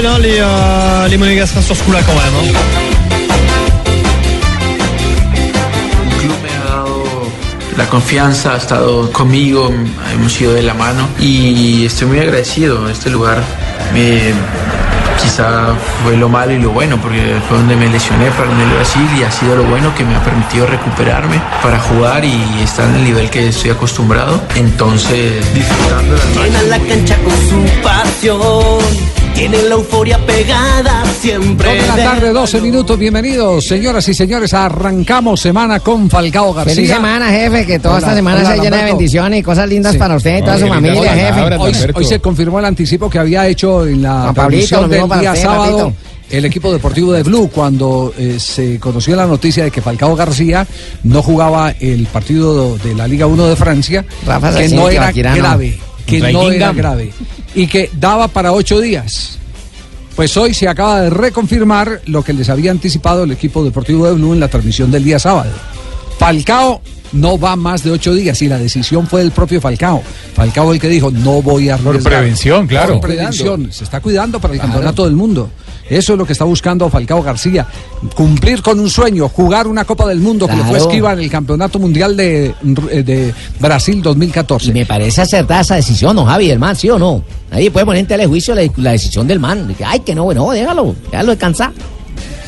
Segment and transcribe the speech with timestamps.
[0.00, 2.34] Là, les, euh, les Monégasques sur ce coup-là quand même.
[2.34, 2.58] hein.
[6.10, 7.04] El club me ha dado
[7.76, 9.70] la confianza, ha estado conmigo,
[10.14, 12.88] hemos ido de la mano y estoy muy agradecido.
[12.88, 13.42] Este lugar
[13.92, 14.32] me,
[15.22, 19.06] quizá fue lo malo y lo bueno porque fue donde me lesioné para el Brasil
[19.20, 22.94] y ha sido lo bueno que me ha permitido recuperarme para jugar y estar en
[22.94, 24.42] el nivel que estoy acostumbrado.
[24.56, 29.21] Entonces, disfrutando Llenan la cancha con su pasión.
[29.34, 31.68] Tienen la euforia pegada siempre.
[31.68, 32.98] Dos de la tarde, 12 minutos.
[32.98, 34.52] Bienvenidos, señoras y señores.
[34.54, 36.74] Arrancamos semana con Falcao García.
[36.74, 39.68] Feliz semana, jefe, que toda Hola, esta semana hola, sea llena de bendiciones y cosas
[39.68, 39.98] lindas Sí.
[39.98, 41.92] para usted y toda su familia, hola, jefe.
[41.94, 45.78] Hoy, se confirmó el anticipo que había hecho en la transmisión del día usted, sábado
[45.78, 45.96] papito.
[46.30, 50.66] el equipo deportivo de Blue cuando eh, se conoció la noticia de que Falcao García
[51.04, 55.34] no jugaba el partido de la Liga 1 de Francia, Rafa que no que era
[55.34, 57.12] grave, que no era grave
[57.54, 59.38] y que daba para ocho días.
[60.16, 64.12] Pues hoy se acaba de reconfirmar lo que les había anticipado el equipo deportivo de
[64.12, 65.50] Blue en la transmisión del día sábado.
[66.18, 70.02] Falcao no va más de ocho días y la decisión fue del propio Falcao.
[70.34, 72.12] Falcao el que dijo, no voy a Por arriesgar".
[72.20, 72.94] prevención, claro.
[73.00, 75.50] Por prevención, se está cuidando para el campeonato del mundo.
[75.92, 77.66] Eso es lo que está buscando Falcao García.
[78.14, 81.30] Cumplir con un sueño, jugar una Copa del Mundo que le fue esquiva en el
[81.30, 84.70] Campeonato Mundial de, de Brasil 2014.
[84.70, 87.22] Y me parece acertada esa decisión, ¿no, Javi, el man, sí o no?
[87.50, 89.74] Nadie puede poner en telejuicio la, la decisión del man.
[89.84, 91.72] Ay, que no, bueno, déjalo, déjalo descansar.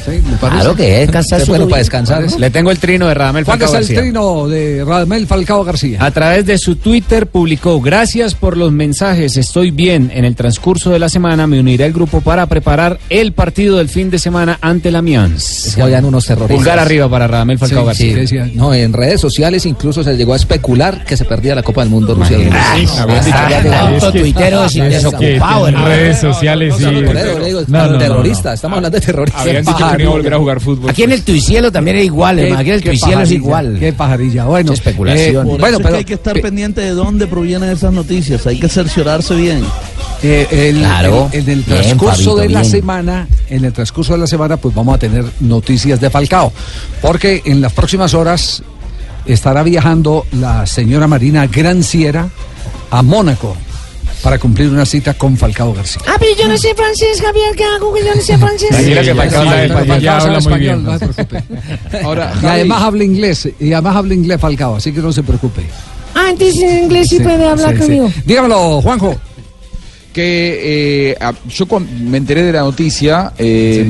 [0.04, 0.20] Sí.
[0.40, 2.22] Claro que es descansar su bueno para descansar.
[2.30, 2.38] ¿no?
[2.38, 4.00] Le tengo el trino de Radamel ¿Cuál Falcao es el García.
[4.02, 5.98] trino de Radamel Falcao García?
[6.00, 10.10] Ah, A través de su Twitter publicó, gracias por los mensajes, estoy bien.
[10.14, 13.88] En el transcurso de la semana me uniré al grupo para preparar el partido del
[13.88, 15.66] fin de semana ante la Amiens.
[15.68, 16.56] Es que habían unos terroristas.
[16.56, 18.14] Pulgar arriba para Radamel Falcao Sí, García.
[18.14, 18.50] sí, decía.
[18.54, 21.90] No, en redes sociales incluso se llegó a especular que se perdía la Copa del
[21.90, 22.36] Mundo Rusia.
[22.52, 24.00] Ay, Ah, habían dicho ah, que- ya es llegamos.
[24.02, 26.84] Tanto tuitero Ah, sin Que desocupado, en redes sociales sí.
[26.84, 27.98] Por eso le digo, No, no, no, no.
[27.98, 29.44] terrorista, estamos hablando de terroristas.
[29.98, 30.90] Volver a jugar fútbol.
[30.90, 32.60] Aquí en el Tuicielo también es igual, hermano.
[32.60, 33.76] Aquí en el Tuicielo es igual.
[33.78, 34.44] Qué pajarilla.
[34.46, 35.46] Bueno, especulación.
[35.46, 37.70] eh, Por bueno, Eso es pero que hay que estar pe- pendiente de dónde provienen
[37.70, 38.46] esas noticias.
[38.46, 39.62] Hay que cerciorarse bien.
[40.22, 41.28] Eh, el- Claro.
[41.32, 42.70] el- en el Bien, transcurso Fabito, de la bien.
[42.70, 46.52] semana, en el transcurso de la semana, pues vamos a tener noticias de Falcao,
[47.02, 48.62] porque en las próximas horas
[49.26, 52.28] estará viajando la señora Marina Granciera
[52.90, 53.56] a Mónaco
[54.22, 56.02] para cumplir una cita con Falcao García.
[56.06, 57.92] Ah, pero yo no sé francés, Javier, ¿qué hago?
[57.92, 58.68] Que yo no sé francés.
[58.70, 59.44] Tranquila que Falcao
[59.86, 60.74] Falcao habla muy bien.
[60.78, 61.44] español, no se preocupe.
[62.02, 65.62] Ahora, Y además habla inglés, y además habla inglés Falcao, así que no se preocupe.
[66.14, 67.80] Ah, entonces en inglés sí, Sí, puede hablar sí, sí.
[67.82, 68.12] conmigo.
[68.24, 69.16] Dígamelo, Juanjo.
[70.12, 71.66] que eh, a- yo
[72.04, 73.84] me enteré de la noticia, eh,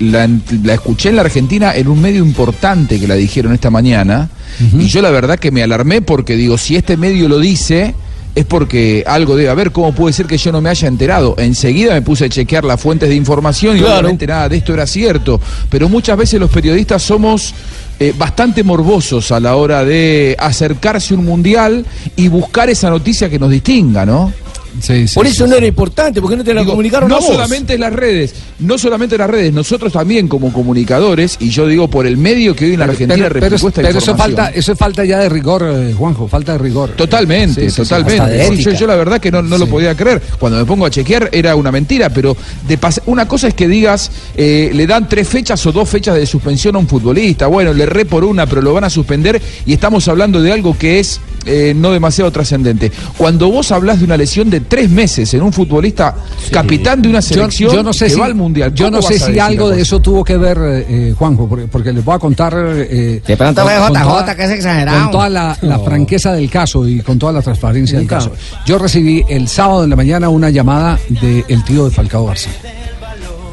[0.00, 0.28] la,
[0.64, 4.30] la escuché en la Argentina en un medio importante que la dijeron esta mañana,
[4.76, 7.94] y yo la verdad que me alarmé porque digo, si este medio lo dice,
[8.34, 11.36] es porque algo debe haber, ¿cómo puede ser que yo no me haya enterado?
[11.38, 14.00] Enseguida me puse a chequear las fuentes de información y Claro.
[14.00, 15.40] obviamente nada de esto era cierto,
[15.70, 17.54] pero muchas veces los periodistas somos...
[18.00, 21.86] eh, bastante morbosos a la hora de acercarse a un mundial
[22.16, 24.32] y buscar esa noticia que nos distinga, ¿no?
[24.80, 25.50] Sí, sí, Por eso sí.
[25.50, 27.28] no era importante, porque no te la Digo, comunicaron no a vos.
[27.28, 31.66] solamente en las redes, no solamente en las redes, nosotros también como comunicadores, y yo
[31.66, 34.48] digo por el medio que hoy en la Argentina pero, pero- esta pero eso falta,
[34.48, 36.90] eso es falta ya de rigor, eh, Juanjo, falta de rigor.
[36.90, 38.56] Totalmente, totalmente.
[38.62, 40.20] yo, yo la verdad que no, no lo podía creer.
[40.38, 42.36] Cuando me pongo a chequear era una mentira, pero
[42.66, 46.26] de una cosa es que digas, eh, le dan tres fechas o dos fechas de
[46.26, 47.46] suspensión a un futbolista.
[47.46, 50.76] Bueno, le re por una, pero lo van a suspender y estamos hablando de algo
[50.76, 52.90] que es eh, no demasiado trascendente.
[53.16, 56.14] Cuando vos hablas de una lesión de tres meses en un futbolista
[56.50, 59.02] capitán de una selección yo no sé que si, va al mundial, yo ¿cómo no
[59.02, 62.14] sé si algo de eso tuvo que ver, eh, eh, Juanjo, porque, porque les voy
[62.14, 62.54] a contar.
[62.56, 65.02] eh, De pronto con- JJ, toda- que es exagerado.
[65.02, 68.32] Con toda la, la franqueza del caso y con toda la transparencia del caso.
[68.66, 72.52] Yo recibí el sábado en la mañana una llamada del tío de Falcao García.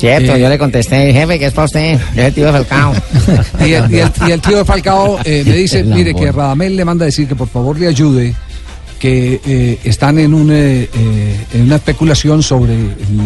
[0.02, 2.00] Cierto, Eh, yo le contesté, jefe, que es para usted.
[2.16, 2.94] Yo el tío de Falcao.
[3.66, 6.76] Y el, y el- y el tío de Falcao eh, me dice, mire, que Radamel
[6.76, 8.34] le manda a decir que por favor le ayude,
[9.02, 12.78] que eh, están en, un, eh, eh, en una especulación sobre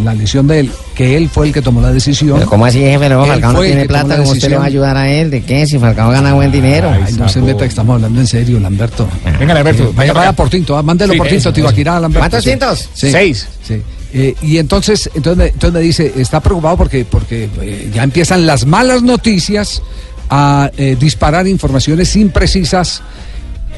[0.05, 2.37] la lesión de él, que él fue el que tomó la decisión.
[2.37, 3.09] Pero ¿cómo así, jefe?
[3.09, 4.95] Luego Él Falcao no fue el tiene plata, la ¿cómo usted le va a ayudar
[4.95, 5.29] a él?
[5.29, 5.67] ¿De qué?
[5.67, 6.89] Si Falcao gana buen dinero.
[6.89, 9.05] Ay, no se meta, que estamos hablando en serio, Lamberto.
[9.37, 9.83] Venga, Alberto.
[9.83, 12.21] Eh, vaya, vaya por tinto, ah, mándelo Sí, por tinto, Tibaquirá, Lamberto.
[12.21, 12.49] ¿Cuántos sí.
[12.51, 12.89] tintos?
[12.93, 13.45] Sí, Seis.
[13.61, 13.81] Sí.
[14.13, 18.45] Eh, y entonces, entonces, me, entonces me dice, está preocupado porque, porque eh, ya empiezan
[18.45, 19.81] las malas noticias
[20.29, 23.01] a eh, disparar informaciones imprecisas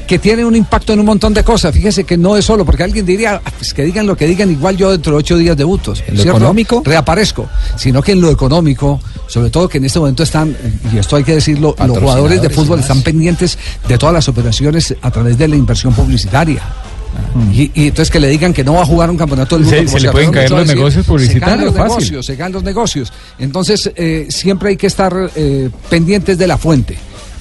[0.06, 1.74] que tienen un impacto en un montón de cosas.
[1.74, 4.50] Fíjese que no es solo, porque alguien diría, "Ah, pues que digan lo que digan,
[4.50, 5.92] igual yo dentro de ocho días debuto.
[6.06, 6.38] ¿En lo ¿cierto?
[6.38, 6.82] económico?
[6.84, 7.46] Reaparezco.
[7.76, 10.56] Sino que en lo económico, sobre todo que en este momento están,
[10.92, 14.94] y esto hay que decirlo, los jugadores de fútbol están pendientes de todas las operaciones
[15.02, 16.62] a través de la inversión publicitaria.
[17.52, 19.90] Y, y entonces que le digan que no va a jugar un campeonato del mundo.
[19.92, 23.12] Se- le pueden caer los negocios Se caen publicitarios, los negocios, se caen los negocios.
[23.38, 26.98] Entonces eh, siempre hay que estar eh, pendientes de la fuente.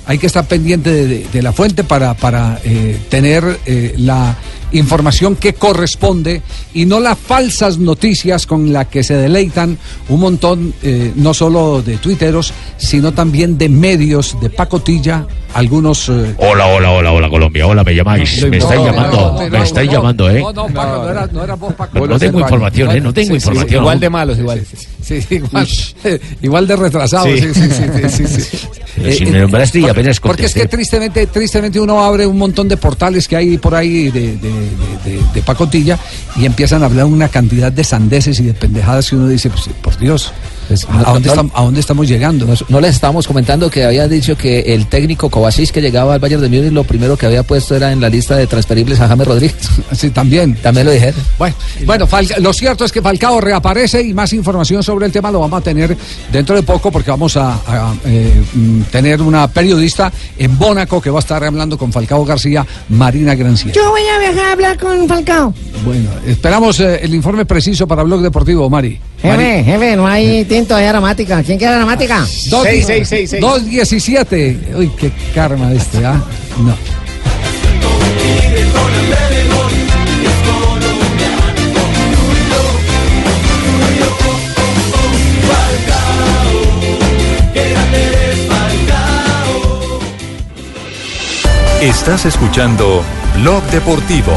[0.08, 4.36] Hay que estar pendiente de, de- de la fuente para, para eh, tener eh, la
[4.72, 6.42] información que corresponde
[6.74, 9.78] y no las falsas noticias con las que se deleitan
[10.10, 16.10] un montón, eh, no solo de tuiteros, sino también de medios de pacotilla, algunos...
[16.10, 17.66] eh, Hola, hola, hola, hola, Colombia.
[17.68, 18.46] Hola, me llamáis.
[18.50, 20.40] Me estáis llamando, me estáis llamando, ¿eh?
[20.42, 22.08] No, no, Paco, no era, no era vos, Paco.
[22.08, 23.02] No tengo información, ¿eh?
[23.02, 23.82] No tengo información.
[23.82, 24.62] Igual de malos, igual.
[25.08, 25.68] Sí, igual,
[26.42, 27.26] igual de retrasado.
[27.28, 27.54] Sí, Sí.
[27.54, 27.70] sí,
[28.10, 28.28] sí.
[28.28, 28.58] sí, sí,
[28.98, 29.48] Eh, eh,
[30.28, 34.10] Porque es que tristemente, tristemente uno abre un montón de portales que hay por ahí
[34.10, 35.98] de, de, de- de- de pacotilla
[36.36, 39.70] y empiezan a hablar una cantidad de sandeces y de pendejadas que uno dice, pues,
[39.82, 40.32] por Dios,
[40.90, 42.48] ¿a, dónde no- estam- ¿a dónde estamos llegando?
[42.70, 46.42] No les estábamos comentando que había dicho que el técnico Kovacic que llegaba al Bayern
[46.42, 49.28] de Múnich lo primero que había puesto era en la lista de transferibles a James
[49.28, 49.56] Rodríguez.
[49.98, 50.56] Sí, también.
[50.56, 51.20] También lo dijeron.
[51.40, 51.56] Bueno,
[51.86, 55.40] bueno Falca- lo cierto es que Falcao reaparece y más información sobre el tema lo
[55.40, 55.98] vamos a tener
[56.32, 61.10] dentro de poco porque vamos a, a, eh, mm, tener una periodista en Mónaco que
[61.10, 63.74] va a estar hablando con Falcao García, Marina Granciera.
[63.74, 65.54] Yo voy a viajar a hablar con Falcao.
[65.86, 69.00] Bueno, esperamos eh, el informe preciso para Blog Deportivo, Mari.
[69.22, 70.46] Jefe, jefe, no hay
[70.90, 71.44] aromática.
[71.44, 72.20] ¿Quién quiere aromática?
[72.50, 72.66] Dos-
[73.40, 74.76] 2.17.
[74.76, 76.22] Uy, qué karma este, ¿ah?
[76.60, 76.76] No.
[91.82, 93.04] Estás escuchando
[93.36, 94.34] Blog Deportivo.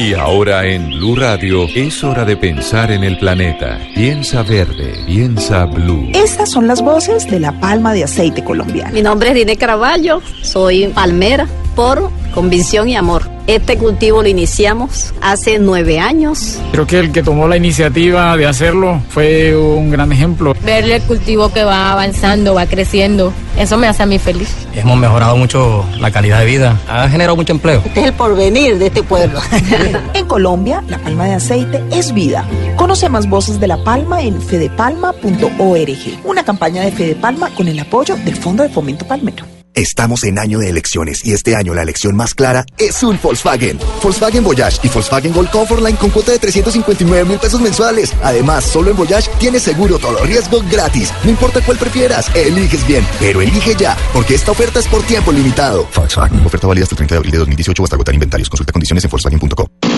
[0.00, 3.78] Y ahora en Blue Radio es hora de pensar en el planeta.
[3.94, 6.08] Piensa verde, piensa blue.
[6.14, 8.92] Estas son las voces de la palma de aceite colombiana.
[8.92, 13.22] Mi nombre es Rine Caraballo, soy palmera por convicción y amor.
[13.46, 16.58] Este cultivo lo iniciamos hace nueve años.
[16.70, 20.54] Creo que el que tomó la iniciativa de hacerlo fue un gran ejemplo.
[20.64, 24.54] Verle el cultivo que va avanzando, va creciendo, eso me hace a mí feliz.
[24.74, 27.82] Hemos mejorado mucho la calidad de vida, ha generado mucho empleo.
[27.84, 29.40] Este es el porvenir de este pueblo.
[30.14, 32.44] en Colombia, la palma de aceite es vida.
[32.76, 38.16] Conoce más voces de la palma en fedepalma.org, una campaña de Fedepalma con el apoyo
[38.16, 39.59] del Fondo de Fomento Palmero.
[39.80, 43.78] Estamos en año de elecciones y este año la elección más clara es un Volkswagen.
[44.02, 48.12] Volkswagen Voyage y Volkswagen Gold Comfortline con cuota de 359 mil pesos mensuales.
[48.22, 51.14] Además, solo en Voyage tienes seguro todo riesgo gratis.
[51.24, 55.32] No importa cuál prefieras, eliges bien, pero elige ya, porque esta oferta es por tiempo
[55.32, 55.88] limitado.
[55.96, 56.44] Volkswagen.
[56.44, 58.50] Oferta válida hasta el 30 de abril de 2018 o hasta agotar inventarios.
[58.50, 59.89] Consulta condiciones en Volkswagen.com.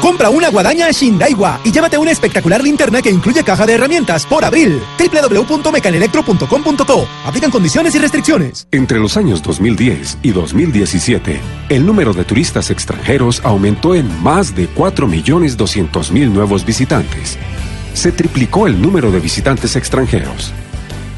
[0.00, 4.44] Compra una guadaña Shindaiwa y llévate una espectacular linterna que incluye caja de herramientas por
[4.44, 4.80] abril.
[4.98, 7.08] www.mecanelectro.com.co.
[7.24, 8.68] Aplican condiciones y restricciones.
[8.70, 11.40] Entre los años 2010 y 2017,
[11.70, 17.36] el número de turistas extranjeros aumentó en más de 4.200.000 nuevos visitantes.
[17.92, 20.52] Se triplicó el número de visitantes extranjeros.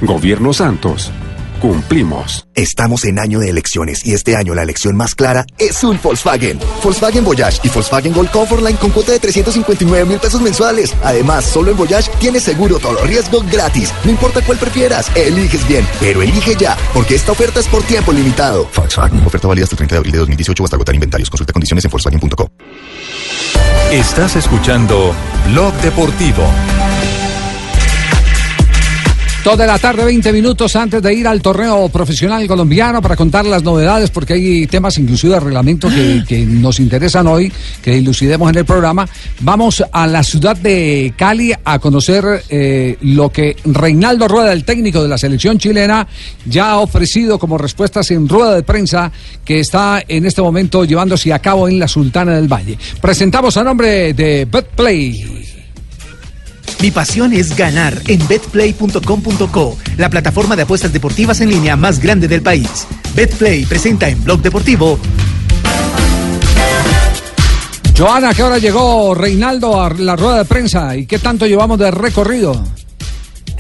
[0.00, 1.12] Gobierno Santos.
[1.60, 2.46] Cumplimos.
[2.54, 6.58] Estamos en año de elecciones y este año la elección más clara es un Volkswagen.
[6.82, 10.94] Volkswagen Voyage y Volkswagen Gold Comfortline con cuota de 359 mil pesos mensuales.
[11.02, 13.92] Además, solo en Voyage tienes seguro todo riesgo gratis.
[14.04, 18.12] No importa cuál prefieras, eliges bien, pero elige ya, porque esta oferta es por tiempo
[18.12, 18.68] limitado.
[18.74, 19.26] Volkswagen.
[19.26, 21.30] Oferta válida hasta el 30 de abril de 2018 o hasta agotar inventarios.
[21.30, 22.48] Consulta condiciones en Volkswagen.com.
[23.92, 25.14] Estás escuchando
[25.46, 26.44] Blog Deportivo.
[29.48, 33.46] Dos de la tarde, 20 minutos antes de ir al torneo profesional colombiano para contar
[33.46, 37.50] las novedades, porque hay temas inclusive de reglamento que, que nos interesan hoy,
[37.80, 39.08] que dilucidemos en el programa.
[39.40, 45.02] Vamos a la ciudad de Cali a conocer eh, lo que Reinaldo Rueda, el técnico
[45.02, 46.06] de la selección chilena,
[46.44, 49.10] ya ha ofrecido como respuestas en rueda de prensa
[49.46, 52.76] que está en este momento llevándose a cabo en la Sultana del Valle.
[53.00, 55.57] Presentamos a nombre de BetPlay.
[56.80, 62.28] Mi pasión es ganar en betplay.com.co, la plataforma de apuestas deportivas en línea más grande
[62.28, 62.86] del país.
[63.14, 64.98] Betplay presenta en Blog Deportivo.
[67.96, 70.96] Joana, ¿qué hora llegó Reinaldo a la rueda de prensa?
[70.96, 72.62] ¿Y qué tanto llevamos de recorrido?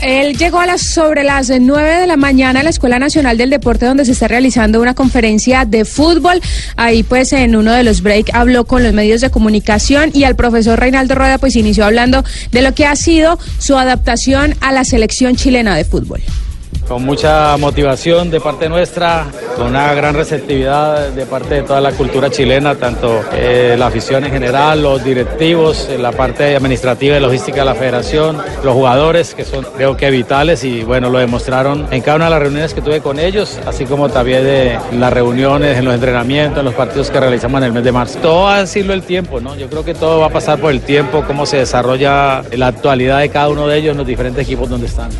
[0.00, 3.50] Él llegó a las sobre las 9 de la mañana a la Escuela Nacional del
[3.50, 6.40] Deporte donde se está realizando una conferencia de fútbol.
[6.76, 10.36] Ahí pues en uno de los breaks habló con los medios de comunicación y al
[10.36, 14.84] profesor Reinaldo Rueda pues inició hablando de lo que ha sido su adaptación a la
[14.84, 16.22] selección chilena de fútbol.
[16.88, 21.92] Con mucha motivación de parte nuestra, con una gran receptividad de parte de toda la
[21.92, 27.20] cultura chilena, tanto eh, la afición en general, los directivos, eh, la parte administrativa y
[27.20, 31.86] logística de la federación, los jugadores que son creo que vitales y bueno, lo demostraron
[31.90, 35.12] en cada una de las reuniones que tuve con ellos, así como también de las
[35.12, 38.18] reuniones, en los entrenamientos, en los partidos que realizamos en el mes de marzo.
[38.20, 39.56] Todo va a decirlo el tiempo, ¿no?
[39.56, 43.18] Yo creo que todo va a pasar por el tiempo, cómo se desarrolla la actualidad
[43.20, 45.10] de cada uno de ellos en los diferentes equipos donde están.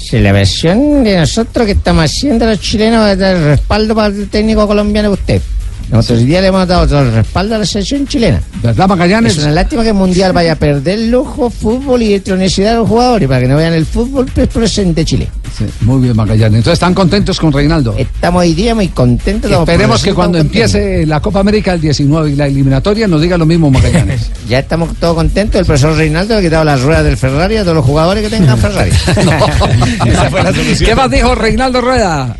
[0.00, 4.28] Si la versión de nosotros que estamos haciendo los chilenos es el respaldo para el
[4.28, 5.42] técnico colombiano usted.
[5.90, 8.42] Nosotros hoy día le hemos dado todo el respaldo a la selección chilena.
[8.62, 9.38] ¿Verdad, Magallanes?
[9.38, 12.88] Es una lástima que el Mundial vaya a perder lujo, fútbol y electronicidad de los
[12.88, 15.28] jugadores para que no vean el fútbol pues, presente Chile.
[15.56, 16.58] Sí, muy bien, Magallanes.
[16.58, 17.94] Entonces, ¿están contentos con Reinaldo?
[17.96, 19.50] Estamos hoy día muy contentos.
[19.50, 23.46] Esperemos que cuando empiece la Copa América el 19 y la eliminatoria nos diga lo
[23.46, 24.30] mismo Magallanes.
[24.48, 25.60] Ya estamos todos contentos.
[25.60, 28.56] El profesor Reinaldo ha quitado las ruedas del Ferrari a todos los jugadores que tengan
[28.58, 28.90] Ferrari.
[30.78, 32.34] ¿Qué más dijo Reinaldo Rueda?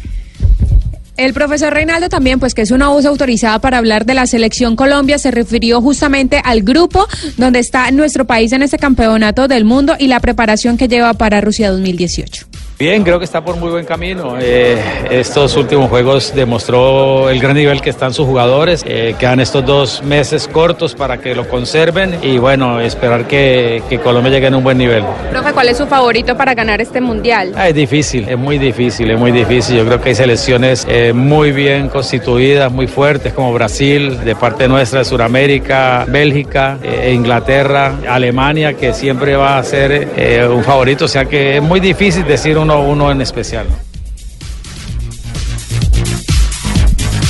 [1.19, 4.77] El profesor Reinaldo también, pues que es una voz autorizada para hablar de la selección
[4.77, 9.97] Colombia, se refirió justamente al grupo donde está nuestro país en este campeonato del mundo
[9.99, 12.47] y la preparación que lleva para Rusia 2018.
[12.79, 14.37] Bien, creo que está por muy buen camino.
[14.41, 14.79] Eh,
[15.11, 18.85] estos últimos juegos demostró el gran nivel que están sus jugadores.
[18.87, 23.99] Eh, quedan estos dos meses cortos para que lo conserven y bueno, esperar que, que
[23.99, 25.03] Colombia llegue en un buen nivel.
[25.33, 27.53] Profe, ¿cuál es su favorito para ganar este mundial?
[27.57, 29.77] Ah, es difícil, es muy difícil, es muy difícil.
[29.77, 34.69] Yo creo que hay selecciones eh, muy bien constituidas, muy fuertes, como Brasil, de parte
[34.69, 41.07] nuestra de Sudamérica, Bélgica, eh, Inglaterra, Alemania, que siempre va a ser eh, un favorito.
[41.07, 43.67] O sea que es muy difícil decir uno, uno en especial.
[43.69, 43.77] ¿no?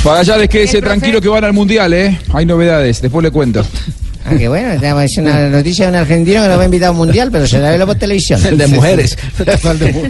[0.05, 2.19] Magallanes, quédese tranquilo que van al Mundial, ¿eh?
[2.33, 3.65] Hay novedades, después le cuento.
[4.31, 6.89] Ah, qué bueno, tenemos es una noticia de un argentino que nos va a invitar
[6.89, 8.45] a un mundial, pero se la ve por televisión.
[8.47, 9.17] El de mujeres.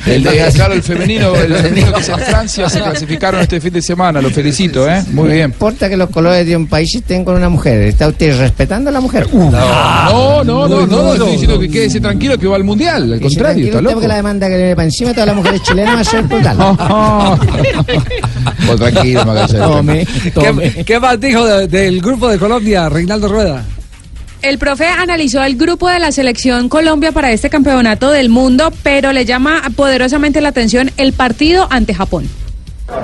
[0.07, 3.73] El de, claro, el femenino, el femenino que es en Francia se clasificaron este fin
[3.73, 5.03] de semana, lo felicito, ¿eh?
[5.13, 5.39] Muy bien.
[5.51, 8.91] No importa que los colores de un país estén con una mujer, ¿está usted respetando
[8.91, 9.27] a la mujer?
[9.33, 9.51] No,
[10.45, 13.67] no, no, no, no, estoy diciendo que quédese tranquilo que va al Mundial, al contrario,
[13.67, 13.95] está loco.
[13.95, 16.57] porque la demanda que le para encima todas las mujeres chilenas va a ser brutal.
[18.67, 20.09] Pues tranquilo, Magallanes.
[20.35, 23.65] ¿Qué, qué más dijo de- del grupo de Colombia, Reinaldo Rueda?
[24.41, 29.13] El profe analizó el grupo de la selección Colombia para este campeonato del mundo, pero
[29.13, 32.29] le llama poderosamente la atención el partido ante Japón.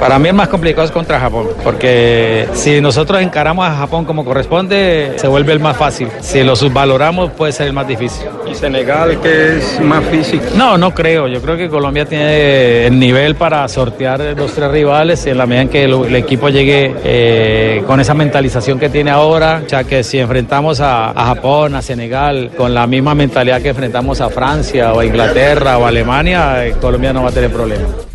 [0.00, 4.24] Para mí el más complicado es contra Japón, porque si nosotros encaramos a Japón como
[4.24, 6.08] corresponde, se vuelve el más fácil.
[6.20, 8.26] Si lo subvaloramos, puede ser el más difícil.
[8.50, 10.44] ¿Y Senegal, que es más físico?
[10.56, 11.28] No, no creo.
[11.28, 15.62] Yo creo que Colombia tiene el nivel para sortear los tres rivales en la medida
[15.62, 20.02] en que el, el equipo llegue eh, con esa mentalización que tiene ahora, ya que
[20.02, 24.94] si enfrentamos a, a Japón, a Senegal, con la misma mentalidad que enfrentamos a Francia
[24.94, 28.13] o a Inglaterra o a Alemania, eh, Colombia no va a tener problemas.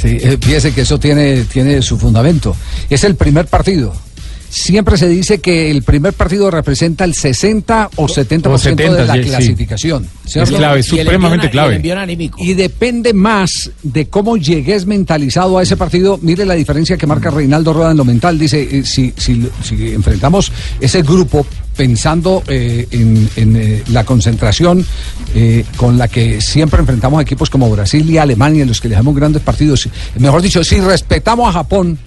[0.00, 0.38] Sí, eh,
[0.74, 2.56] que eso tiene, tiene su fundamento.
[2.88, 3.92] Es el primer partido.
[4.50, 9.06] Siempre se dice que el primer partido representa el 60 o 70%, O 70, de
[9.06, 9.28] la sí, sí.
[9.28, 10.08] clasificación.
[10.26, 12.26] Es clave, es supremamente envión- clave.
[12.38, 16.18] y el depende más de cómo llegues mentalizado a ese partido.
[16.20, 18.38] Mire la diferencia que marca Reinaldo Rueda en lo mental.
[18.40, 24.84] Dice, eh, si, si, si enfrentamos ese grupo pensando eh, en, en, eh, la concentración
[25.34, 28.96] eh, con la que siempre enfrentamos equipos como Brasil y Alemania, en los que le
[28.96, 29.88] damos grandes partidos.
[30.18, 31.98] Mejor dicho, si respetamos a Japón,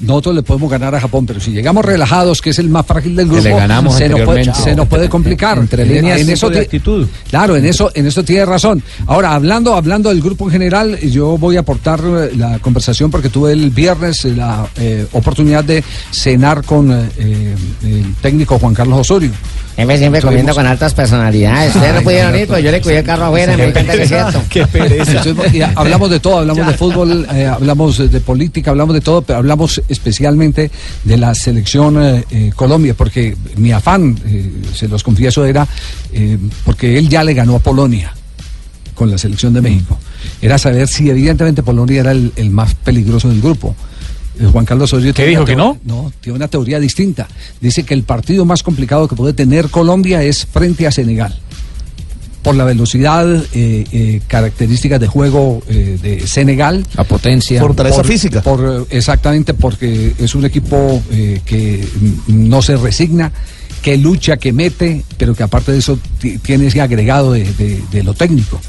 [0.00, 3.16] nosotros le podemos ganar a Japón, pero si llegamos relajados, que es el más frágil
[3.16, 5.58] del grupo, le ganamos se, nos puede, se nos puede complicar.
[5.58, 7.08] Entre En- líneas, en eso de ti- actitud.
[7.30, 8.82] Claro, en eso, en eso tiene razón.
[9.06, 13.28] Ahora, hablando, hablando del grupo en general, yo voy a aportar eh, la conversación porque
[13.30, 19.00] tuve el viernes eh, la eh, oportunidad de cenar con eh, el técnico Juan Carlos
[19.00, 19.30] Osorio.
[19.76, 21.74] Siempre, siempre Tuvimos- comiendo con altas personalidades.
[21.74, 24.08] Ustedes no pudieron ir, pues yo le cuidé el carro afuera, me encanta que es
[24.08, 24.42] cierto.
[24.48, 25.22] Qué pereza.
[25.74, 29.82] Hablamos de todo, hablamos de fútbol, eh, hablamos de política, hablamos de todo, pero hablamos
[29.88, 30.70] especialmente
[31.04, 35.68] de la selección eh, eh, Colombia, porque mi afán, eh, se los confieso, era
[36.12, 38.14] eh, porque él ya le ganó a Polonia
[38.94, 39.98] con la selección de México.
[40.40, 43.76] Era saber si evidentemente Polonia era el, el más peligroso del grupo.
[44.38, 47.26] Eh, Juan Carlos Osorio ¿Qué tiene dijo, una que teo- No, tiene una teoría distinta.
[47.60, 51.38] Dice que el partido más complicado que puede tener Colombia es frente a Senegal
[52.42, 56.86] por la velocidad, eh, eh, características de juego eh, de Senegal.
[56.94, 57.60] La potencia.
[57.60, 58.40] Fortaleza Por- física.
[58.42, 61.84] por, exactamente, porque es un equipo eh, que
[62.28, 63.32] no se resigna,
[63.82, 67.82] que lucha, que mete, pero que aparte de eso ti- tiene ese agregado de, de-
[67.90, 68.60] de lo técnico.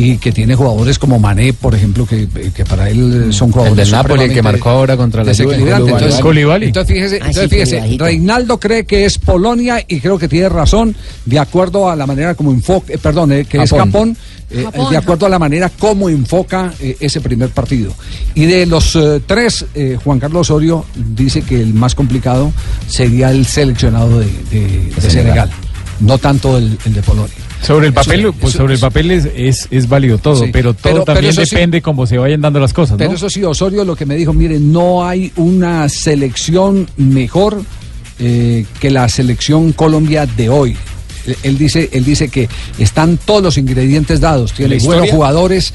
[0.00, 3.76] Y que tiene jugadores como Mané, por ejemplo, que, que para él son El jugadores.
[3.76, 5.56] del Napoli, el que marcó ahora contra la Juve.
[5.60, 6.66] Entonces, Koulibaly.
[6.66, 7.96] entonces fíjese, Ah, entonces fíjese.
[7.98, 12.36] Reinaldo cree que es Polonia y creo que tiene razón, de acuerdo a la manera
[12.36, 14.16] como enfoque, eh, perdón, eh, que es Japón.
[14.50, 14.90] Eh, Japón.
[14.90, 17.92] de acuerdo a la manera como enfoca eh, ese primer partido.
[18.36, 22.50] Y de los eh, tres, eh, Juan Carlos Osorio dice que el más complicado
[22.86, 25.50] sería el seleccionado de, de- de Senegal,
[26.00, 27.34] no tanto el, el de Polonia.
[27.62, 30.50] Sobre el papel, Eso- pues eso- sobre el papel es, es, es válido todo, Sí.
[30.52, 32.98] pero todo Pero- pero también eso sí- depende cómo se vayan dando las cosas, ¿no?
[32.98, 37.62] Pero eso sí, Osorio lo que me dijo, mire, no hay una selección mejor
[38.20, 40.76] eh, que la selección Colombia de hoy.
[41.42, 42.48] Él- dice, él dice que
[42.78, 44.52] están todos los ingredientes dados.
[44.54, 45.74] Tiene ¿La buenos jugadores.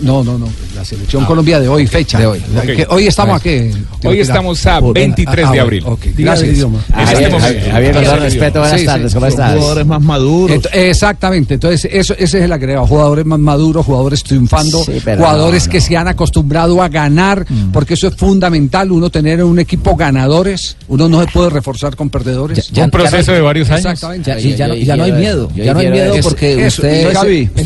[0.00, 0.48] No, no, no.
[0.74, 2.18] La selección Colombia de hoy, fecha.
[2.18, 2.40] de hoy.
[2.76, 3.70] Que- hoy estamos aquí.
[4.04, 5.84] Hoy estamos a 23 de abril.
[6.16, 6.48] Gracias.
[6.92, 7.30] Javier,
[7.70, 9.54] Javier, con todo respeto, buenas tardes, ¿cómo estás?
[9.58, 10.56] Jugadores más maduros.
[10.56, 15.66] Ent- exactamente, entonces eso, ese es el agregado, jugadores más maduros, jugadores triunfando, Sí, jugadores
[15.66, 19.94] no, que se han acostumbrado a ganar, porque eso es fundamental, uno tener un equipo
[19.96, 22.70] ganadores, uno no se puede reforzar con perdedores.
[22.84, 23.84] Un proceso de varios años.
[23.86, 24.30] Exactamente.
[24.30, 27.04] Ya, y ya, no- ya hay miedo, ya no hay miedo porque usted,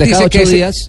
[0.07, 0.39] dice que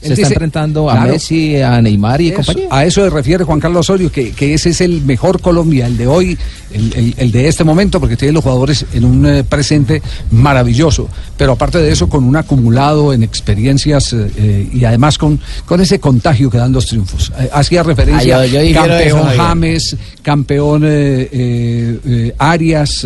[0.01, 0.93] se está enfrentando a.
[1.17, 2.67] Messi, a Neymar y Eso, compañía.
[2.69, 5.97] a eso se refiere Juan Carlos Osorio, que, que ese es el mejor Colombia, el
[5.97, 6.37] de hoy,
[6.71, 11.09] el, el- el de este momento, porque tiene los jugadores en un eh, presente maravilloso.
[11.37, 15.99] Pero aparte de eso, con un acumulado en experiencias eh, y además con, con ese
[15.99, 17.31] contagio que dan los triunfos.
[17.39, 19.37] Eh, hacía referencia Ah, yo- yo difiero de eso, campeón.
[19.47, 23.05] James, campeón eh, Arias,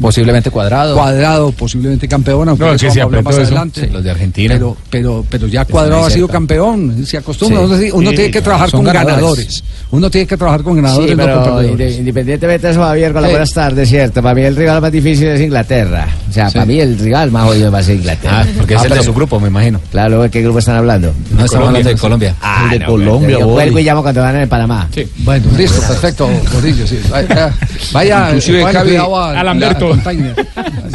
[0.00, 0.94] Posiblemente cuadrado.
[0.94, 3.54] Cuadrado, posiblemente campeón, aunque No, de que eso se vamos a hablar apretó más eso.
[3.56, 3.80] adelante.
[3.86, 4.54] Sí, los de Argentina.
[4.54, 7.58] Pero, pero, pero ya Cuadrado ha sido campeón, se acostumbra.
[7.58, 7.64] Sí.
[7.64, 9.14] Uno, tiene- uno Sí, tiene que trabajar con ganadores.
[9.16, 9.64] ganadores.
[9.92, 11.70] Uno tiene que trabajar con ganadores, Sí, no con pero perdedores.
[11.92, 13.32] inde- independientemente de eso, Javier, con las Sí.
[13.32, 14.22] buenas tardes, cierto.
[14.22, 16.08] Para mí el rival más difícil es Inglaterra.
[16.28, 18.42] O sea, para mí el rival más jodido va a ser Inglaterra.
[18.42, 19.80] Ah, porque es el de pero- su grupo, me imagino.
[19.90, 21.12] Claro, ¿de qué grupo están hablando?
[21.36, 22.34] No estamos hablando de Colombia.
[22.40, 24.88] Ah, El de no, Colombia, Yo y llamo cuando van en Panamá.
[25.18, 27.00] Bueno, listo, perfecto, Gordillo, sí.
[27.10, 27.52] Vaya,
[27.92, 29.96] vaya Inclusive, Javi, a- Lamberto.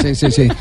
[0.01, 0.48] Sí, sí, sí.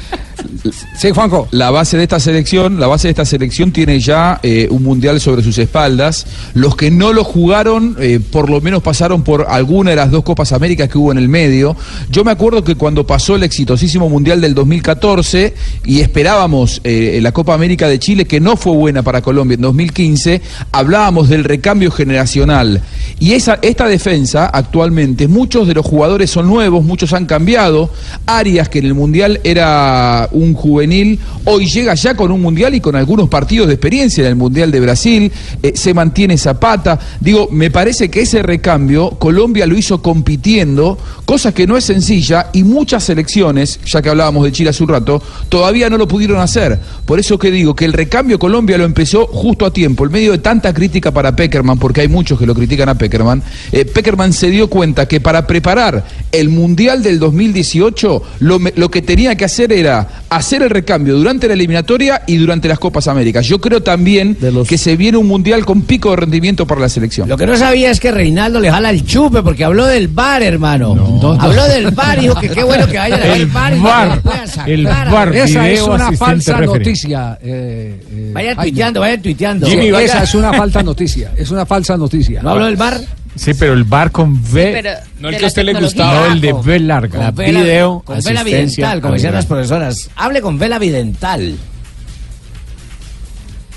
[0.96, 1.48] Sí, Juanjo.
[1.50, 5.20] La base de esta selección, la base de esta selección tiene ya eh, un mundial
[5.20, 6.26] sobre sus espaldas.
[6.54, 10.24] Los que no lo jugaron, eh, por lo menos pasaron por alguna de las dos
[10.24, 11.76] Copas Américas que hubo en el medio.
[12.10, 17.32] Yo me acuerdo que cuando pasó el exitosísimo mundial del 2014 y esperábamos eh, la
[17.32, 20.40] Copa América de Chile, que no fue buena para Colombia en 2015,
[20.72, 22.82] hablábamos del recambio generacional.
[23.18, 27.90] Y esa, esta defensa actualmente, muchos de los jugadores son nuevos, muchos han cambiado.
[28.26, 32.80] Arias, que en el mundial era un juvenil, hoy llega ya con un mundial y
[32.80, 35.32] con algunos partidos de experiencia en el mundial de Brasil.
[35.62, 36.98] Eh, se mantiene Zapata.
[37.20, 42.48] Digo, me parece que ese recambio Colombia lo hizo compitiendo, cosa que no es sencilla
[42.52, 46.40] y muchas selecciones, ya que hablábamos de Chile hace un rato, todavía no lo pudieron
[46.40, 46.78] hacer.
[47.06, 50.32] Por eso que digo que el recambio Colombia lo empezó justo a tiempo, en medio
[50.32, 53.42] de tanta crítica para Peckerman, porque hay muchos que lo critican a Peckerman.
[53.72, 59.36] eh, Peckerman se dio cuenta que para preparar el Mundial del 2018, lo, que tenía
[59.36, 63.46] que hacer era hacer el recambio durante la eliminatoria y durante las Copas Américas.
[63.46, 64.36] Yo creo también
[64.68, 67.28] que se viene un Mundial con pico de rendimiento para la selección.
[67.28, 70.42] Lo que no sabía es que Reinaldo le jala el chupe porque habló del bar,
[70.42, 71.20] hermano.
[71.40, 73.72] habló del bar, dijo que qué bueno que vaya El al bar.
[73.74, 75.34] y sacar el VAR.
[75.36, 76.78] Esa es una falsa referee.
[76.78, 77.38] noticia.
[77.42, 79.66] eh, eh, Vayan tuiteando, vayan tuiteando.
[79.66, 80.06] Sí, Jimmy, vaya.
[80.06, 81.32] esa es una falsa noticia.
[81.36, 82.42] Es una falsa noticia.
[82.42, 83.00] ¿No habló del bar?
[83.36, 86.14] Sí, pero el bar con pero no el de que a la usted le gustaba.
[86.28, 87.26] No, el de V larga.
[87.32, 90.10] Con vela- video, con vela vidental, como decían las profesoras.
[90.16, 91.56] Hable con vela vidental.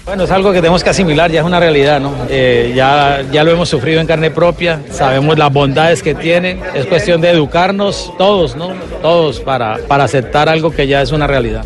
[0.05, 2.13] Bueno, es algo que tenemos que asimilar, ya es una realidad, ¿no?
[2.29, 6.85] Eh, ya, ya lo hemos sufrido en carne propia, sabemos las bondades que tiene, es
[6.85, 8.69] cuestión de educarnos todos, ¿no?
[9.01, 11.65] Todos para, para aceptar algo que ya es una realidad.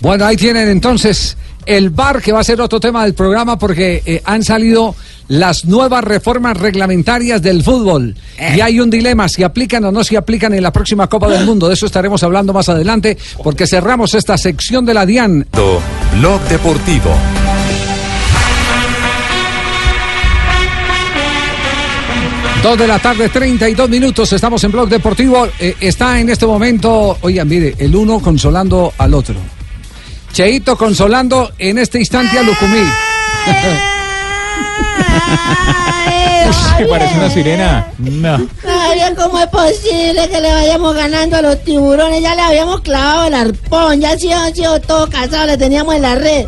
[0.00, 4.02] Bueno, ahí tienen entonces el bar que va a ser otro tema del programa porque
[4.06, 4.94] eh, han salido
[5.28, 10.14] las nuevas reformas reglamentarias del fútbol y hay un dilema si aplican o no si
[10.14, 11.66] aplican en la próxima Copa del Mundo.
[11.68, 15.46] De eso estaremos hablando más adelante porque cerramos esta sección de la DIAN.
[16.18, 17.10] Blog Deportivo.
[22.62, 24.32] Dos de la tarde, 32 minutos.
[24.32, 25.46] Estamos en Blog Deportivo.
[25.58, 29.55] Eh, está en este momento, oigan, mire, el uno consolando al otro.
[30.36, 32.76] Cheito consolando en este instante a Lucumí.
[36.90, 37.86] Parece una sirena.
[37.96, 38.46] No.
[38.62, 42.20] Javier, ¿cómo es posible que le vayamos ganando a los tiburones?
[42.20, 46.02] Ya le habíamos clavado el arpón, ya sí han sido todos casados, le teníamos en
[46.02, 46.44] la red.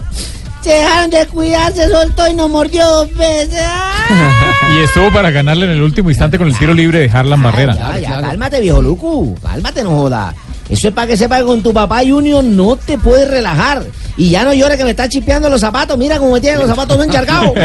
[0.61, 3.63] Se dejaron de cuidar, se soltó y nos mordió dos veces.
[3.63, 3.95] ¡Ah!
[4.77, 7.75] Y estuvo para ganarle en el último instante con el tiro libre de Harlan Barrera.
[7.75, 9.35] Ya, ya, cálmate, viejo Lucu.
[9.43, 10.35] Cálmate, no joda.
[10.69, 13.83] Eso es para que sepa que con tu papá Junior no te puedes relajar.
[14.17, 15.97] Y ya no llores que me está chipeando los zapatos.
[15.97, 17.55] Mira cómo me tienen los zapatos no encharcados.
[17.55, 17.59] no.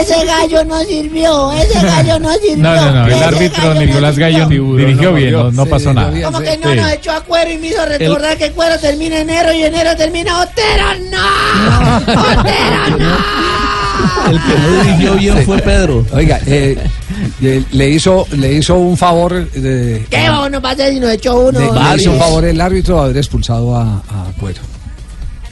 [0.00, 2.56] Ese gallo no sirvió, ese gallo no sirvió.
[2.56, 3.06] No, no, no.
[3.06, 6.12] El árbitro Nicolás Gallo dirigió bien, no, no pasó nada.
[6.22, 6.76] Como que no Sí.
[6.76, 10.40] nos echó a cuero y me hizo recordar que cuero termina enero y enero termina
[10.40, 11.96] Otero, no.
[12.40, 13.16] Otero, no.
[14.30, 16.04] El que no dirigió bien fue Pedro.
[16.12, 16.76] Oiga, eh,
[17.42, 20.28] eh, le hizo le hizo un favor de, ¿Qué
[20.70, 21.58] a hacer si nos echó uno?
[21.58, 24.60] de- le hizo un favor el árbitro de haber expulsado a, a Cuero.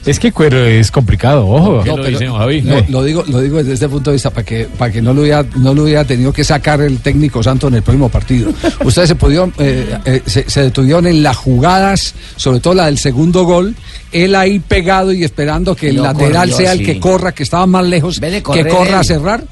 [0.05, 1.83] Es que Cuero es complicado, ojo.
[1.85, 2.19] No, pero-
[2.63, 5.13] no, lo digo, lo digo desde este punto de vista para que para que no
[5.13, 8.51] lo hubiera no lo hubiera tenido que sacar el técnico Santo en el próximo partido.
[8.83, 12.97] Ustedes se pudieron eh, eh, se, se detuvieron en las jugadas, sobre todo la del
[12.97, 13.75] segundo gol,
[14.11, 16.85] él ahí pegado y esperando que el No lateral corrió, sea el sí.
[16.85, 19.43] que corra, que estaba más lejos, que corra a cerrar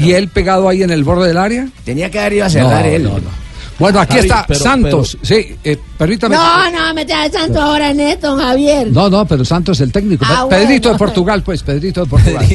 [0.00, 1.68] y él pegado ahí en el borde del área.
[1.84, 3.02] Tenía que haber ido a cerrar No, él.
[3.02, 3.46] no, no.
[3.78, 5.18] Bueno, aquí Javi, está pero- Santos.
[5.20, 6.36] Sí, eh, permítame.
[6.36, 8.92] No, no, mete al santo ahora en esto, don Javier.
[8.92, 10.24] No, no, pero Santos es el técnico.
[10.28, 10.92] Ah, Pedrito bueno.
[10.92, 12.46] de Portugal, pues, Pedrito de Portugal.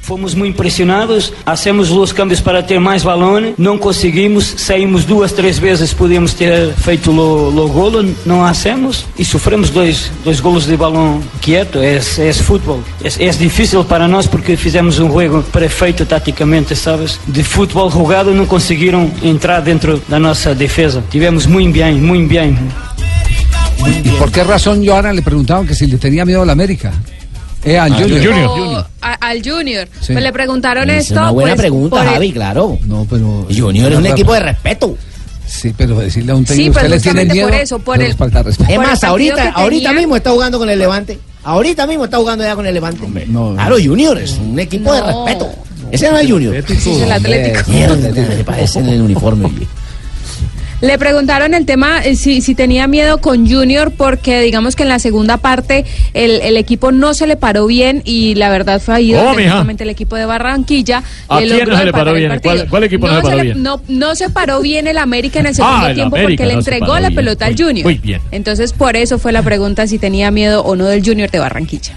[0.00, 5.58] Fomos muito impressionados, hacemos os cambios para ter mais balão, não conseguimos, saímos duas, três
[5.58, 10.76] vezes, podíamos ter feito o, o golo, não hacemos e sofremos dois, dois golos de
[10.78, 12.82] balão quieto, é, é futebol.
[13.04, 17.20] É, é difícil para nós porque fizemos um jogo perfeito taticamente, sabes?
[17.26, 21.04] De futebol jogado não conseguiram entrar dentro da nossa defesa.
[21.10, 22.56] Tivemos muito bem, muito bem.
[24.04, 26.92] ¿Y por qué razón Joana le preguntaban que si le tenía miedo a la América?
[27.64, 28.34] Eh, al Ah, Junior.
[28.48, 29.88] O a- al Junior.
[30.00, 30.12] Sí.
[30.12, 31.20] Pues le preguntaron Es esto.
[31.20, 32.78] una buena pues, pregunta, el- Javi, claro.
[32.86, 33.46] No, pero.
[33.56, 34.96] Junior es un equipo de respeto.
[35.46, 37.48] Sí, pero decirle a un Sí, técnico pues ¿usted le tiene miedo.
[37.48, 38.70] por eso, por no el- es falta de respeto.
[38.70, 41.18] Es Por el más, ahorita, ahorita mismo está jugando con el Levante.
[41.42, 43.00] Ahorita mismo está jugando ya con el Levante.
[43.54, 45.24] claro, Junior es un equipo de No.
[45.26, 45.50] respeto.
[45.90, 46.54] Ese no es Junior.
[46.54, 47.70] Ese es el Atlético.
[47.70, 49.48] Mierda, se parece en el uniforme.
[50.80, 54.88] Le preguntaron el tema eh, si, si tenía miedo con Junior porque digamos que en
[54.88, 58.94] la segunda parte el, el equipo no se le paró bien y la verdad fue
[58.94, 62.38] ahí Oh, donde el equipo de Barranquilla ¿A quién no se le paró bien?
[62.40, 63.62] ¿Cuál- cuál equipo no se paró le- bien?
[63.62, 66.46] No, no se paró bien el América en el segundo Ah, el tiempo América porque
[66.46, 67.84] le no entregó la pelota al Junior.
[67.84, 68.20] muy bien.
[68.30, 71.94] Entonces por eso fue la pregunta si tenía miedo o no del Junior de Barranquilla.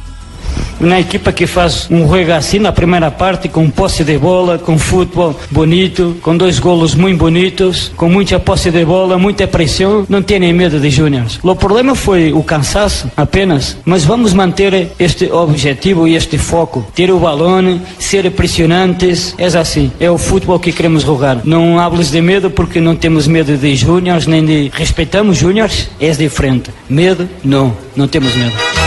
[0.80, 5.40] Uma equipa que faz um assim na primeira parte, com posse de bola, com futebol
[5.52, 10.52] bonito, com dois golos muito bonitos, com muita posse de bola, muita pressão, não tem
[10.52, 11.40] medo de Júniors.
[11.44, 17.12] O problema foi o cansaço apenas, mas vamos manter este objetivo e este foco, ter
[17.12, 21.42] o balão, ser impressionantes, é assim, é o futebol que queremos jogar.
[21.44, 26.10] Não hables de medo porque não temos medo de Júniors, nem de respeitamos Júniors, é
[26.12, 26.72] diferente.
[26.90, 28.81] Medo, não, não temos medo.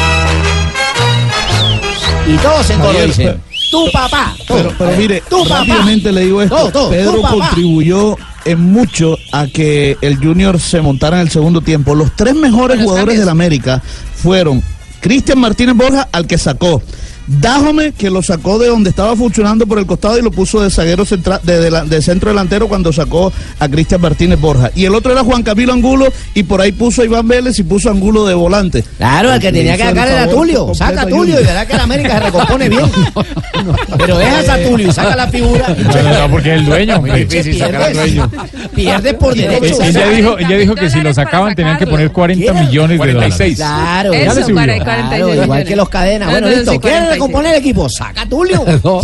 [2.26, 4.34] Y todos en coro dicen, tu papá.
[4.48, 5.58] Pero, pero mire, tu papá.
[5.58, 6.56] rápidamente le digo esto.
[6.56, 7.34] Todo, todo, Pedro papá.
[7.34, 11.94] contribuyó en mucho a que el Junior se montara en el segundo tiempo.
[11.94, 13.82] Los tres mejores jugadores del América
[14.16, 14.62] fueron
[15.00, 16.82] Cristian Martínez Borja, al que sacó.
[17.26, 20.70] Dájome, que lo sacó de donde estaba funcionando por el costado y lo puso de
[20.70, 24.70] zaguero central, de, de- de centro delantero cuando sacó a Cristian Martínez Borja.
[24.74, 27.62] Y el otro era Juan Camilo Angulo y por ahí puso a Iván Vélez y
[27.62, 28.84] puso a Angulo de volante.
[28.98, 30.74] Claro, el que tenía que sacar era Tulio.
[30.74, 32.84] Saca a Tulio y verá que la América se recompone bien.
[33.98, 35.68] Pero dejas a Tulio y saca la figura.
[35.68, 37.00] No, no, no, porque es el dueño.
[37.00, 37.24] Muy hombre.
[37.24, 38.30] difícil sacar al dueño.
[38.74, 39.82] Pierdes por derecho.
[39.82, 43.54] Ella dijo, ella dijo que si lo sacaban tenían que poner 40 millones de dólares.
[43.56, 46.30] Claro, Claro, igual que los cadenas.
[46.30, 47.13] Bueno, No, no, listo.
[47.14, 47.20] Sí, ¿Quieren 46.
[47.20, 47.88] recomponer el equipo?
[47.88, 48.64] Saca Tulio.
[48.85, 49.00] No,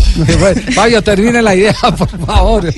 [0.77, 2.65] vaya, termine la idea, por favor.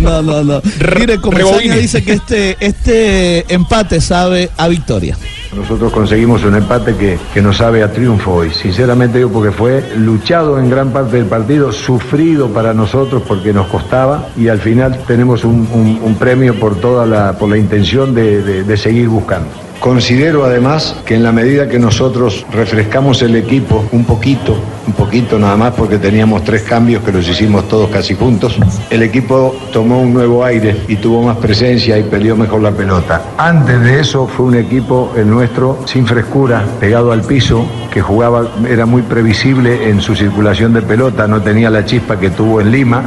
[0.00, 0.60] No, no, no.
[0.98, 5.16] Mire, Comesaña dice que este, este empate sabe a victoria.
[5.54, 8.50] Nosotros conseguimos un empate que, que nos sabe a triunfo hoy.
[8.50, 13.66] Sinceramente digo porque fue luchado en gran parte del partido, sufrido para nosotros porque nos
[13.68, 18.14] costaba y al final tenemos un, un- un premio por toda la, por la intención
[18.14, 19.48] de, de- de seguir buscando.
[19.82, 25.40] Considero además que en la medida que nosotros refrescamos el equipo un poquito, un poquito
[25.40, 28.56] nada más porque teníamos tres cambios que los hicimos todos casi juntos,
[28.90, 33.22] el equipo tomó un nuevo aire y tuvo más presencia y peleó mejor la pelota.
[33.36, 38.52] Antes de eso fue un equipo, el nuestro, sin frescura, pegado al piso, que jugaba,
[38.68, 42.70] era muy previsible en su circulación de pelota, no tenía la chispa que tuvo en
[42.70, 43.02] Lima.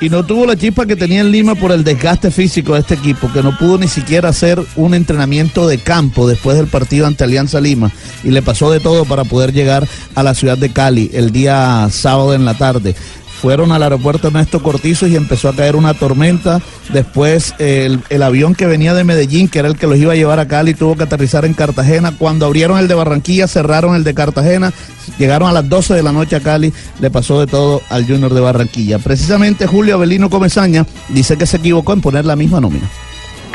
[0.00, 2.94] Y no tuvo la chispa que tenía en Lima por el desgaste físico de este
[2.94, 7.24] equipo, que no pudo ni siquiera hacer un entrenamiento de campo después del partido ante
[7.24, 7.90] Alianza Lima.
[8.22, 11.88] Y le pasó de todo para poder llegar a la ciudad de Cali el día
[11.90, 12.94] sábado en la tarde.
[13.40, 16.60] Fueron al aeropuerto Ernesto Cortizos y empezó a caer una tormenta.
[16.92, 20.16] Después el, el avión que venía de Medellín, que era el que los iba a
[20.16, 22.14] llevar a Cali, tuvo que aterrizar en Cartagena.
[22.18, 24.72] Cuando abrieron el de Barranquilla, cerraron el de Cartagena.
[25.18, 26.72] Llegaron a las 12 de la noche a Cali.
[27.00, 28.98] Le pasó de todo al Junior de Barranquilla.
[28.98, 32.88] Precisamente Julio Avelino Comesaña dice que se equivocó en poner la misma nómina.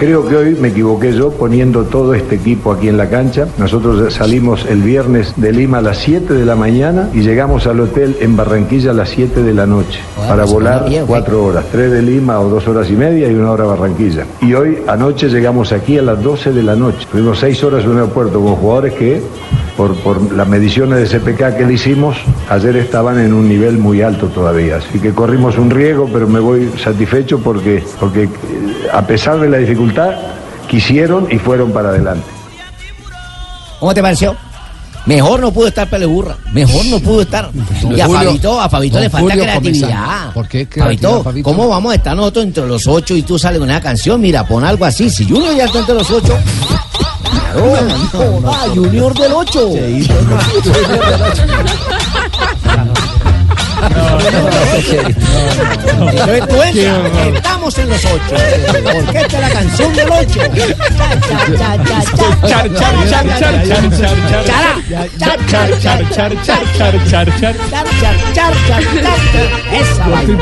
[0.03, 3.47] Creo que hoy me equivoqué yo poniendo todo este equipo aquí en la cancha.
[3.57, 7.79] Nosotros salimos el viernes de Lima a las 7 de la mañana y llegamos al
[7.79, 12.01] hotel en Barranquilla a las 7 de la noche para volar cuatro horas, tres de
[12.01, 14.25] Lima o dos horas y media y una hora a Barranquilla.
[14.41, 17.07] Y hoy anoche llegamos aquí a las 12 de la noche.
[17.09, 19.21] Tuvimos seis horas en un aeropuerto con jugadores que
[19.77, 22.17] por, por las mediciones de CPK que le hicimos,
[22.49, 24.77] ayer estaban en un nivel muy alto todavía.
[24.77, 28.29] Así que corrimos un riesgo, pero me voy satisfecho porque, porque eh,
[28.91, 30.11] a pesar de la dificultad,
[30.67, 32.25] quisieron y fueron para adelante.
[33.79, 34.35] ¿Cómo te pareció?
[35.05, 36.37] Mejor no pudo estar Peleburra.
[36.53, 37.49] Mejor no pudo estar.
[37.93, 40.33] Y a Fabito, a Fabito le falta Julio creatividad.
[40.33, 41.49] ¿Por qué creatividad, Fabito, Fabito?
[41.49, 44.21] ¿cómo vamos a estar nosotros entre los ocho y tú sales con una canción?
[44.21, 45.09] Mira, pon algo así.
[45.09, 46.37] Si Junior ya está entre los ocho.
[47.53, 47.81] No,
[48.13, 49.69] no, no, Junior del 8.
[56.09, 58.35] Entonces tú entras, estamos en los ocho.
[59.05, 60.39] Porque esta es la canción del ocho.
[60.97, 64.45] Char, char, char, char, char, char, char.
[64.45, 64.73] Chara.
[65.19, 67.55] Char, char, char, char, char, char, char, char.
[67.69, 69.21] Char, char, char, char, char.
[69.73, 70.37] Esa vaina.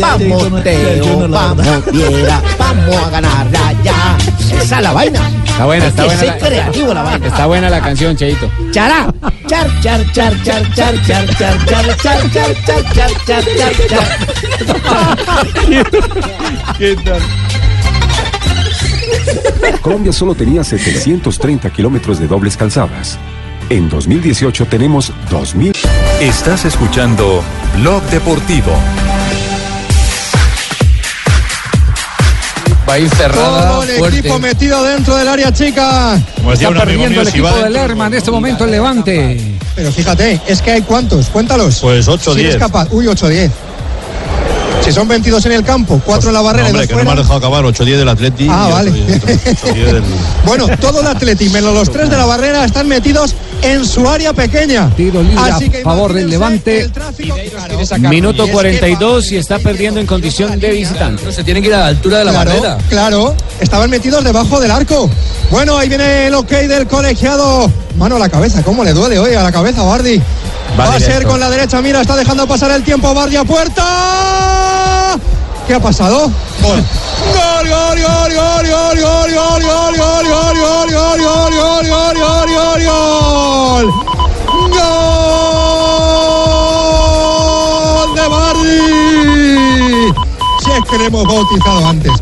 [0.00, 3.46] Vamos, Teo, vamos, Piedra, vamos a ganar
[3.82, 4.16] ya.
[4.60, 5.20] Esa es la vaina.
[5.44, 6.38] Está buena, está buena.
[6.38, 7.26] creativo la vaina.
[7.26, 8.50] Está buena la canción, Cheito.
[8.72, 9.12] Chará.
[9.46, 12.71] Char, char, char, char, char, char, char, char, char, char, char, char, char, char,
[19.80, 23.18] Colombia solo tenía 730 kilómetros de dobles calzadas.
[23.68, 25.72] En 2018 tenemos 2000.
[26.20, 27.42] Estás escuchando
[27.78, 28.72] Blog Deportivo.
[32.98, 33.68] Ir cerrada.
[33.70, 34.18] Todo el fuerte.
[34.18, 36.20] equipo metido dentro del área chica.
[36.50, 39.58] decía Está perdiendo mío, el si equipo de Lerma en este momento el Levante.
[39.74, 41.78] Pero fíjate, es que hay cuántos, cuéntalos.
[41.80, 42.62] Pues ocho, Si eres diez.
[42.62, 43.28] capaz, uy, 8
[44.92, 44.94] 10.
[44.94, 46.98] Si son 22 en el campo, 4 en la barrera y hombre, dos que no
[46.98, 47.20] me fuera.
[47.20, 48.46] has dejado acabar 8-10 del Atleti.
[48.50, 48.90] Ah, vale.
[48.90, 49.28] otro- y otro
[49.72, 50.02] 8-10 del-
[50.46, 54.32] Bueno, todo el Atleti menos los tres de la barrera están metidos en su área
[54.32, 54.90] pequeña.
[54.96, 56.90] Tiro libre Así que a favor del Levante.
[57.98, 61.30] Minuto 42 y está perdiendo en condición de visitante.
[61.32, 62.78] Se tienen que ir a la altura de la claro, barrera.
[62.88, 65.08] Claro, estaban metidos debajo del arco.
[65.50, 67.70] Bueno, ahí viene el ok del colegiado.
[67.96, 70.20] Mano a la cabeza, ¿cómo le duele hoy a la cabeza, Bardi?
[70.78, 75.18] Va, a ser con la derecha, mira, está dejando pasar el tiempo Bardi a puerta.
[75.66, 76.30] ¿Qué ha pasado?
[76.62, 76.82] Gol.
[77.34, 82.48] Gol, gol, gol, gol, gol, gol, gol, gol, gol, gol, gol, gol, gol, gol, gol,
[82.54, 83.92] gol, gol.
[88.02, 88.80] Gol de Bardi.
[90.64, 92.12] Si es que le hemos bautizado antes.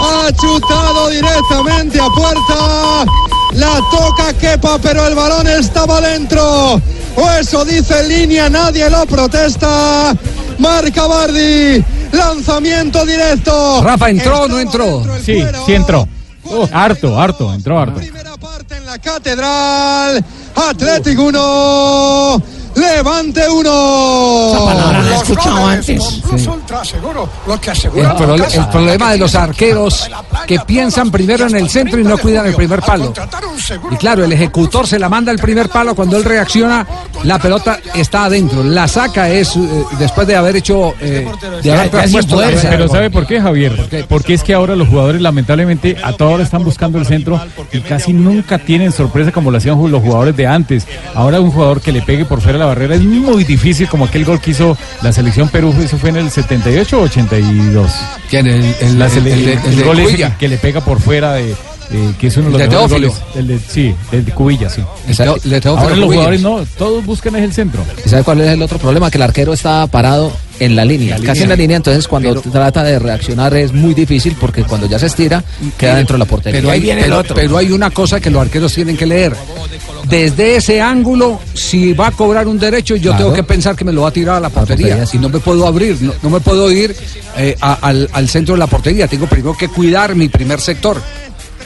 [0.00, 3.04] Ha chutado directamente a puerta.
[3.52, 6.80] La toca Kepa, pero el balón estaba dentro.
[7.16, 10.14] O eso dice en línea, nadie lo protesta.
[10.58, 11.82] Marca Bardi.
[12.12, 13.82] Lanzamiento directo.
[13.82, 15.02] Rafa, ¿entró o no entró?
[15.24, 16.06] Sí, sí entró.
[16.72, 18.00] harto, harto, entró harto.
[18.00, 20.24] en la catedral.
[20.54, 22.42] Atlético 1.
[22.76, 24.50] Levante 1.
[24.54, 26.22] Esa palabra la he escuchado antes.
[27.84, 30.08] El, pro- el problema de los arqueros
[30.46, 33.12] que piensan primero en el centro y no cuidan el primer palo.
[33.90, 36.86] Y claro, el ejecutor se la manda al primer palo, cuando él reacciona,
[37.24, 38.62] la pelota está adentro.
[38.62, 39.60] La saca es eh,
[39.98, 41.26] después de haber hecho, eh,
[41.62, 42.88] de haber puesto la Pero.
[42.88, 44.04] ¿sabe por qué, Javier?
[44.08, 47.40] Porque es que ahora los jugadores lamentablemente a toda hora están buscando el centro
[47.72, 50.86] y casi nunca tienen sorpresa como lo hacían los jugadores de antes.
[51.14, 54.04] Ahora un jugador que le pegue por fuera de la barrera es muy difícil como
[54.06, 57.90] aquel gol que hizo la selección Perú, eso fue en el 78 o 82.
[58.28, 58.46] ¿Quién?
[58.46, 59.96] El, el- La el- el gol
[60.38, 61.54] que le pega por fuera de...
[61.90, 63.08] eh, que es uno de El los de mejores Teófilo.
[63.12, 63.36] goles.
[63.36, 64.82] El de, sí, el de Cubilla, sí.
[65.06, 65.10] El
[65.52, 67.84] el Teófilo Ahora los jugadores no, todos buscan es el centro.
[68.04, 69.10] ¿Y sabe cuál es el otro problema?
[69.10, 71.42] Que el arquero está parado en la línea, La casi línea.
[71.44, 75.06] en la línea, entonces cuando trata de reaccionar es muy difícil porque cuando ya se
[75.06, 75.44] estira
[75.76, 76.60] queda dentro de la portería.
[76.60, 79.34] Pero hay, pero- pero hay una cosa que los arqueros tienen que leer.
[80.08, 83.24] Desde ese ángulo, si va a cobrar un derecho, yo Claro.
[83.24, 84.86] tengo que pensar que me lo va a tirar a la portería.
[84.88, 85.16] portería, sí.
[85.16, 86.94] Y no me puedo abrir, no, no me puedo ir
[87.36, 89.06] eh, a- al, al centro de la portería.
[89.08, 91.02] Tengo primero que cuidar mi primer sector,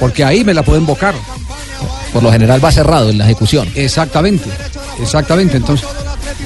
[0.01, 1.15] porque ahí me la pueden bocar.
[2.13, 3.71] Por lo general va cerrado en la ejecución.
[3.77, 4.51] Exactamente,
[5.01, 5.59] exactamente.
[5.59, 5.87] Entonces,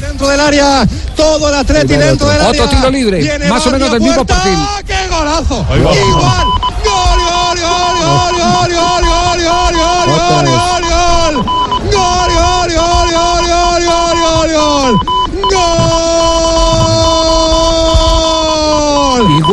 [0.01, 0.87] Dentro del área.
[1.17, 2.62] Todo el Atleti dentro del área.
[2.62, 4.59] Otro tiro libre, Viene más o menos del mismo perfil.
[4.87, 5.67] ¡Qué golazo!
[5.75, 5.95] Igual.
[5.95, 11.45] Gol, gol, gol, gol, gol, gol, gol, gol, gol, gol, gol, gol.
[11.93, 15.13] Gol, gol, gol, gol, gol, gol, gol,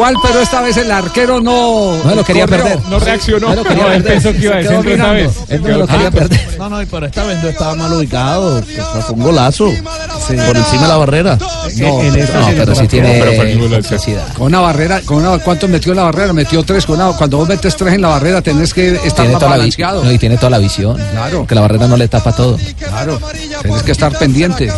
[0.01, 1.95] igual, pero esta vez el arquero no.
[2.03, 2.63] No lo quería corrió.
[2.63, 2.79] perder.
[2.89, 3.49] No reaccionó.
[3.49, 4.03] No lo quería No, perder.
[4.13, 5.29] pensó que iba de Se quedó centro esta mirando.
[5.29, 5.49] vez.
[5.49, 6.57] Él no lo quería perder.
[6.57, 8.63] No, no, pero esta vez no estaba mal ubicado.
[8.63, 9.65] Fue un golazo.
[9.65, 11.37] por encima de la barrera.
[11.37, 14.33] No, En esta no, sí pero sí tiene necesidad.
[14.33, 16.33] Con una barrera, con una, ¿cuánto metió en la barrera?
[16.33, 16.85] Metió tres.
[16.85, 19.49] Con una, cuando vos metes tres en la barrera tenés que estar Tiene más toda,
[19.51, 20.03] la vi- balanceado.
[20.03, 20.97] no, y tiene toda la visión.
[21.11, 21.45] Claro.
[21.47, 22.57] Que la barrera no le tapa todo.
[22.77, 23.19] Claro,
[23.61, 24.71] tienes que estar pendiente.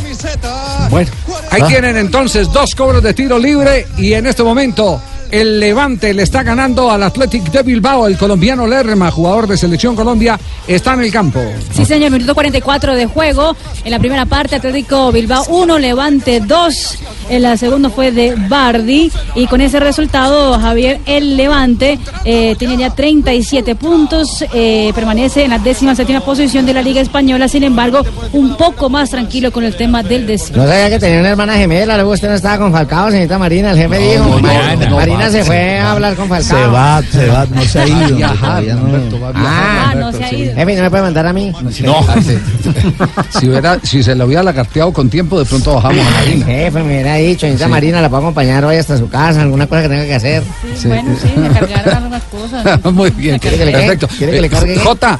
[0.89, 1.09] Bueno,
[1.51, 1.67] ahí Ah.
[1.67, 4.99] tienen entonces dos cobros de tiro libre y en este momento
[5.33, 8.07] el Levante le está ganando al Athletic de Bilbao.
[8.07, 11.41] El colombiano Lerma, jugador de Selección Colombia, está en el campo.
[11.71, 13.55] Sí, señor, minuto 44 de juego.
[13.83, 16.97] En la primera parte, Atlético Bilbao 1, Levante 2.
[17.29, 19.11] En la segunda fue de Bardi.
[19.35, 24.43] Y con ese resultado, Javier, el Levante eh, tiene ya 37 puntos.
[24.53, 27.47] eh, permanece en la décima séptima posición de la Liga Española.
[27.47, 30.57] Sin embargo, un poco más tranquilo con el tema del descenso.
[30.61, 33.71] No sabía que tenía una hermana gemela, luego usted no estaba con Falcao, señorita Marina,
[33.71, 34.23] el jefe dijo.
[34.25, 36.57] no, Ma- no, no, Marina se fue a hablar con Falcao.
[36.57, 38.15] Se va, se va, no se ha ido.
[38.17, 38.81] viajar, no.
[38.81, 40.35] Humberto, va a viajar, Ah, Humberto, no se ha sí.
[40.35, 40.53] ido.
[40.55, 41.53] ¿no me puede mandar a mí?
[41.83, 42.05] No.
[43.39, 46.45] si, hubiera, si se lo hubiera lagarteado con tiempo, de pronto bajamos a Marina.
[46.45, 47.71] Jefe, me hubiera dicho, señorita Sí.
[47.71, 50.43] Marina, la puedo acompañar hoy hasta su casa, alguna cosa que tenga que hacer.
[50.75, 50.87] Sí.
[50.87, 52.83] Bueno, sí, me cargaron algunas cosas.
[52.93, 53.87] Muy bien, ¿Quiere que le cargue?
[53.87, 54.15] perfecto.
[54.17, 54.79] ¿Quiere que le Eh, cargue?
[54.79, 55.19] Jota,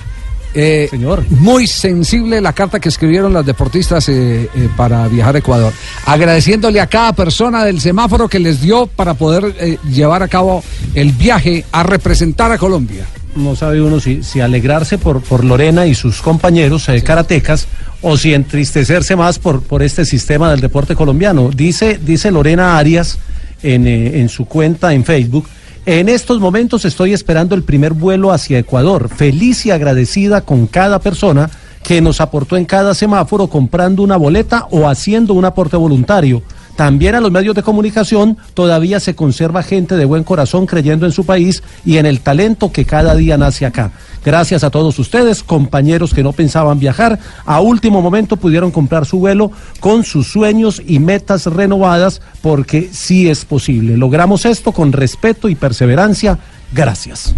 [0.54, 0.90] eh,
[1.30, 5.74] muy sensible la carta que escribieron las deportistas eh, eh, para viajar a Ecuador,
[6.06, 10.64] agradeciéndole a cada persona del semáforo que les dio para poder llevar a cabo
[10.94, 13.06] el viaje a representar a Colombia.
[13.36, 17.68] no sabe uno si, si alegrarse por, por Lorena y sus compañeros eh, karatecas
[18.02, 21.50] o si entristecerse más por, por este sistema del deporte colombiano.
[21.50, 23.18] Dice, dice Lorena Arias
[23.62, 25.48] en, en su cuenta en Facebook.
[25.86, 31.00] En estos momentos estoy esperando el primer vuelo hacia Ecuador, feliz y agradecida con cada
[31.00, 31.50] persona
[31.84, 36.42] que nos aportó en cada semáforo comprando una boleta o haciendo un aporte voluntario.
[36.76, 41.12] También a los medios de comunicación todavía se conserva gente de buen corazón creyendo en
[41.12, 43.92] su país y en el talento que cada día nace acá.
[44.26, 49.20] Gracias a todos ustedes, compañeros que no pensaban viajar, a último momento pudieron comprar su
[49.20, 53.98] vuelo con sus sueños y metas renovadas porque sí es posible.
[53.98, 56.40] Logramos esto con respeto y perseverancia.
[56.74, 57.36] Gracias.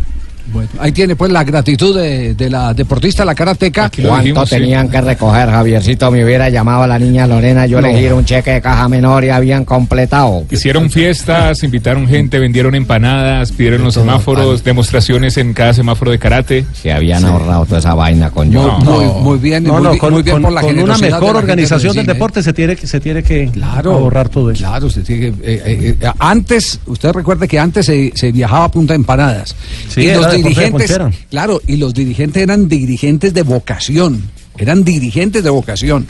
[0.52, 3.90] Bueno, ahí tiene pues la gratitud de, de la deportista, la karateca.
[4.08, 6.12] ¿Cuánto tenían que recoger, Javiercito?
[6.12, 7.88] Me hubiera llamado a la niña Lorena, yo No.
[7.88, 10.46] le giro un cheque de caja menor y habían completado.
[10.52, 16.66] Hicieron fiestas, invitaron gente, vendieron empanadas, pidieron los semáforos, demostraciones en cada semáforo de karate.
[16.74, 18.78] Se habían ahorrado toda esa vaina con yo.
[18.80, 20.78] muy, muy bien, No, muy, no, bien- con, muy bien con- por la con una
[20.80, 22.14] generosidad de la mejor organización del cine.
[22.14, 23.52] deporte se tiene, que- se tiene que
[23.86, 24.60] ahorrar todo eso.
[24.64, 28.66] Claro, usted tiene que, eh, eh, eh, antes, usted recuerde que antes se, se viajaba
[28.66, 29.56] a punta de empanadas.
[29.90, 30.98] Sí, y los dirigentes,
[31.30, 36.08] claro, y los dirigentes eran dirigentes de vocación, eran dirigentes de vocación.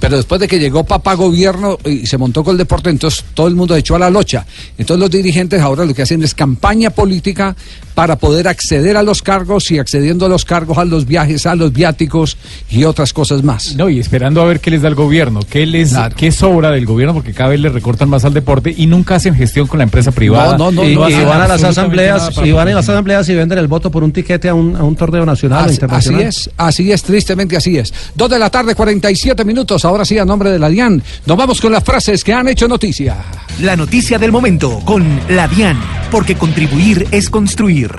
[0.00, 3.48] Pero después de que llegó papá gobierno y se montó con el deporte, entonces todo
[3.48, 4.46] el mundo echó a la locha.
[4.76, 7.56] Entonces los dirigentes ahora lo que hacen es campaña política
[7.94, 11.54] para poder acceder a los cargos y accediendo a los cargos, a los viajes, a
[11.54, 12.36] los viáticos
[12.68, 13.76] y otras cosas más.
[13.76, 16.86] No, y esperando a ver qué les da el gobierno, qué les qué sobra del
[16.86, 19.84] gobierno, porque cada vez le recortan más al deporte y nunca hacen gestión con la
[19.84, 20.56] empresa privada.
[20.72, 23.68] y, y hacen van a las asambleas y van a las asambleas y venden el
[23.68, 26.22] voto por un tiquete a un, a un torneo nacional Así, así internacional.
[26.22, 27.92] es, así es, tristemente así es.
[28.14, 29.73] Dos de la tarde, 47 minutos.
[29.82, 32.68] Ahora sí, a nombre de la DIAN, nos vamos con las frases que han hecho
[32.68, 33.16] noticia.
[33.60, 37.90] La noticia del momento con la DIAN, porque contribuir es construir.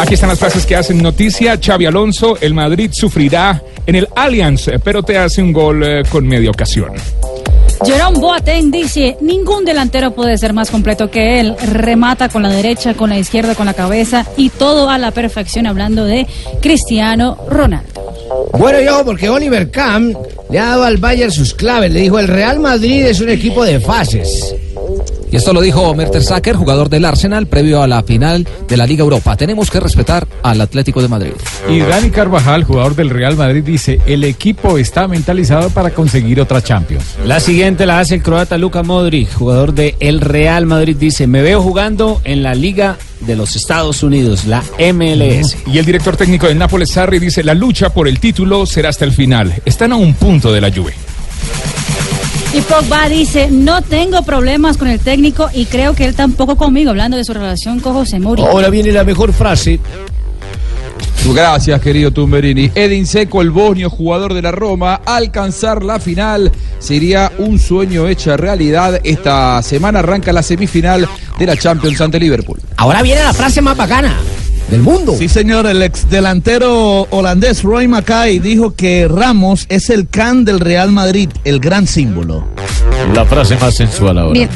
[0.00, 1.58] Aquí están las frases que hacen noticia.
[1.62, 6.26] Xavi Alonso, el Madrid sufrirá en el Allianz, pero te hace un gol eh, con
[6.26, 6.92] media ocasión.
[7.84, 11.54] Jerome Boateng dice, ningún delantero puede ser más completo que él.
[11.72, 15.66] Remata con la derecha, con la izquierda, con la cabeza y todo a la perfección
[15.66, 16.26] hablando de
[16.60, 17.88] Cristiano Ronaldo.
[18.58, 20.16] Bueno, yo, porque Oliver Kahn
[20.50, 21.92] le ha dado al Bayern sus claves.
[21.92, 24.54] Le dijo, el Real Madrid es un equipo de fases.
[25.34, 29.02] Y esto lo dijo Mertesacker, jugador del Arsenal, previo a la final de la Liga
[29.02, 29.36] Europa.
[29.36, 31.32] Tenemos que respetar al Atlético de Madrid.
[31.68, 36.62] Y Dani Carvajal, jugador del Real Madrid, dice, el equipo está mentalizado para conseguir otra
[36.62, 37.16] Champions.
[37.26, 40.96] La siguiente la hace el croata Luka Modric, jugador de el Real Madrid.
[40.96, 45.56] Dice, me veo jugando en la Liga de los Estados Unidos, la MLS.
[45.66, 49.04] Y el director técnico del Nápoles, Sarri, dice, la lucha por el título será hasta
[49.04, 49.52] el final.
[49.64, 50.94] Están a un punto de la lluvia.
[52.54, 56.90] Y Pogba dice, no tengo problemas con el técnico y creo que él tampoco conmigo,
[56.90, 58.48] hablando de su relación con José Mourinho.
[58.48, 59.80] Ahora viene la mejor frase.
[61.34, 62.70] Gracias, querido Tumberini.
[62.72, 68.36] Edin Seco, el bosnio jugador de la Roma, alcanzar la final sería un sueño hecho
[68.36, 69.00] realidad.
[69.02, 72.60] Esta semana arranca la semifinal de la Champions ante Liverpool.
[72.76, 74.16] Ahora viene la frase más bacana
[74.70, 75.14] del mundo.
[75.18, 80.60] Sí, señor, el ex delantero holandés Roy Mackay dijo que Ramos es el can del
[80.60, 82.46] Real Madrid, el gran símbolo.
[83.14, 84.32] La frase más sensual ahora.
[84.32, 84.48] Bien.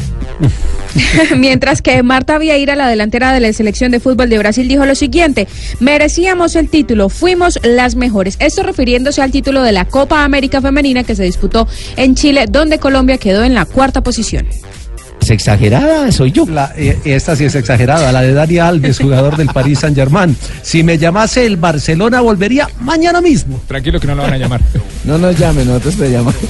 [1.37, 4.95] Mientras que Marta Vieira, la delantera de la selección de fútbol de Brasil, dijo lo
[4.95, 5.49] siguiente,
[5.81, 8.37] merecíamos el título, fuimos las mejores.
[8.41, 12.79] Esto refiriéndose al título de la Copa América Femenina que se disputó en Chile, donde
[12.79, 14.47] Colombia quedó en la cuarta posición.
[15.29, 16.11] ¿Es exagerada?
[16.11, 16.47] Soy yo.
[17.05, 20.35] esta sí es exagerada, la de Dani Alves, jugador del Paris Saint Germain.
[20.63, 23.61] Si me llamase el Barcelona, volvería mañana mismo.
[23.69, 24.63] Tranquilo que no lo van a llamar.
[25.05, 26.35] No nos llamen, nosotros te llamamos.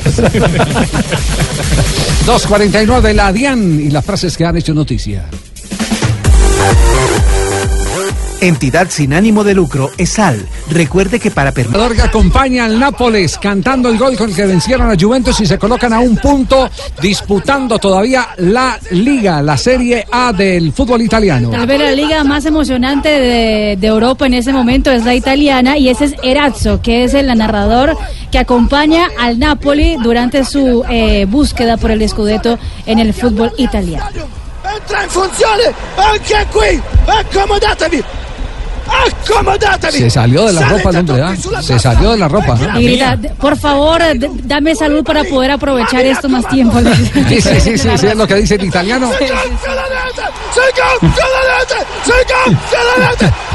[2.25, 5.25] 2.49 de la DIAN y las frases que han hecho noticia.
[8.41, 10.47] Entidad sin ánimo de lucro, ESAL.
[10.71, 11.67] Recuerde que para que
[12.03, 15.93] acompaña al Nápoles cantando el gol con el que vencieron a Juventus y se colocan
[15.93, 16.71] a un punto
[17.03, 21.51] disputando todavía la Liga, la Serie A del fútbol italiano.
[21.51, 25.77] Tal vez la liga más emocionante de, de Europa en ese momento es la italiana
[25.77, 27.97] y ese es Erazzo, que es el narrador
[28.31, 34.07] que acompaña al Napoli durante su eh, búsqueda por el Scudetto en el fútbol italiano.
[34.63, 36.81] Entra in funzione anche qui!
[37.07, 38.28] Accomodatevi!
[38.89, 39.99] Accomodatevi!
[39.99, 41.63] Se salió de la Sale ropa el hombre, ¿ah?
[41.63, 42.55] Se salió de la ropa.
[42.55, 42.81] ¿no?
[42.81, 44.01] Y grita, por favor,
[44.45, 46.79] dame salud para poder aprovechar esto más tiempo.
[47.29, 49.11] Sí, sí, sí, sí, sí, es lo que dice el italiano.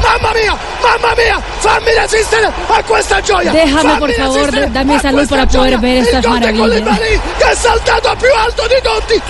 [0.02, 0.56] Mamma mia!
[0.82, 1.40] Mamma mia!
[1.60, 3.52] Fammi resistere a questa gioia!
[3.52, 6.98] Déjame, por favor, dame salud para poder ver estas maravillas.
[7.38, 9.22] Che è saltato più alto di tutti!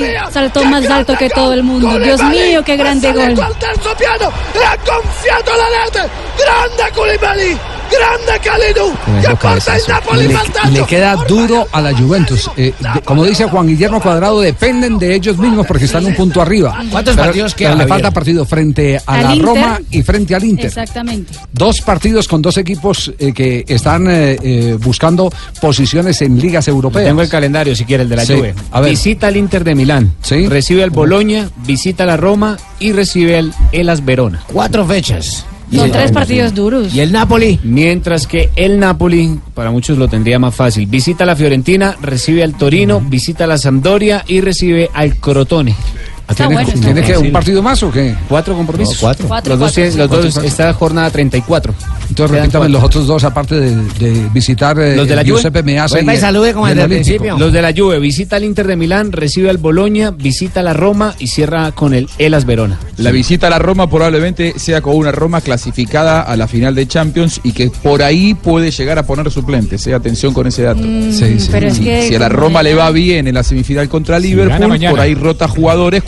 [0.00, 1.98] Mia, saltó más alto que todo el mundo.
[1.98, 3.34] Dios mío, qué grande gol.
[5.10, 6.10] Al terzo piano e ha gonfiato la rete!
[6.36, 7.79] Grande Koulibaly!
[7.90, 8.92] Grande Kalidou!
[9.20, 10.38] Che porta il Napoli Le,
[10.70, 12.50] le queda duro a la Juventus.
[12.56, 16.40] Eh, de- como dice Juan Guillermo Cuadrado, dependen de ellos mismos porque están un punto
[16.40, 16.76] arriba.
[16.90, 19.46] ¿Cuántos Pero- partidos quedan, le falta partido frente a Al la Inter.
[19.48, 20.66] Roma y frente al Inter.
[20.66, 21.32] Exactamente.
[21.52, 27.04] Dos partidos con dos equipos eh, que están eh, eh, buscando posiciones en ligas europeas.
[27.06, 28.54] Tengo el calendario, si quiere, el de la Sí, Juve.
[28.70, 28.90] a ver.
[28.90, 30.14] Visita al Inter de Milán,
[30.48, 34.42] recibe al Boloña, visita a la Roma y recibe al Elas Verona.
[34.46, 35.44] Cuatro fechas.
[35.72, 36.94] Son tres partidos duros.
[36.94, 37.60] ¿Y el Napoli?
[37.62, 42.42] Mientras que el Napoli, para muchos lo tendría más fácil, visita a la Fiorentina, recibe
[42.42, 45.74] al Torino, visita a la Sampdoria y recibe al Crotone.
[46.34, 47.06] ¿Tiene, bueno, tiene bueno.
[47.06, 48.14] que un partido más o qué?
[48.28, 48.94] Cuatro compromisos.
[48.94, 49.28] No, cuatro.
[49.28, 50.48] Cuatro, los dos, cuatro, los Cuatro, dos cuatro.
[50.48, 51.74] esta jornada 34.
[52.08, 55.22] Entonces repítame los otros dos, aparte de, de visitar eh, Los de la.
[55.22, 57.38] Giuseppe Meazza y salude como desde el principio.
[57.38, 60.72] Los de la Juve, visita al Inter de Milán, recibe al Boloña, visita a la
[60.72, 62.78] Roma y cierra con el Elas Verona.
[62.96, 66.86] La visita a la Roma probablemente sea con una Roma clasificada a la final de
[66.88, 69.86] Champions y que por ahí puede llegar a poner suplentes.
[69.86, 70.80] Eh, atención con ese dato.
[70.82, 71.48] Mm, Sí, sí.
[71.52, 74.18] pero es Si- que si a la Roma le va bien en la semifinal contra
[74.18, 76.02] Liverpool, por ahí rota jugadores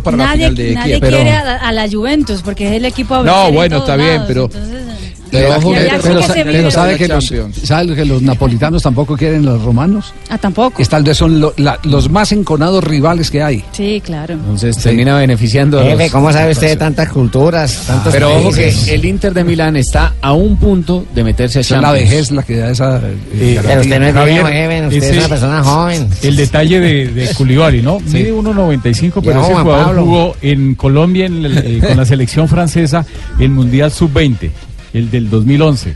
[0.00, 1.10] para la nadie, final de nadie Kiev.
[1.12, 4.44] quiere a, a la Juventus porque es el equipo No, en bueno, está bien, pero-
[4.44, 4.85] entonces,
[5.30, 6.70] Pero, ojo, pero- sí pero que sa- se pero vive.
[6.70, 7.56] sabe que los, Champions.
[7.64, 10.14] sabe que los napolitanos tampoco quieren los romanos.
[10.30, 10.80] ah, tampoco.
[10.80, 13.64] Es tal vez son lo- la- los más enconados rivales que hay.
[13.72, 14.34] Sí, claro.
[14.34, 18.50] Entonces termina beneficiando a los- Jefe, ¿cómo sabe usted de tantas culturas, tantos Pero ojo
[18.50, 18.88] que países?
[18.88, 22.10] el Inter de Milán está a un punto de meterse a Es la Champions.
[22.10, 22.96] vejez la que da esa.
[22.98, 26.08] eh, Eh, Pero usted no es Javier, viejo, jefe, usted ese- es una persona joven.
[26.22, 27.98] El detalle de, de Koulibaly, ¿no?
[28.00, 30.04] Mide 1.95, pero ese jugador Pablo.
[30.04, 33.04] jugó en Colombia en el- eh, con la selección francesa
[33.38, 34.50] el Mundial Sub-20,
[34.96, 35.94] el del 2011.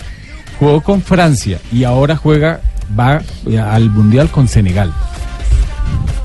[0.58, 2.60] Jugó con Francia y ahora juega,
[2.98, 4.92] va eh, al Mundial con Senegal.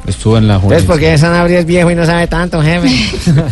[0.07, 0.83] Estuvo en la Entonces.
[0.83, 2.87] ¿por qué Sanabria es viejo y no sabe tanto, jefe?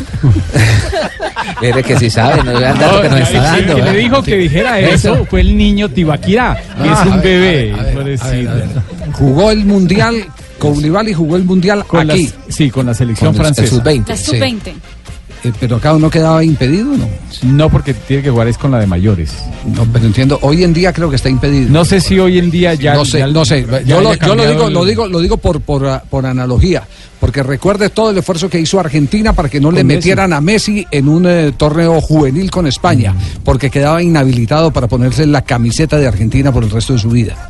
[1.61, 3.75] Mire que sí sabe, no vean dato que nos No, está el dando.
[3.75, 4.03] que le ¿eh?
[4.03, 7.73] dijo que dijera eso fue el niño Tibaquirá, que es Ah, un bebé.
[9.13, 10.25] Jugó el mundial,
[10.59, 12.25] Koulibaly jugó el mundial Con aquí.
[12.25, 13.75] las- sí, con la selección Con el francesa.
[13.75, 14.07] sub-20.
[14.09, 14.31] La Sí.
[15.43, 15.49] Sub-20.
[15.49, 17.07] Eh, pero acá no quedaba impedido, ¿no?
[17.43, 19.33] No, porque tiene que jugar es con la de mayores.
[19.65, 21.69] No, pero entiendo, hoy en día creo que está impedido.
[21.69, 22.93] No sé si hoy en día ya.
[22.95, 23.65] no sé, ya- no sé.
[23.69, 26.83] ya Yo, lo, yo digo, el- lo digo, lo digo por, por, ah, por analogía,
[27.19, 29.97] porque recuerde todo el esfuerzo que hizo Argentina para que no le Messi.
[29.97, 33.17] metieran a Messi en un eh, torneo juvenil con España, Mm.
[33.43, 37.49] porque quedaba inhabilitado para ponerse la camiseta de Argentina por el resto de su vida.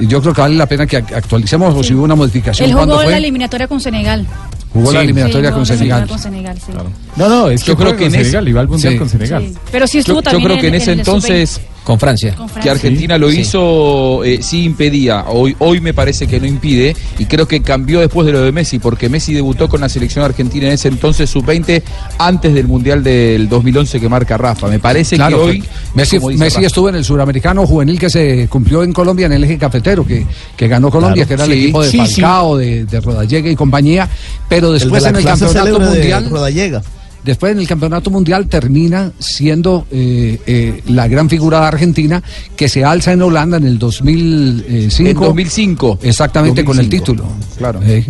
[0.00, 2.68] Y yo creo que vale la pena que ac- actualicemos o si hubo una modificación.
[2.68, 3.12] Él ¿Cuándo jugó fue?
[3.12, 4.26] la eliminatoria con Senegal.
[4.72, 6.08] Jugó la eliminatoria Sí, con Senegal.
[6.08, 6.72] con Senegal, sí.
[7.16, 9.42] No, no, es que Yo creo que ese- Senegal, iba al mundial sí, con Senegal.
[9.46, 9.54] Sí.
[9.70, 11.71] Pero sí Yo, estuvo yo también creo que en, ese entonces sub-20.
[11.84, 12.34] Con Francia.
[12.36, 12.70] Con que.
[12.70, 13.40] Argentina lo Sí.
[13.40, 15.24] hizo, eh, sí impedía.
[15.28, 18.52] Hoy, hoy me parece que no impide y creo que cambió después de lo de
[18.52, 21.82] Messi, porque Messi debutó con la selección argentina en ese entonces sub-20
[22.18, 24.68] antes del Mundial del 2011 que marca Rafa.
[24.68, 25.64] Me parece Claro, que hoy
[25.94, 29.58] Messi, Rafa, estuvo en el suramericano juvenil que se cumplió en Colombia en el eje
[29.58, 30.24] cafetero, que,
[30.56, 32.20] que ganó Colombia, Claro, que era el equipo de sí, sí.
[32.20, 34.08] Falcao, de, de Rodallega y compañía,
[34.48, 36.30] pero El de después en el campeonato mundial.
[36.30, 36.80] Rodallega.
[37.24, 42.22] Después en el campeonato mundial termina siendo eh, eh, la gran figura de Argentina
[42.56, 45.08] que se alza en Holanda en el 2005.
[45.08, 45.98] En 2005.
[46.02, 47.04] Exactamente con el 2005.
[47.04, 47.32] título.
[47.58, 47.80] Claro.
[47.84, 48.04] Eh,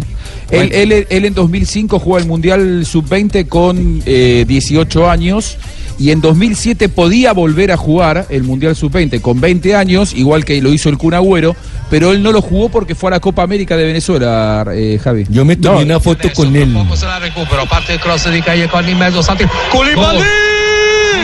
[0.51, 5.57] Él, él- él en 2005 jugó el Mundial Sub-20 con eh, 18 años
[5.99, 10.61] y en 2007 podía volver a jugar el Mundial Sub-20 con 20 años, igual que
[10.61, 11.55] lo hizo el Kun Agüero,
[11.93, 15.27] pero él no lo jugó porque fue a la Copa América de Venezuela, eh, Javi.
[15.29, 16.75] Yo me tomé una foto con él.
[16.95, 19.47] se la recupero, parte il cross di Calleconi in mezzo, Santi!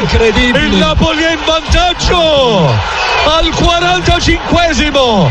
[0.02, 0.66] Incredibile!
[0.66, 5.28] Il Napoli è in vantaggio al 45esimo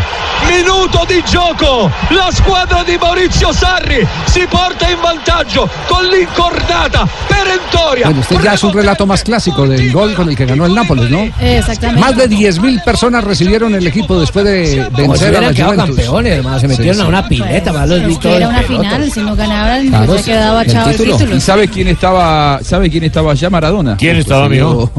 [0.47, 1.91] minuto di gioco.
[2.09, 8.05] La squadra di Maurizio Sarri si porta in vantaggio con l'incordata perentoria.
[8.05, 10.73] Bueno, este ya es un relato más clásico del gol con el que ganó el
[10.75, 11.27] Nápoles, ¿no?
[11.39, 11.99] Exactamente.
[12.01, 15.95] Más de 10.000 personas recibieron el equipo después de vencer a la Juventus.
[15.95, 16.59] campeones, hermano.
[16.59, 19.35] Se metieron Sí, a una pileta, más los Es que era una final, si no
[19.35, 21.35] ganaban, Claro, pues se quedaba el título.
[21.35, 23.49] ¿Y sabe quién estaba, sabe quién estaba allá?
[23.49, 23.97] Maradona.
[23.97, 24.91] ¿Quién estaba, amigo?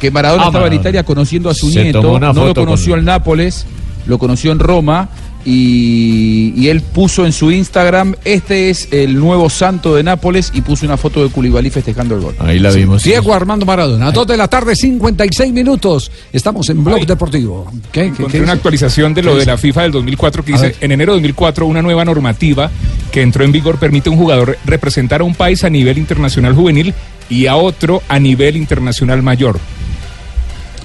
[0.00, 0.80] Que Maradona Ah, estaba en Maradona.
[0.80, 3.66] Italia conociendo a su Se nieto, no lo conoció con- en Nápoles,
[4.06, 5.08] lo conoció en Roma
[5.44, 10.60] y, y él puso en su Instagram, este es el nuevo santo de Nápoles y
[10.60, 12.34] puso una foto de Koulibaly festejando el gol.
[12.38, 13.02] Ahí la vimos.
[13.04, 16.10] Diego Armando Maradona, 2 de la tarde, 56 minutos.
[16.32, 17.70] Estamos en Blog Deportivo.
[17.92, 18.50] ¿Qué, qué, qué una dice?
[18.52, 20.76] actualización de lo ¿Qué de la FIFA del 2004 que A dice, ver.
[20.80, 22.70] en enero de 2004 una nueva normativa
[23.12, 26.54] que entró en vigor permite a un jugador representar a un país a nivel internacional
[26.54, 26.94] juvenil
[27.28, 29.58] y a otro a nivel internacional mayor.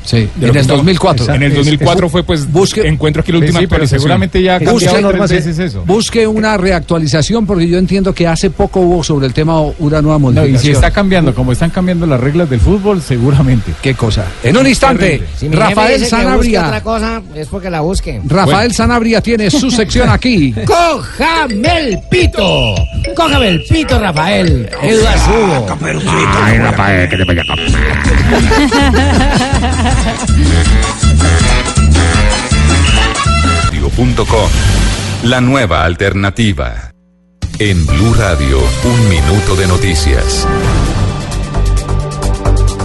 [0.05, 1.33] Sí, De en el estaba- 2004.
[1.33, 4.41] En el Es- 2004 es- fue pues busque- encuentro aquí la última sí, pero seguramente
[4.41, 8.79] ya Busque- cambiaron normas tres veces Busque una reactualización porque yo entiendo que hace poco
[8.81, 10.55] hubo sobre el tema una nueva No, modificación.
[10.55, 13.73] y si está cambiando, como están cambiando las reglas del fútbol, seguramente.
[13.81, 14.25] ¿Qué cosa?
[14.43, 16.67] En un instante, Si Rafael Sanabria.
[16.67, 18.21] otra cosa, es porque la busque.
[18.25, 20.53] Rafael Sanabria tiene su sección aquí.
[20.65, 22.75] ¡Cójame el pito!
[23.15, 24.69] ¡Cójame el pito, Rafael!
[24.83, 25.77] ¡Eduardo Hugo!
[26.43, 27.45] Ay, Rafael, que te vaya a
[35.23, 36.91] La nueva alternativa.
[37.57, 40.45] En Blue Radio, un minuto de noticias.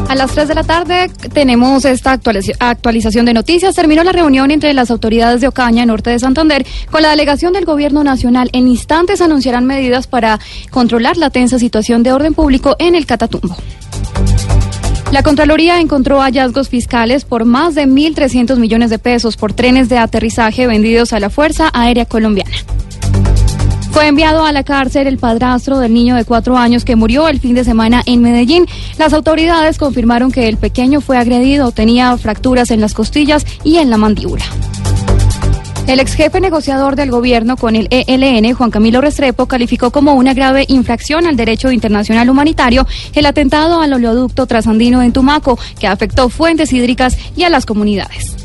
[0.09, 3.75] A las 3 de la tarde tenemos esta actualiz- actualización de noticias.
[3.77, 7.65] Terminó la reunión entre las autoridades de Ocaña, norte de Santander, con la delegación del
[7.67, 8.49] gobierno nacional.
[8.53, 10.41] En instantes anunciarán medidas para
[10.71, 13.57] controlar la tensa situación de orden público en el Catatumbo.
[15.13, 19.99] La Contraloría encontró hallazgos fiscales por más de 1.300 millones de pesos por trenes de
[19.99, 22.57] aterrizaje vendidos a la Fuerza Aérea Colombiana.
[23.91, 27.41] Fue enviado a la cárcel el padrastro del niño de cuatro años que murió el
[27.41, 28.67] fin de semana en Medellín.
[28.99, 33.91] Las autoridades confirmaron que el pequeño fue agredido, tenía fracturas en las costillas y en
[33.91, 34.45] la mandíbula.
[35.91, 40.34] El ex jefe negociador del gobierno con el ELN, Juan Camilo Restrepo, calificó como una
[40.34, 46.28] grave infracción al derecho internacional humanitario el atentado al oleoducto trasandino en Tumaco, que afectó
[46.28, 48.36] fuentes hídricas y a las comunidades.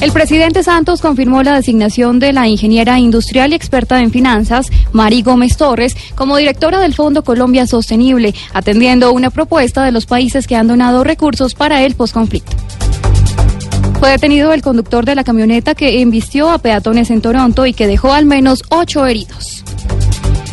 [0.00, 5.22] El presidente Santos confirmó la designación de la ingeniera industrial y experta en finanzas, Mari
[5.22, 10.56] Gómez Torres, como directora del Fondo Colombia Sostenible, atendiendo una propuesta de los países que
[10.56, 12.56] han donado recursos para el posconflicto.
[14.00, 17.88] Fue detenido el conductor de la camioneta que embistió a peatones en Toronto y que
[17.88, 19.64] dejó al menos ocho heridos.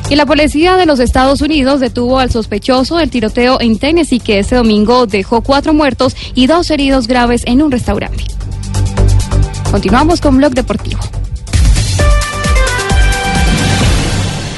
[0.10, 4.40] Y la policía de los Estados Unidos detuvo al sospechoso del tiroteo en Tennessee que
[4.40, 8.24] ese domingo dejó cuatro muertos y dos heridos graves en un restaurante.
[9.72, 11.02] Continuamos con Blog Deportivo.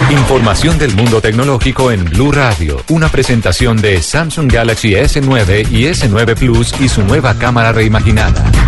[0.10, 2.82] Información del mundo tecnológico en Blue Radio.
[2.90, 8.67] Una presentación de Samsung Galaxy S9 y S9 Plus y su nueva cámara reimaginada.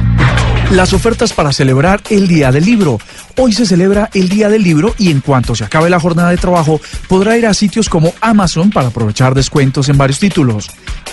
[0.71, 2.99] Las ofertas para celebrar el Día del Libro.
[3.41, 6.35] Hoy se celebra el Día del Libro y en cuanto se acabe la jornada de
[6.35, 10.69] trabajo podrá ir a sitios como Amazon para aprovechar descuentos en varios títulos.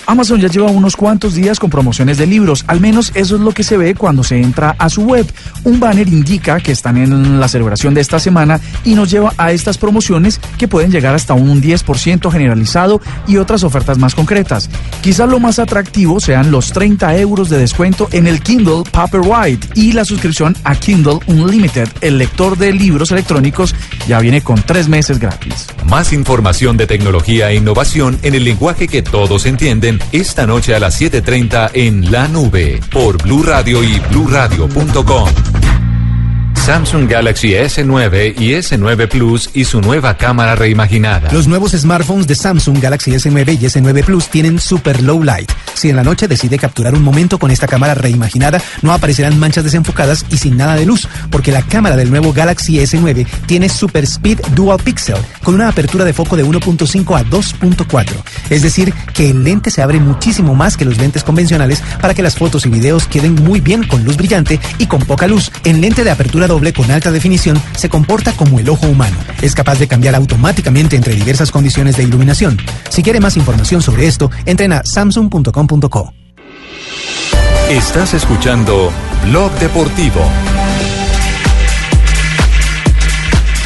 [0.06, 3.52] Amazon ya lleva unos cuantos días con promociones de libros, al menos eso es lo
[3.52, 5.26] que se ve cuando se entra a su web.
[5.64, 9.50] Un banner indica que están en la celebración de esta semana y nos lleva a
[9.50, 14.70] estas promociones que pueden llegar hasta un 10% generalizado y otras ofertas más concretas.
[15.00, 19.92] Quizás lo más atractivo sean los 30 euros de descuento en el Kindle Paperwhite y
[19.92, 21.88] la suscripción a Kindle Unlimited,
[22.18, 23.74] lector de libros electrónicos,
[24.06, 25.66] ya viene con tres meses gratis.
[25.86, 30.80] Más información de tecnología e innovación en el lenguaje que todos entienden esta noche a
[30.80, 35.85] las 7:30 en La Nube por Blue Radio y bluradio.com.
[36.66, 41.30] Samsung Galaxy S9 y S9 Plus y su nueva cámara reimaginada.
[41.30, 45.48] Los nuevos smartphones de Samsung Galaxy S9 y S9 Plus tienen super low light.
[45.74, 49.62] Si en la noche decide capturar un momento con esta cámara reimaginada, no aparecerán manchas
[49.62, 54.02] desenfocadas y sin nada de luz, porque la cámara del nuevo Galaxy S9 tiene Super
[54.02, 58.06] Speed Dual Pixel con una apertura de foco de 1.5 a 2.4.
[58.50, 62.22] Es decir, que el lente se abre muchísimo más que los lentes convencionales para que
[62.22, 65.52] las fotos y videos queden muy bien con luz brillante y con poca luz.
[65.62, 69.16] El lente de apertura con alta definición se comporta como el ojo humano.
[69.42, 72.56] Es capaz de cambiar automáticamente entre diversas condiciones de iluminación.
[72.88, 76.12] Si quiere más información sobre esto, entren a samsung.com.co.
[77.68, 78.90] Estás escuchando
[79.24, 80.20] Blog Deportivo.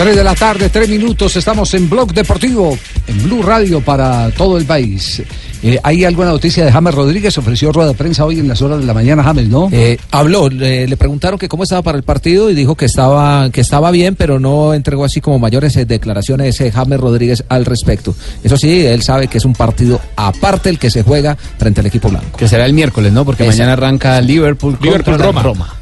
[0.01, 2.75] 3 de la tarde, 3 minutos, estamos en Blog Deportivo,
[3.07, 5.23] en Blue Radio para todo el país.
[5.63, 7.37] Eh, ¿Hay alguna noticia de James Rodríguez?
[7.37, 9.69] Ofreció rueda de prensa hoy en las horas de la mañana, James, ¿no?
[9.71, 13.51] Eh, habló, le, le preguntaron que cómo estaba para el partido y dijo que estaba,
[13.51, 17.67] que estaba bien, pero no entregó así como mayores eh, declaraciones eh, James Rodríguez al
[17.67, 18.15] respecto.
[18.43, 21.87] Eso sí, él sabe que es un partido aparte el que se juega frente al
[21.89, 22.39] equipo blanco.
[22.39, 23.27] Que será el miércoles, ¿no?
[23.27, 25.75] Porque mañana arranca Liverpool contra Liverpool, la Roma.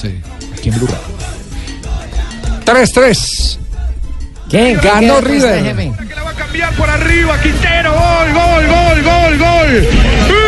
[0.00, 0.14] Sí.
[0.58, 1.26] Aquí en Blue Radio.
[2.64, 3.65] 3-3.
[4.48, 4.78] ¿Quién?
[4.80, 5.24] Ganó ¿Quién?
[5.24, 5.24] ¿Quién?
[5.24, 5.64] River.
[5.64, 5.92] Jefe.
[6.36, 9.88] cambiar por arriba, Quintero, gol, gol, gol, gol, gol.
[10.28, 10.45] Gol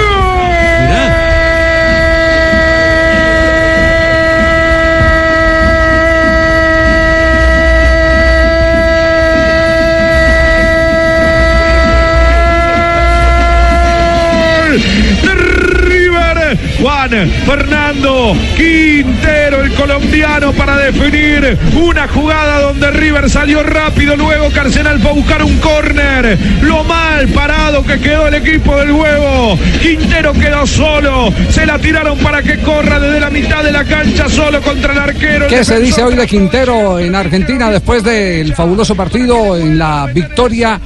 [16.81, 17.11] Juan
[17.45, 24.17] Fernando Quintero, el colombiano, para definir una jugada donde River salió rápido.
[24.17, 26.39] Luego Carcenal fue a buscar un córner.
[26.63, 29.59] Lo mal parado que quedó el equipo del huevo.
[29.81, 31.33] Quintero quedó solo.
[31.51, 34.99] Se la tiraron para que corra desde la mitad de la cancha solo contra el
[34.99, 35.47] arquero.
[35.49, 40.81] ¿Qué se dice hoy de Quintero en Argentina después del fabuloso partido en la victoria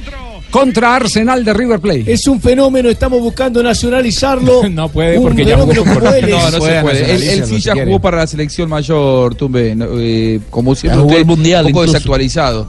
[0.53, 2.13] contra Arsenal de River Plate?
[2.13, 4.63] Es un fenómeno, estamos buscando nacionalizarlo.
[4.71, 7.15] No puede Un porque ya jugó por- No, no se puede.
[7.15, 9.75] Él, él sí ya jugó para la selección mayor, Tumbe.
[9.75, 11.93] No, eh, como siempre, jugó usted, el Mundial un poco incluso.
[11.99, 12.67] desactualizado.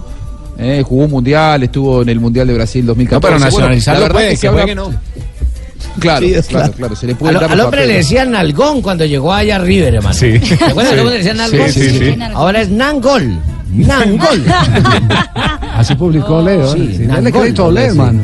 [0.58, 3.34] Eh, jugó un mundial, estuvo en el Mundial de Brasil 2014.
[3.34, 5.24] No, pero nacionalizarlo Bueno, la verdad puede, se que habla- no.
[6.00, 6.74] Claro, Sí, claro, claro.
[6.74, 9.58] claro, se le puede Al, dar al los hombre le decían Nalgón cuando llegó allá
[9.58, 10.14] a River, hermano.
[10.16, 10.40] Sí.
[10.40, 10.98] ¿Se acuerdan Sí.
[11.00, 11.72] cómo le decían Nalgón?
[11.72, 12.16] Sí, sí, sí.
[12.34, 13.38] Ahora es Nangol.
[13.74, 14.44] Nangol.
[15.76, 16.72] Así publicó Leo.
[16.74, 16.94] Sí, ¿eh?
[16.98, 17.90] Sí, Dale Nangol, crédito a Leo, sí.
[17.90, 18.24] hermano.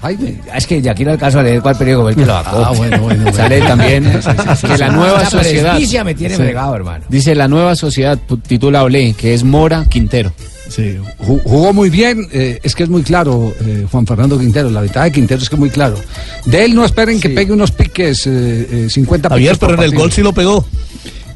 [0.00, 0.36] Jaime.
[0.54, 2.64] Es que ya aquí no alcanzo a leer cuál periódico fue el que lo sacó.
[2.64, 3.36] Ah, bueno, bueno, bueno.
[3.36, 4.04] Sale también
[4.66, 5.76] que la nueva sociedad.
[6.04, 6.42] me tiene Sí.
[6.42, 7.04] fregado, hermano.
[7.08, 10.32] Dice la nueva sociedad, titula Olé, que es Mora Quintero.
[10.68, 14.70] Sí, ju- jugó muy bien, eh, es que es muy claro, eh, Juan Fernando Quintero.
[14.70, 15.96] La ventaja de Quintero es que es muy claro.
[16.44, 19.82] De él no esperen que pegue unos piques, eh, eh, 50 Javier, piques por pero
[19.82, 20.64] en el gol sí lo pegó.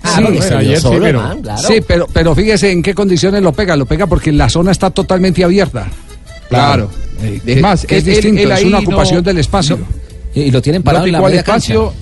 [0.05, 1.62] Ah, Sí, bueno, ayer sí, pero- claro.
[1.62, 3.76] Sí, pero, pero fíjese en qué condiciones lo pega.
[3.76, 5.86] Lo pega porque la zona está totalmente abierta.
[6.48, 6.90] Claro.
[7.22, 9.78] Eh, Es más, es él- distinto, él es una no- ocupación del espacio.
[10.34, 11.72] Y, y lo tienen parado No en la cancha.
[11.72, 11.92] espacio.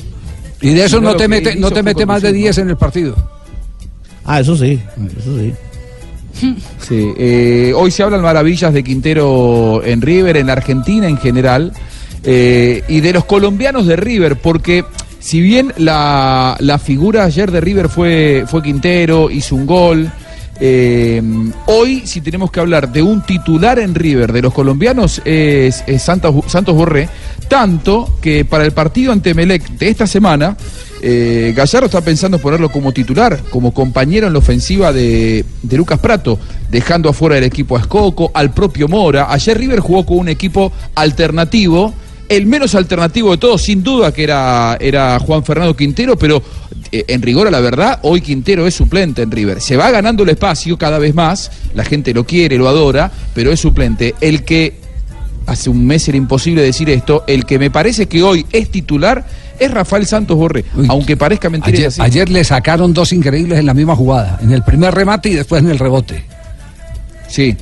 [0.63, 2.71] y de eso no, te que mete, no te mete más de conducir, 10 en
[2.71, 3.17] el partido.
[4.25, 4.79] Ah, eso sí,
[5.19, 5.53] eso sí.
[6.89, 11.73] Sí, eh, hoy se hablan maravillas de Quintero en River, en Argentina en general,
[12.25, 14.85] eh, y de los colombianos de River, porque
[15.21, 20.11] si bien la, la figura ayer de River fue, fue Quintero, hizo un gol,
[20.63, 21.23] eh,
[21.67, 26.35] hoy si tenemos que hablar de un titular en River de los colombianos es, Santos,
[26.49, 27.09] Santos Borré,
[27.49, 30.57] tanto que para el partido ante Melec de esta semana,
[31.01, 35.77] eh, Gallardo está pensando en ponerlo como titular, como compañero en la ofensiva de, de
[35.79, 36.39] Lucas Prato,
[36.71, 39.33] dejando afuera del equipo a Escoco, al propio Mora.
[39.33, 41.95] Ayer River jugó con un equipo alternativo,
[42.31, 46.41] el menos alternativo de todos, sin duda que era, era Juan Fernando Quintero, pero
[46.93, 49.61] eh, en rigor a la verdad, hoy Quintero es suplente en River.
[49.61, 53.51] Se va ganando el espacio cada vez más, la gente lo quiere, lo adora, pero
[53.51, 54.15] es suplente.
[54.21, 54.75] El que
[55.47, 59.27] hace un mes era imposible decir esto, el que me parece que hoy es titular
[59.59, 61.77] es Rafael Santos Borré, aunque parezca mentira.
[61.77, 62.03] Ayer, es así.
[62.03, 64.39] ayer le sacaron dos increíbles en la misma jugada.
[64.41, 66.23] En el primer remate y después en el rebote.
[67.29, 67.57] Sí,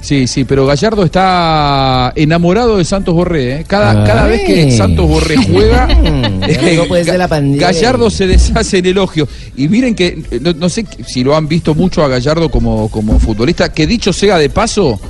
[0.00, 3.60] sí, sí, pero Gallardo está enamorado de Santos Borré.
[3.60, 3.64] ¿eh?
[3.66, 4.06] Cada, Ay.
[4.06, 7.28] cada vez que Santos Borré juega, Mm, eh, la.
[7.28, 9.28] Gallardo se deshace en elogio.
[9.56, 13.18] Y miren que, no, no sé si lo han visto mucho a Gallardo como, como
[13.18, 15.00] futbolista, que dicho sea de paso,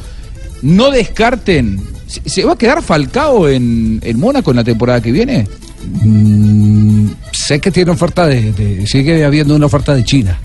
[0.62, 1.80] no descarten.
[2.06, 5.46] ¿Se, se va a quedar Falcao en, en Mónaco en la temporada que viene?
[6.02, 10.38] Mm, sé que tiene oferta de, de- Sigue habiendo una oferta de China.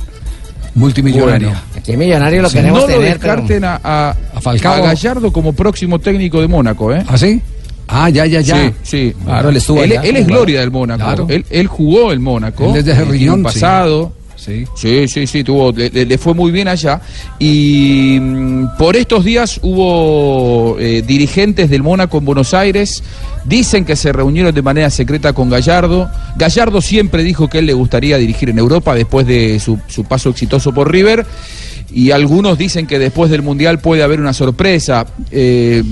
[0.75, 1.47] Multimillonaria.
[1.49, 1.74] Bueno.
[1.88, 2.99] Aquí millonario lo queremos no tener.
[3.19, 4.73] pero- descarten a, a, A Falcao.
[4.73, 7.03] a Gallardo como próximo técnico de Mónaco, ¿eh?
[7.07, 7.41] ¿Ah, sí?
[7.88, 8.55] Ah, ya, ya, ya.
[8.57, 9.13] Sí, sí.
[9.23, 11.03] Claro, él estuvo Él, allá, él es gloria del Mónaco.
[11.03, 11.27] Claro.
[11.29, 12.71] Él, él jugó el Mónaco.
[12.71, 13.59] Él es de eh, tiene Riñón, un sí.
[13.59, 14.13] pasado.
[14.36, 14.65] Sí.
[14.75, 16.99] Sí, sí, sí, tuvo, le, fue muy bien allá.
[17.39, 23.03] Y mm, por estos días hubo eh, dirigentes del Mónaco en Buenos Aires,
[23.45, 26.09] dicen que se reunieron de manera secreta con Gallardo.
[26.38, 30.29] Gallardo siempre dijo que él le gustaría dirigir en Europa después de su, su paso
[30.29, 31.25] exitoso por River.
[31.91, 35.05] Y algunos dicen que después del Mundial puede haber una sorpresa.
[35.31, 35.83] Eh,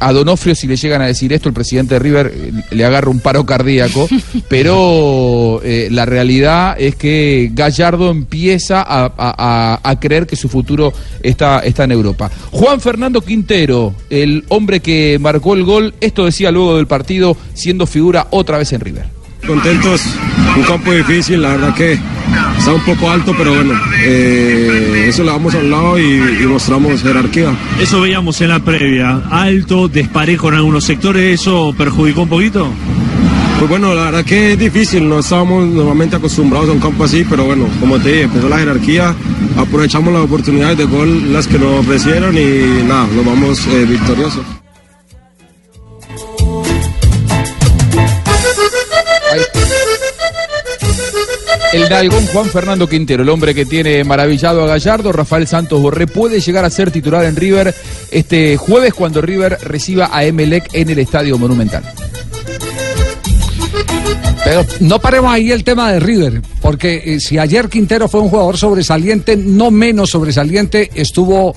[0.00, 3.10] a Donofrio, si le llegan a decir esto, el presidente de River eh, le agarra
[3.10, 4.08] un paro cardíaco,
[4.48, 10.48] pero eh, la realidad es que Gallardo empieza a, a- a- a creer que su
[10.48, 12.30] futuro está, está en Europa.
[12.52, 17.86] Juan Fernando Quintero, el hombre que marcó el gol, esto decía luego del partido, siendo
[17.86, 19.13] figura otra vez en River.
[19.46, 20.00] Contentos,
[20.56, 21.98] un campo difícil, la verdad que
[22.58, 26.46] está un poco alto, pero bueno, eh, eso lo damos a un lado y, y
[26.46, 27.52] mostramos jerarquía.
[27.78, 29.22] Eso veíamos en la previa.
[29.30, 32.70] Alto, desparejo en algunos sectores, ¿eso perjudicó un poquito?
[33.58, 37.24] Pues bueno, la verdad que es difícil, no estábamos normalmente acostumbrados a un campo así,
[37.28, 39.14] pero bueno, como te dije, empezó la jerarquía,
[39.56, 44.63] aprovechamos las oportunidades de gol, las que nos ofrecieron y nada, nos vamos eh, victoriosos.
[51.74, 56.06] El Dalgón Juan Fernando Quintero, el hombre que tiene maravillado a Gallardo, Rafael Santos Borré,
[56.06, 57.74] puede llegar a ser titular en River
[58.12, 61.82] este jueves cuando River reciba a Emelec en el Estadio Monumental.
[64.44, 68.28] Pero no paremos ahí el tema de River, porque eh, si ayer Quintero fue un
[68.28, 71.56] jugador sobresaliente, no menos sobresaliente estuvo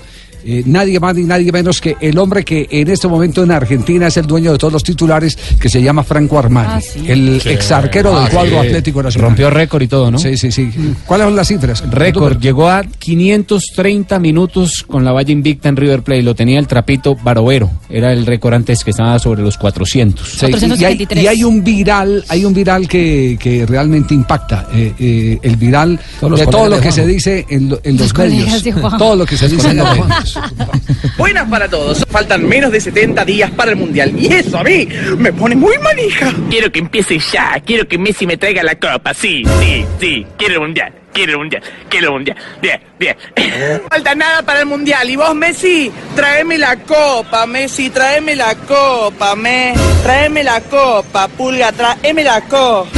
[0.50, 4.08] eh, nadie más ni nadie menos que el hombre que en este momento en Argentina
[4.08, 7.04] es el dueño de todos los titulares, que se llama Franco Armani, Ah, sí.
[7.08, 7.50] el Sí.
[7.50, 8.68] ex arquero del Ah, cuadro sí.
[8.68, 9.30] Atlético Nacional.
[9.30, 10.18] Rompió récord y todo, ¿no?
[10.18, 10.70] Sí, sí, sí.
[11.06, 11.84] ¿Cuáles son las cifras?
[11.92, 16.68] Récord, llegó a 530 minutos con la valla invicta en River Plate, lo tenía el
[16.68, 20.28] trapito Barovero, era el récord antes que estaba sobre los 400.
[20.30, 20.46] Sí,
[20.80, 24.68] y, hay, y hay un viral, hay un viral que, que realmente impacta.
[24.74, 28.08] eh, eh, el viral Todos de todo lo que se dice en, lo- en Los
[28.14, 28.64] los medios.
[28.98, 30.37] Todo lo que se dice en los medios.
[31.18, 32.06] Buenas para todos.
[32.10, 34.14] Faltan menos de 70 días para el Mundial.
[34.18, 36.34] Y eso a mí me pone muy manija.
[36.50, 40.56] Quiero que empiece ya, quiero que Messi me traiga la copa, sí, sí, sí, quiero
[40.56, 43.18] el mundial, quiero el mundial, quiero el mundial, bien, bien.
[43.90, 45.10] Falta nada para el Mundial.
[45.10, 49.74] Y vos, Messi, tráeme la copa, Messi, tráeme la copa, me.
[50.04, 52.90] Tráeme la copa, Pulga, tráeme la copa.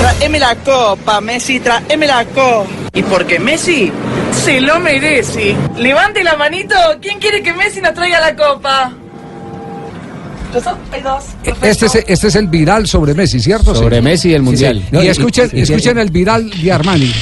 [0.00, 2.68] Tráeme la copa, Messi, tráeme la copa.
[2.92, 3.92] Y porque Messi
[4.46, 5.56] se lo merece.
[5.76, 6.76] Levante la manito.
[7.02, 8.92] ¿Quién quiere que Messi nos traiga la copa?
[10.54, 11.24] Dos.
[11.62, 13.74] Este es, este es el viral sobre Messi, ¿cierto?
[13.74, 14.78] Sobre Messi y el Sí, Mundial.
[14.82, 14.88] sí.
[14.92, 17.12] No, y y- escuchen, y- escuchen el viral de Armani.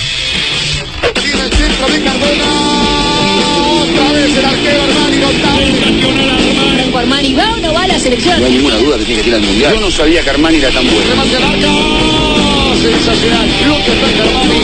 [6.77, 8.39] Franco Armani va o no va a la selección.
[8.41, 9.75] No hay ninguna duda que tiene que ir al mundial.
[9.75, 12.44] Yo no sabía que Armani era tan bueno.
[12.85, 13.49] Sensacional.
[13.49, 14.61] Está Armani.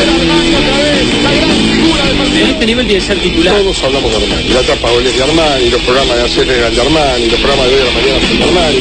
[0.00, 1.04] Armani otra vez.
[1.22, 2.40] La gran figura del partido.
[2.40, 3.54] En este nivel tiene que ser titular.
[3.54, 4.48] Todos hablamos de Armani.
[4.48, 7.74] La tapa goles de Armani, los programas de hacer eran de Armani, los programas de
[7.74, 8.78] hoy a la mañana son de Armani.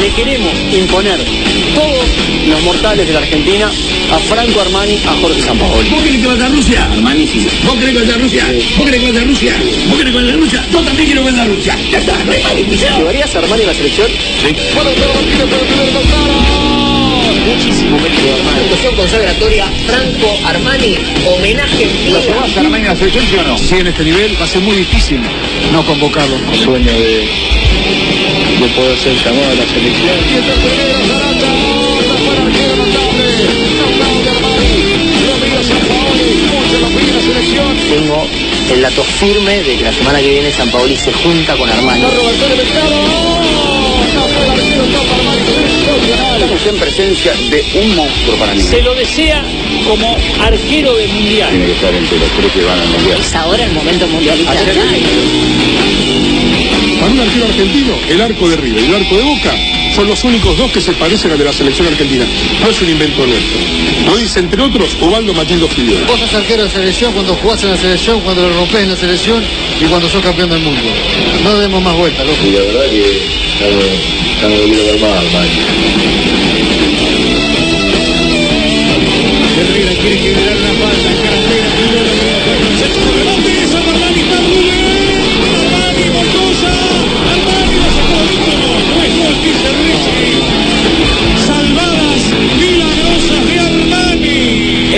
[0.00, 1.18] Le queremos imponer
[1.74, 2.06] todos
[2.46, 3.70] los mortales de la Argentina
[4.12, 5.88] a Franco Armani, a Jorge Sampaoli.
[5.90, 6.88] ¿Vos querés que vaya a Rusia?
[6.92, 7.46] Armani sí.
[7.64, 8.44] ¿Vos querés que vaya a Rusia?
[8.76, 9.52] ¿Vos querés que vaya a Rusia?
[9.88, 10.66] ¿Vos querés que vaya a Rusia?
[10.72, 11.78] Yo también quiero que vaya a Rusia.
[11.90, 12.96] Ya está, no hay más discusión.
[12.96, 14.08] ¿Llevarías a Armani a la selección?
[14.08, 14.56] Sí.
[17.46, 18.60] Muchísimo mérito de Armani.
[18.60, 23.42] Actuación consagratoria Franco Armani, homenaje en ¿Lo llevas a Armani a la selección, sí o
[23.42, 23.58] no?
[23.58, 25.20] Sí, en este nivel va a ser muy difícil
[25.72, 26.36] no convocarlo.
[26.62, 27.28] Sueño de,
[28.60, 30.18] de poder ser llamado a la selección.
[37.88, 38.26] Tengo
[38.72, 42.04] el dato firme de que la semana que viene San Paoli se junta con Armani.
[46.34, 48.62] Estamos en presencia de un monstruo para mí.
[48.62, 49.42] Se lo desea
[49.86, 51.50] como arquero del mundial.
[51.50, 53.20] Tiene que estar entre los tres que van al mundial.
[53.20, 54.54] Es ahora el momento mundialista.
[57.00, 59.54] Para un arquero argentino, el arco de River y el arco de Boca
[59.94, 62.24] son los únicos dos que se parecen al de la selección argentina.
[62.60, 63.58] No es un invento nuestro.
[64.06, 66.04] Lo dice, entre otros, Ovaldo Matildo Fidel.
[66.06, 68.96] Vos sos arquero de selección cuando jugás en la selección, cuando lo rompés en la
[68.96, 69.44] selección
[69.80, 70.82] y cuando sos campeón del mundo.
[71.42, 72.38] No demos más vueltas, loco.
[72.46, 75.50] Y la verdad que no debido ver más, Armani.
[80.78, 81.67] Salvadas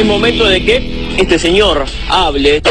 [0.01, 2.63] Es momento de que este señor hable.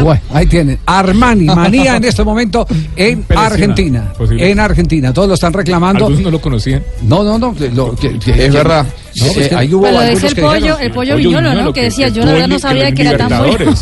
[0.00, 0.78] Bueno, ahí tienen.
[0.86, 2.64] Armani, manía en este momento
[2.94, 4.12] en Pelecina, Argentina.
[4.16, 4.50] posible.
[4.52, 5.12] En Argentina.
[5.12, 6.04] Todos lo están reclamando.
[6.06, 6.82] Algunos no lo conocían.
[7.02, 7.54] No, no, no.
[7.74, 8.86] lo- que- que- Es verdad.
[9.16, 11.72] No, pues ahí hubo Pero es el que pollo, dijeron- el pollo viñolo, ¿no?
[11.72, 13.74] Que decía, yo la verdad no sabía que era tan bueno.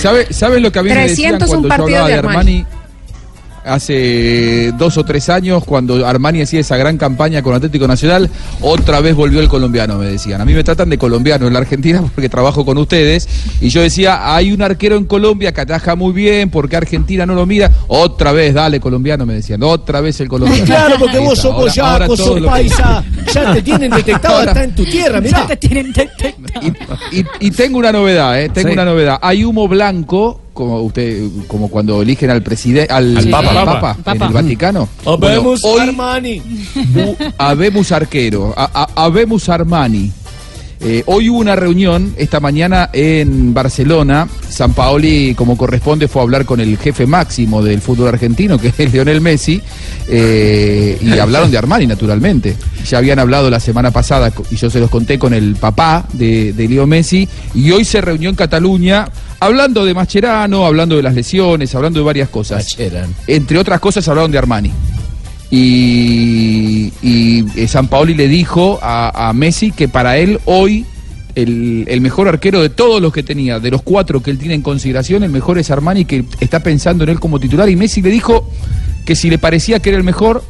[0.00, 2.18] ¿Sabe, ¿Sabe lo que a mí me decían 301 cuando yo partidos hablaba de de
[2.18, 2.58] Armani.
[2.60, 2.79] Armani?
[3.64, 8.30] Hace dos o tres años, cuando Armani hacía esa gran campaña con Atlético Nacional,
[8.60, 10.40] otra vez volvió el colombiano, me decían.
[10.40, 13.28] A mí me tratan de colombiano en la Argentina porque trabajo con ustedes.
[13.60, 17.34] Y yo decía, hay un arquero en Colombia que ataja muy bien, porque Argentina no
[17.34, 17.70] lo mira.
[17.88, 19.62] Otra vez, dale, colombiano, me decían.
[19.62, 20.64] Otra vez el colombiano.
[20.64, 23.04] Claro, porque vos sos Ahora- boyaco, sos que- paisa.
[23.34, 25.46] Ya te tienen detectado Ahora- hasta en tu tierra, mirá.
[25.46, 26.34] te tienen detectado.
[27.12, 28.48] Y, y tengo una novedad, ¿eh?
[28.48, 28.72] Tengo Sí.
[28.74, 29.18] una novedad.
[29.22, 33.48] Hay humo blanco, como usted, como cuando eligen al presidente, al, Al Papa.
[33.48, 33.94] al Papa.
[33.96, 34.26] en Papa.
[34.26, 34.88] el Vaticano.
[35.06, 36.42] Habemos Bueno, hoy Armani.
[36.94, 40.12] bu- habemos arquero, a- a- habemos Armani.
[40.82, 44.26] Eh, hoy hubo una reunión esta mañana en Barcelona.
[44.48, 48.72] San Paoli, como corresponde, fue a hablar con el jefe máximo del fútbol argentino, que
[48.76, 49.60] es Lionel Messi,
[50.08, 52.56] eh, y hablaron de Armani, naturalmente.
[52.88, 56.54] Ya habían hablado la semana pasada, y yo se los conté con el papá de,
[56.54, 59.06] de Leo Messi, y hoy se reunió en Cataluña
[59.40, 62.76] hablando de Mascherano, hablando de las lesiones, hablando de varias cosas.
[63.26, 64.70] Entre otras cosas hablaron de Armani.
[65.50, 66.92] Y,
[67.56, 70.84] eh, San Paoli le dijo a, Messi que para él hoy
[71.34, 74.54] el, el mejor arquero de todos los que tenía, de los cuatro que él tiene
[74.54, 77.68] en consideración, el mejor es Armani, que está pensando en él como titular.
[77.68, 78.48] Y Messi le dijo
[79.04, 80.42] que si le parecía que era el mejor,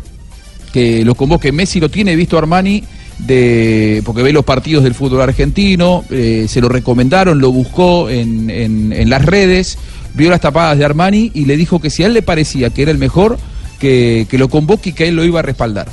[0.72, 1.52] que lo convoque.
[1.52, 2.82] Messi lo tiene visto Armani
[3.18, 8.48] de, porque ve los partidos del fútbol argentino, eh, se lo recomendaron, lo buscó en,
[8.50, 9.76] en- en las redes,
[10.14, 12.82] vio las tapadas de Armani y le dijo que si a él le parecía que
[12.82, 13.38] era el mejor,
[13.80, 15.88] que, que lo convoque y que él lo iba a respaldar.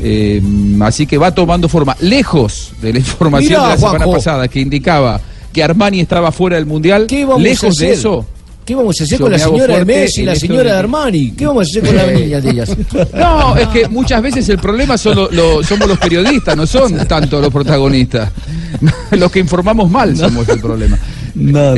[0.00, 0.40] Eh,
[0.80, 4.12] así que va tomando forma, lejos de la información Mirá, de la semana Juanjo.
[4.12, 5.20] pasada que indicaba
[5.52, 8.26] que Armani estaba fuera del Mundial, vamos a lejos de eso.
[8.66, 11.30] ¿Qué vamos a hacer Yo con la señora de Messi la señora de Armani?
[11.30, 12.76] ¿Qué vamos a hacer con las niñas de ellas?
[13.14, 17.06] No, es que muchas veces el problema son lo- lo- somos los periodistas, no son
[17.06, 18.30] tanto los protagonistas.
[19.12, 20.98] Los que informamos mal somos el problema.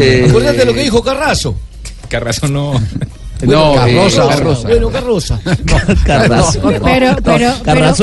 [0.01, 1.55] Eh, Acordate de lo que dijo Carrazo.
[2.09, 2.73] Carrazo no.
[3.43, 4.25] No, Carroza.
[4.25, 4.69] eh, Carroza.
[4.69, 5.41] Bueno, Carroza.
[6.05, 6.61] Carrazo.
[6.85, 7.53] Pero, pero,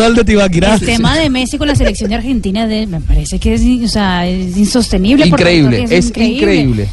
[0.08, 0.76] el de Tibaquirá.
[0.76, 3.88] el tema de Messi con la selección de Argentina de- me parece que es, o
[3.88, 5.28] sea, es insostenible.
[5.28, 6.88] Increíble, es, es increíble.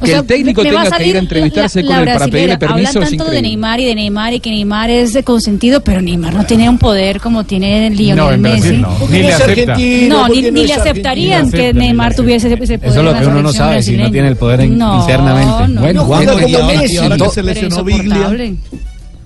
[0.00, 2.30] Que sea, el técnico me tenga que ir a entrevistarse la- con la él para
[2.30, 3.42] pedirle permiso Hablan tanto de.
[3.42, 6.78] Neymar y de Neymar y que Neymar es de consentido, pero Neymar no tiene un
[6.78, 8.60] poder como tiene Lionel No, en Messi.
[8.60, 9.08] Brasil no.
[9.10, 9.72] Ni le acepta.
[10.08, 12.90] No, ni, ni le aceptarían que Neymar tuviese ese poder.
[12.90, 15.68] Eso es lo que uno no sabe, si no tiene el poder en- No, internamente.
[15.68, 17.84] no, Bueno, ahora, que se lesionó.
[17.84, 18.30] Biglia.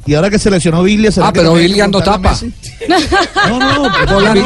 [0.05, 2.37] Y ahora que se lesionó Biglia, ¿será Ah, que pero que no tapa.
[3.49, 4.43] No, no, Volante.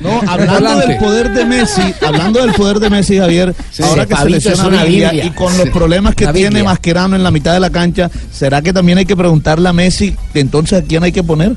[0.00, 0.86] No, hablando Volante.
[0.88, 4.86] del poder de Messi, hablando del poder de Messi, Javier, Sí, ahora que se lesiona
[4.86, 6.62] y con los problemas que tiene.
[6.62, 10.14] Mascherano en la mitad de la cancha, ¿será que también hay que preguntarle a Messi
[10.34, 11.56] entonces a quién hay que poner?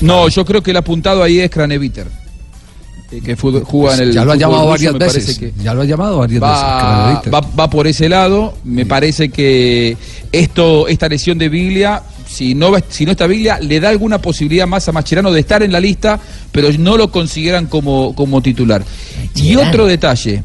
[0.00, 2.06] No, yo creo que el apuntado ahí es Craneviter.
[3.18, 4.12] Eh, Que juega en el.
[4.12, 5.38] ya lo ha llamado ruso, varias veces.
[5.38, 7.32] que- Ya lo ha llamado varias va, veces.
[7.32, 8.54] va, va por ese lado.
[8.64, 9.96] Me parece que
[10.32, 14.66] esto, esta lesión de Biglia, si no, si no está Biglia, le da alguna posibilidad
[14.66, 16.18] más a Mascherano de estar en la lista,
[16.52, 18.84] pero no lo consideran como, como titular.
[19.34, 20.42] Y otro detalle.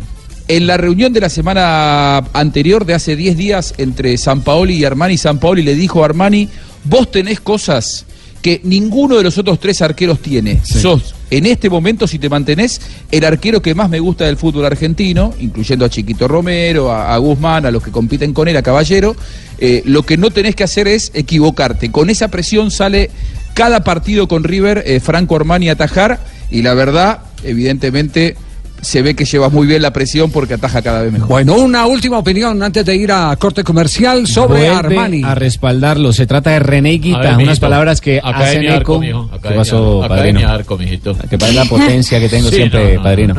[0.48, 4.86] En la reunión de la semana anterior, de hace 10 días, entre San Paoli y
[4.86, 6.50] Armani, San Paoli le dijo a Armani,
[6.86, 8.06] vos tenés cosas
[8.42, 10.60] que ninguno de los otros tres arqueros tiene.
[10.66, 14.66] Sos, en este momento, si te mantenés, el arquero que más me gusta del fútbol
[14.66, 19.16] argentino, incluyendo a Chiquito Romero, a, Guzmán, a los que compiten con él, a Caballero,
[19.60, 21.92] eh, lo que no tenés que hacer es equivocarte.
[21.92, 23.12] Con esa presión sale
[23.54, 26.20] cada partido con River, eh, Franco Armani a atajar,
[26.50, 28.36] y la verdad, evidentemente,
[28.82, 31.28] se ve que lleva muy bien la presión porque ataja cada vez mejor.
[31.28, 35.24] Bueno, una última opinión antes de ir a corte comercial sobre Vuelve Armani.
[35.24, 36.14] a respaldarlo.
[36.14, 37.62] Se trata de René Guita, ver, unas mijito.
[37.62, 39.00] palabras que hacen Arco, eco.
[39.00, 39.30] mijo.
[39.30, 40.48] ¿Qué Academia- pasó, padrino?
[40.50, 41.16] Arco, mijito.
[41.30, 43.36] Que parece la potencia que tengo Sí, siempre, no, no, padrino.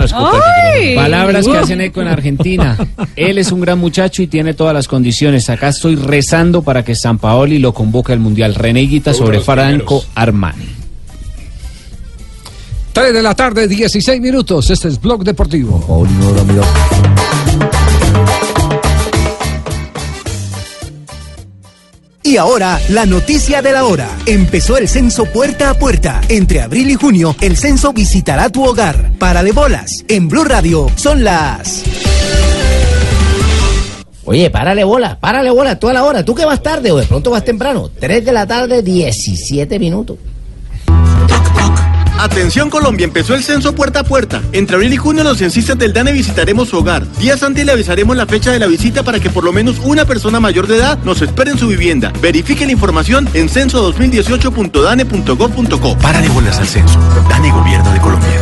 [0.94, 2.76] Palabras que hacen eco en Argentina.
[3.16, 5.48] Él es un gran muchacho y tiene todas las condiciones.
[5.50, 8.54] Acá estoy rezando para que San Paoli lo convoque al Mundial.
[8.54, 10.08] René Guita sobre Franco primeros.
[10.14, 10.64] Armani.
[12.92, 14.70] 3 de la tarde, 16 minutos.
[14.70, 16.04] Este es Blog Deportivo.
[22.22, 24.08] Y ahora, la noticia de la hora.
[24.26, 26.20] Empezó el censo puerta a puerta.
[26.28, 29.12] Entre abril y junio, el censo visitará tu hogar.
[29.18, 30.04] Para de bolas.
[30.08, 31.82] En Blue Radio son las.
[34.24, 36.24] Oye, párale bola, párale bola, tú a la hora.
[36.24, 37.90] ¿Tú que vas tarde o de pronto vas temprano?
[37.98, 40.18] 3 de la tarde, 17 minutos.
[42.20, 44.42] Atención Colombia, empezó el censo puerta a puerta.
[44.52, 47.10] Entre abril y junio los censistas del DANE visitaremos su hogar.
[47.12, 50.04] Días antes le avisaremos la fecha de la visita para que por lo menos una
[50.04, 52.12] persona mayor de edad nos espere en su vivienda.
[52.20, 55.96] Verifique la información en censo2018.dane.gov.co.
[55.96, 57.00] Párale bolas al censo.
[57.30, 58.38] Dane Gobierno de Colombia.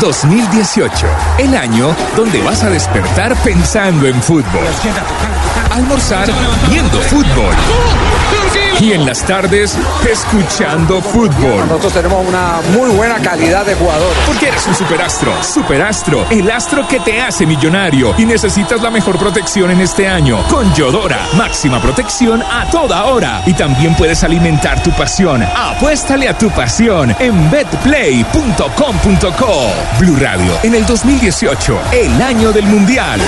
[0.00, 1.06] 2018,
[1.40, 4.64] el año donde vas a despertar pensando en fútbol.
[5.78, 6.26] Almorzar
[6.68, 7.54] viendo fútbol.
[8.80, 9.76] Y en las tardes,
[10.08, 11.66] escuchando fútbol.
[11.66, 14.16] Nosotros tenemos una muy buena calidad de jugadores.
[14.24, 15.32] Porque eres un superastro.
[15.42, 18.14] Superastro, el astro que te hace millonario.
[18.16, 20.44] Y necesitas la mejor protección en este año.
[20.48, 23.42] Con Yodora, máxima protección a toda hora.
[23.46, 25.42] Y también puedes alimentar tu pasión.
[25.42, 28.38] Apuéstale a tu pasión en betplay.com.co.
[29.98, 33.20] Blue Radio, en el 2018, el año del Mundial.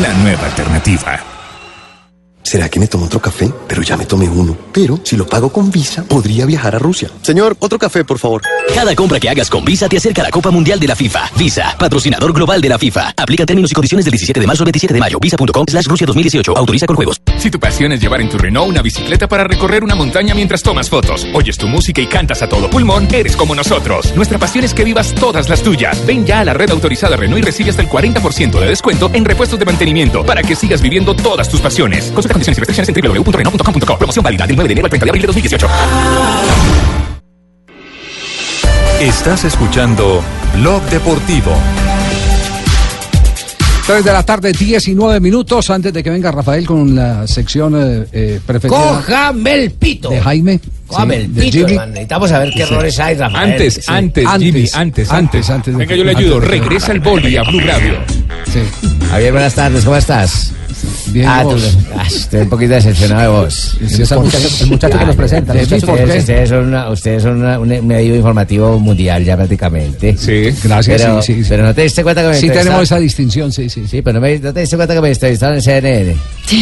[0.00, 1.31] La nueva alternativa.
[2.42, 3.50] ¿Será que me tomo otro café?
[3.68, 4.56] Pero ya me tomé uno.
[4.72, 7.08] Pero si lo pago con Visa, podría viajar a Rusia.
[7.22, 8.42] Señor, otro café, por favor.
[8.74, 11.30] Cada compra que hagas con Visa te acerca a la Copa Mundial de la FIFA.
[11.38, 13.14] Visa, patrocinador global de la FIFA.
[13.16, 15.18] Aplica términos y condiciones del 17 de marzo al 27 de mayo.
[15.20, 16.56] Visa.com slash Rusia 2018.
[16.56, 17.20] Autoriza con juegos.
[17.42, 20.62] Si tu pasión es llevar en tu Renault una bicicleta para recorrer una montaña mientras
[20.62, 24.14] tomas fotos, oyes tu música y cantas a todo pulmón, eres como nosotros.
[24.14, 26.06] Nuestra pasión es que vivas todas las tuyas.
[26.06, 29.24] Ven ya a la red autorizada Renault y recibe hasta el 40% de descuento en
[29.24, 32.12] repuestos de mantenimiento para que sigas viviendo todas tus pasiones.
[32.12, 33.98] Consulta condiciones y restricciones en www.renault.com.co.
[33.98, 35.68] Promoción válida del 9 de enero al 30 de abril de 2018.
[39.00, 40.22] Estás escuchando
[40.54, 41.56] Blog Deportivo.
[43.86, 48.06] 3 de la tarde, 19 minutos antes de que venga Rafael con la sección eh,
[48.12, 48.76] eh, preferida.
[48.78, 50.08] Cójame el pito.
[50.08, 50.60] De Jaime.
[50.86, 51.72] Cójame Sí, el pito, Jimmy.
[51.72, 51.92] hermano.
[51.92, 52.72] Necesitamos saber qué Sí.
[52.72, 53.50] errores hay, Rafael.
[53.52, 53.80] Antes, Sí.
[53.88, 55.74] antes, Jimmy, antes, antes, antes.
[55.74, 56.36] de Venga, yo le ayudo.
[56.36, 57.94] antes Regresa el boli a Blue Radio.
[58.52, 58.60] Sí.
[59.10, 60.52] Javier, buenas tardes, ¿cómo estás?
[61.12, 61.60] Bien, ah, vos.
[61.62, 63.76] tú- ah, estoy un poquito decepcionado de vos.
[63.88, 67.58] Sí, ese muchacho- el muchacho que nos presenta, el Ustedes, son, una- ustedes son una-
[67.58, 70.16] un medio informativo mundial ya prácticamente.
[70.16, 71.46] Sí, gracias, Pero, sí, sí, sí.
[71.48, 73.84] pero no te diste cuenta que me Sí tenemos esa distinción, sí, sí.
[73.88, 76.16] Sí, pero no, me- no te diste cuenta que me entrevistaron en CNN.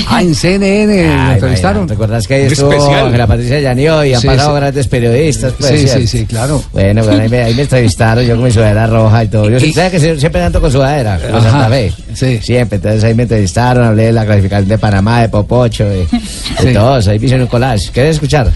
[0.09, 1.77] Ah, en CNN Ay, lo entrevistaron.
[1.83, 2.95] imagínate, ¿Recuerdas que ahí estuvo.
[2.95, 4.57] Ángela Patricia Llanio y han Sí, pasado sí.
[4.61, 5.53] grandes periodistas?
[5.59, 6.63] Pues, Sí, sí, sí, claro.
[6.73, 9.49] Bueno, bueno, ahí, me, ahí me entrevistaron, yo con mi sudadera roja y todo.
[9.51, 11.93] Yo Y- sé que sie- siempre ando con sudadera, con Ajá, Santa Fe.
[12.15, 12.39] sí.
[12.43, 16.07] Siempre, entonces ahí me entrevistaron, hablé de la clasificación de Panamá, de Popocho, de,
[16.75, 17.09] todos.
[17.09, 17.91] Ahí me hicieron un collage.
[17.93, 18.51] ¿Quieres escuchar?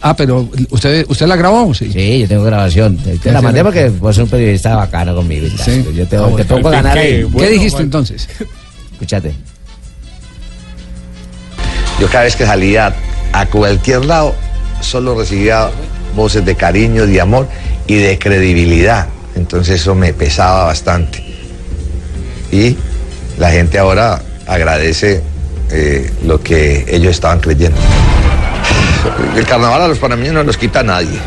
[0.00, 1.72] Ah, pero ¿usted, usted la grabó?
[1.74, 1.90] Sí.
[1.92, 2.96] Sí, yo tengo grabación.
[2.96, 5.66] Te, la mandé porque vos sos un periodista bacano conmigo y tal.
[5.66, 5.84] Sí.
[5.94, 7.26] Yo te, Ah, te pongo a ¿Qué- ganar ahí.
[7.36, 8.28] ¿Qué dijiste entonces?
[8.92, 9.34] Escúchate.
[12.00, 12.94] Yo cada vez que salía
[13.32, 14.34] a cualquier lado,
[14.80, 15.70] solo recibía
[16.16, 17.48] voces de cariño, de amor
[17.86, 19.06] y de credibilidad.
[19.36, 21.22] Entonces eso me pesaba bastante.
[22.50, 22.76] Y
[23.38, 25.22] la gente ahora agradece
[25.70, 27.78] eh, lo que ellos estaban creyendo.
[29.36, 31.18] El carnaval a los panameños no los quita nadie.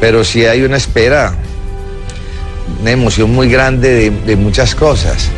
[0.00, 1.34] Pero sí hay una espera,
[2.80, 5.28] una emoción muy grande de, muchas cosas.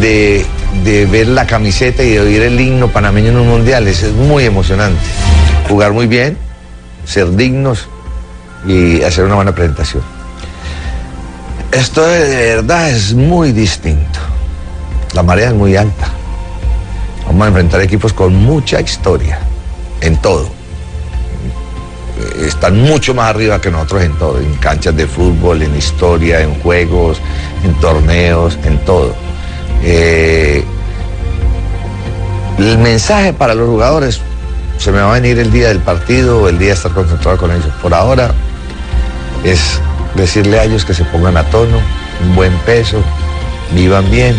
[0.00, 0.44] De,
[0.84, 3.86] de ver la camiseta y de oír el himno panameño en un mundial.
[3.86, 5.00] Es, es muy emocionante.
[5.68, 6.36] Jugar muy bien,
[7.04, 7.88] ser dignos
[8.66, 10.02] y hacer una buena presentación.
[11.72, 14.18] Esto de verdad es muy distinto.
[15.14, 16.08] La marea es muy alta.
[17.26, 19.38] Vamos a enfrentar equipos con mucha historia,
[20.00, 20.48] en todo.
[22.44, 26.54] Están mucho más arriba que nosotros en todo, en canchas de fútbol, en historia, en
[26.60, 27.20] juegos,
[27.64, 29.14] en torneos, en todo.
[29.82, 30.64] Eh,
[32.58, 34.20] el mensaje para los jugadores
[34.76, 37.50] se me va a venir el día del partido el día de estar concentrado con
[37.50, 37.72] ellos.
[37.80, 38.32] Por ahora
[39.44, 39.80] es
[40.14, 41.78] decirle a ellos que se pongan a tono,
[42.22, 43.02] un buen peso,
[43.72, 44.36] vivan bien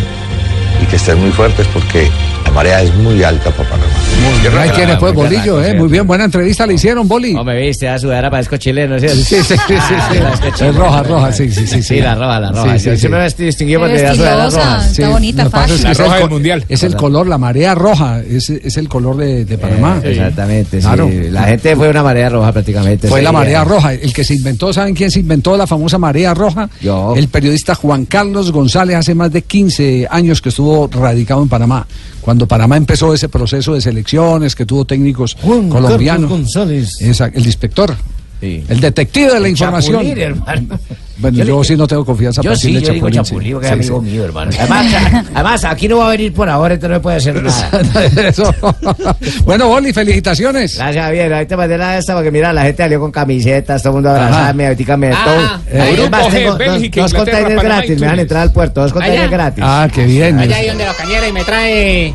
[0.80, 2.10] y que estén muy fuertes porque
[2.52, 4.62] la marea es muy alta para Panamá.
[4.62, 5.74] Ahí tiene pues muy Bolillo, eh.
[5.74, 7.34] Muy bien, buena entrevista le hicieron, Boli.
[7.34, 9.08] No me viste, a sudadera parezco chileno, ¿sí?
[9.08, 9.76] Sí, sí, sí, sí,
[10.58, 10.66] sí.
[10.66, 11.82] Es roja, roja, sí, sí, sí.
[11.82, 12.74] Sí, la roja, la roja.
[12.74, 12.98] Sí, sí, Yo sí.
[13.00, 14.86] siempre me la sudadera roja.
[14.86, 15.78] está bonita, fácil.
[15.78, 16.66] que La es el roja del mundial.
[16.68, 20.02] Es el color, la marea roja, es, es el color de, de Panamá.
[20.04, 20.88] Eh, Exactamente, sí.
[20.88, 21.10] Claro.
[21.30, 23.08] La gente fue una marea roja prácticamente.
[23.08, 23.94] Fue la marea roja.
[23.94, 26.70] El que se inventó, ¿saben quién se inventó la famosa marea roja?
[26.82, 27.14] Yo.
[27.16, 31.88] El periodista Juan Carlos González hace más de 15 años que estuvo radicado en Panamá.
[32.22, 36.30] Cuando Panamá empezó ese proceso de selecciones, que tuvo técnicos colombianos.
[36.30, 37.02] González.
[37.02, 37.96] El inspector.
[38.42, 38.64] Sí.
[38.68, 39.94] El detective de la El información.
[39.98, 40.80] Chapulín, hermano.
[41.18, 43.24] Bueno, Yo yo, le- sí no tengo confianza Yo para sí, decirle yo digo Chapulín,
[43.24, 43.54] Chapulín, sí.
[43.54, 44.10] porque es Sí, amigo sí.
[44.12, 44.52] mío, hermano.
[44.60, 48.28] Además, además, aquí no va a venir por ahora, entonces no me puede hacer nada.
[48.28, 48.56] Eso.
[49.46, 50.78] bueno, Boli, felicitaciones.
[50.78, 51.34] Gracias, Javier.
[51.34, 54.10] Ahí te mandé la esta porque mira, la gente salió con camisetas, todo el mundo
[54.10, 54.26] Ajá.
[54.26, 55.62] abrazame, ahorita me todo.
[55.72, 58.42] eh, Ahí Grupo más G, tengo dos, Bélgica, dos containers gratis, me van a entrar
[58.42, 59.32] al puerto, dos containers Allá.
[59.32, 59.64] gratis.
[59.68, 60.40] Ah, qué bien.
[60.40, 62.14] Allá ahí donde los cañeros y me trae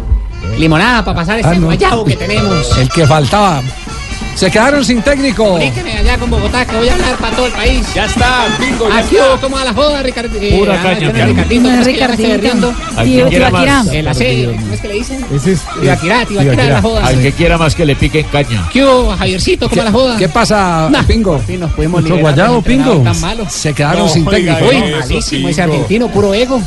[0.58, 1.66] Limonada para pasar este Ah, no.
[1.66, 2.76] guayabo que tenemos.
[2.78, 3.62] El que faltaba.
[4.36, 5.44] Se quedaron sin técnico.
[5.44, 7.86] Comuníqueme allá con Bogotá que voy a hablar para todo el país.
[7.94, 9.40] Ya está, bingo, ya Aquí está.
[9.40, 10.36] como a la joda, Ricardo.
[10.38, 11.28] eh, Pura ah, caña, Carlos.
[11.28, 12.72] Ricardito, No es ¿cómo es que ya me estoy Ricardito.
[13.50, 13.86] más.
[13.88, 15.26] En la serie, ¿cómo es que le dicen?
[15.34, 15.60] Ese es.
[15.80, 17.06] Tibaquirá, Tibaquirá, la joda.
[17.06, 18.68] Al que quiera más que le piquen caña.
[18.70, 19.70] ¿Qué hubo, Javiercito?
[19.70, 20.16] ¿Cómo a la joda?
[20.18, 21.40] ¿Qué pasa, Pingo?
[21.58, 22.96] nos pudimos ¿Mucho liberar entrenador Pingo?
[23.10, 23.46] Tan malo.
[23.48, 24.66] Se quedaron No, sin técnico.
[24.68, 26.60] Uy, Eso, malísimo ese argentino, puro ego.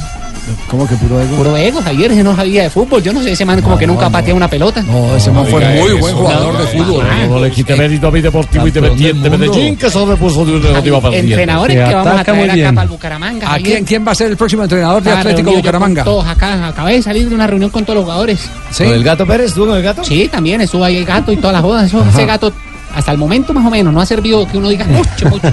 [0.68, 1.36] ¿Cómo que puro ego?
[1.38, 3.02] Puro ego, Javier, ese no sabía de fútbol.
[3.04, 4.82] Yo no sé, ese man como que nunca ha pateado una pelota.
[4.84, 7.06] No, ese man fue Oiga, muy buen jugador de fútbol.
[7.30, 11.02] No le quite mérito a mi deportivo independiente Medellín, que solo puso de una negativa
[11.02, 11.20] partida.
[11.22, 13.54] Entrenadores que vamos a traer acá para el Bucaramanga.
[13.54, 16.04] ¿A quién, quién va a ser el próximo entrenador de Ah, Atlético Bucaramanga?
[16.04, 18.40] Todos acá, acabé de salir de una reunión con todos los jugadores.
[18.72, 18.84] ¿Sí?
[18.86, 19.48] ¿Con el gato Pérez?
[19.48, 20.04] ¿Estuvo con el gato?
[20.04, 21.86] Sí, también estuvo ahí el gato y toda la joda.
[21.86, 22.52] Eso, ese gato,
[23.00, 25.48] hasta el momento más o menos, no ha servido que uno diga mucho, mucho.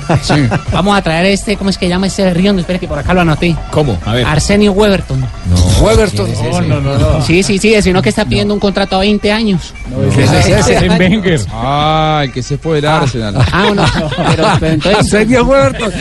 [0.72, 2.52] Vamos a traer este, ¿cómo es que llama ese río?
[2.56, 3.56] Espera que por acá lo anoté.
[3.70, 3.98] ¿Cómo?
[4.04, 4.26] A ver.
[4.26, 5.24] Arsenio Weberton.
[5.80, 6.28] Weberton.
[6.32, 7.22] No, no, no, no.
[7.22, 9.72] Sí, sí, sí, sino que está pidiendo un contrato a 20 años.
[10.18, 10.86] Ese es ese.
[10.86, 11.40] En Wenger.
[11.52, 13.34] Ah, el que se fue del Arsenal.
[13.52, 13.84] Ah, bueno,
[14.30, 14.98] pero, pero entonces...
[15.14, 15.92] Arsenio Weberton.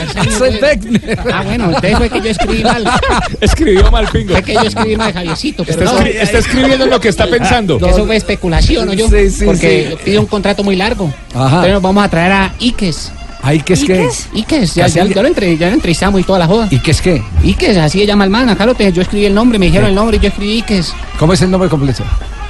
[1.33, 2.83] Ah, bueno, entonces fue que yo escribí mal.
[3.41, 4.31] Escribió mal pingo.
[4.33, 5.99] Fue que yo escribí mal, Javiercito, pero Está, no.
[5.99, 7.77] escri- está escribiendo lo que está pensando.
[7.77, 8.93] Eso fue especulación, ¿no?
[8.93, 11.13] Yo, Sí, sí, porque pide un contrato muy largo.
[11.35, 11.57] Ajá.
[11.57, 13.11] Entonces vamos a traer a Iques.
[13.43, 13.93] Ahí que es que.
[13.93, 14.29] ¿Iques?
[14.33, 16.67] Iques, ya, ya, ya lo entre, ya lo entrevistamos y toda la joda.
[16.71, 17.23] ¿Y qué es qué?
[17.43, 18.49] Iques, así se llama el man.
[18.49, 18.91] Acá lo tengo.
[18.91, 20.93] Yo escribí el nombre, me dijeron el nombre y yo escribí Iques.
[21.19, 22.03] ¿Cómo es el nombre completo?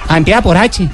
[0.07, 0.87] Ah, empieza por H.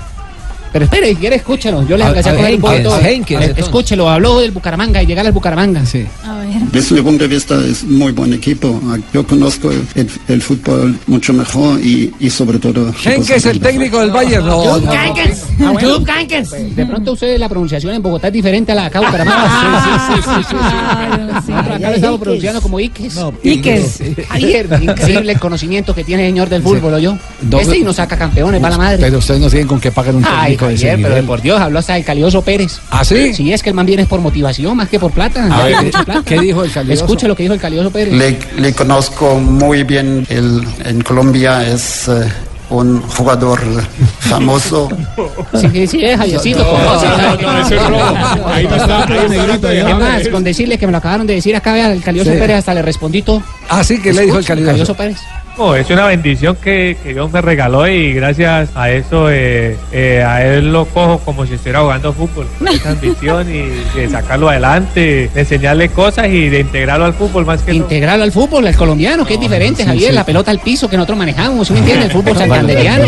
[0.71, 1.85] Pero espere, si quiere, escúchelo.
[1.87, 3.57] Yo les A- alcancé a coger un entonces.
[3.57, 5.85] Escúchelo, habló del Bucaramanga y llegar al Bucaramanga.
[5.85, 6.05] Sí.
[6.25, 6.61] A ver.
[6.71, 8.79] Desde mi punto de vista es muy buen equipo.
[9.13, 12.93] Yo conozco el, el fútbol mucho mejor y, y sobre todo...
[13.03, 14.45] Henke es el técnico del Bayern.
[14.45, 14.91] No, no.
[14.91, 15.13] Ah.
[16.75, 20.11] De pronto usted la pronunciación en Bogotá es diferente a la de acá Bucaramanga.
[20.15, 20.55] Sí, sí,
[21.45, 23.19] sí, acá lo estamos pronunciando como Iques.
[23.43, 23.99] Iques.
[24.29, 27.17] Ayer, increíble el conocimiento que tiene el señor del fútbol, yo.
[27.59, 27.87] Este y no.
[27.87, 28.97] nos saca campeones, para la madre.
[28.99, 31.41] Pero ustedes no tienen con qué pagar un Ay, técnico de ese Javier, pero por
[31.41, 32.79] Dios, habló hasta el Calioso Pérez.
[32.89, 33.33] ¿Ah, sí?
[33.33, 35.45] Sí, es que el man viene por motivación más que por plata.
[35.51, 36.21] A ver, Tiene mucha plata.
[36.25, 37.03] ¿qué dijo el Calioso?
[37.03, 38.13] Escuche lo que dijo el Calioso Pérez.
[38.13, 40.25] Le, le conozco muy bien.
[40.29, 42.31] Él en Colombia es eh,
[42.69, 43.61] un jugador
[44.19, 44.89] famoso.
[45.53, 46.61] Sí, sí, sí, es Javiercito.
[46.61, 48.47] es robo.
[48.47, 49.73] Ahí no está.
[49.73, 52.37] Es más, con decirle que me lo acabaron de decir acá, vea, el Calioso Sí.
[52.37, 53.43] Pérez hasta le respondí todo.
[53.69, 54.93] Ah, sí, que le dijo el Calioso.
[54.95, 55.17] Pérez.
[55.61, 60.23] No, es una bendición que, que Dios me regaló y gracias a eso eh, eh,
[60.27, 62.47] a él lo cojo como si estuviera jugando fútbol.
[62.73, 67.61] Esa ambición y de sacarlo adelante, de enseñarle cosas y de integrarlo al fútbol más
[67.61, 70.15] que Integrarlo al fútbol, al colombiano, que es diferente, sí, Javier, sí.
[70.15, 72.05] la pelota al piso que nosotros manejamos, ¿sí me entiende?
[72.05, 73.05] El fútbol santanderiano.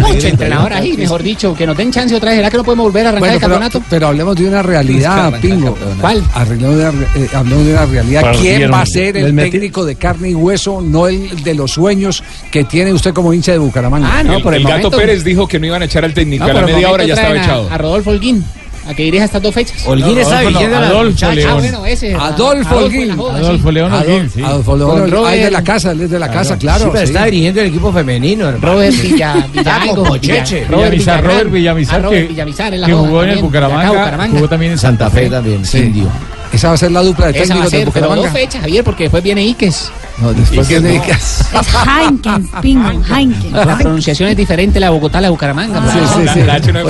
[0.00, 2.38] Mucho entrenador ahí, mejor dicho, que nos den chance otra vez.
[2.38, 3.82] ¿Será que no podemos volver a arrancar Bueno, el campeonato?
[3.90, 5.76] pero hablemos de una realidad, Pingo.
[6.00, 6.22] ¿Cuál?
[6.34, 8.20] Hablemos de, una re- eh, hablemos de una realidad.
[8.22, 11.72] Para ¿Quién va a ser el técnico de carne y hueso, no el de los
[11.72, 14.08] sueños que tiene usted como hincha de Bucaramanga?
[14.18, 14.96] Ah, no, el, por el, el gato momento.
[14.98, 16.44] Pérez dijo que no iban a echar al técnico.
[16.44, 17.68] No, a la media hora momento ya estaba a- echado.
[17.70, 18.44] A, Rodolfo Holguín,
[18.88, 19.84] a que dirige estas dos fechas.
[19.86, 21.26] Holguín está Adolfo, no, la Adolfo.
[21.26, 21.58] Ah, León.
[21.58, 22.14] bueno, ese.
[22.14, 23.10] Adolfo Holguín.
[23.10, 23.70] Adolfo.
[23.72, 24.42] León Holguín, sí.
[24.42, 26.84] Adolfo León, ah, es de la casa, él es de la casa, claro.
[26.84, 27.12] Sí, pero sí.
[27.12, 28.48] está dirigiendo el equipo femenino.
[28.48, 28.74] hermano.
[28.74, 30.64] Robert Villa, Villalgo, como Villa- Cheche.
[30.68, 31.24] Robert Villamizar.
[31.24, 34.34] Robert Villamizar, Ah, Robert que- Villamizar, que jugó en el Bucaramanga, Bucaramanga.
[34.36, 35.78] jugó también en Santa Fe también, Sí.
[35.78, 36.08] Indio.
[36.52, 38.16] Esa va a ser la dupla de Esa va a técnicos de ser, pero dos
[38.16, 38.40] Bucaramanga.
[38.40, 39.90] fechas, Javier, porque después viene Iques.
[40.18, 41.04] No, después Iques viene no.
[41.04, 41.40] Iques.
[41.40, 43.52] Es Heineken, Pingo, Heineken.
[43.52, 45.82] La pronunciación es diferente la de Bogotá a la de Bucaramanga.
[45.92, 46.08] Sí, ¿no?
[46.08, 46.42] sí, sí.
[46.46, 46.80] La H no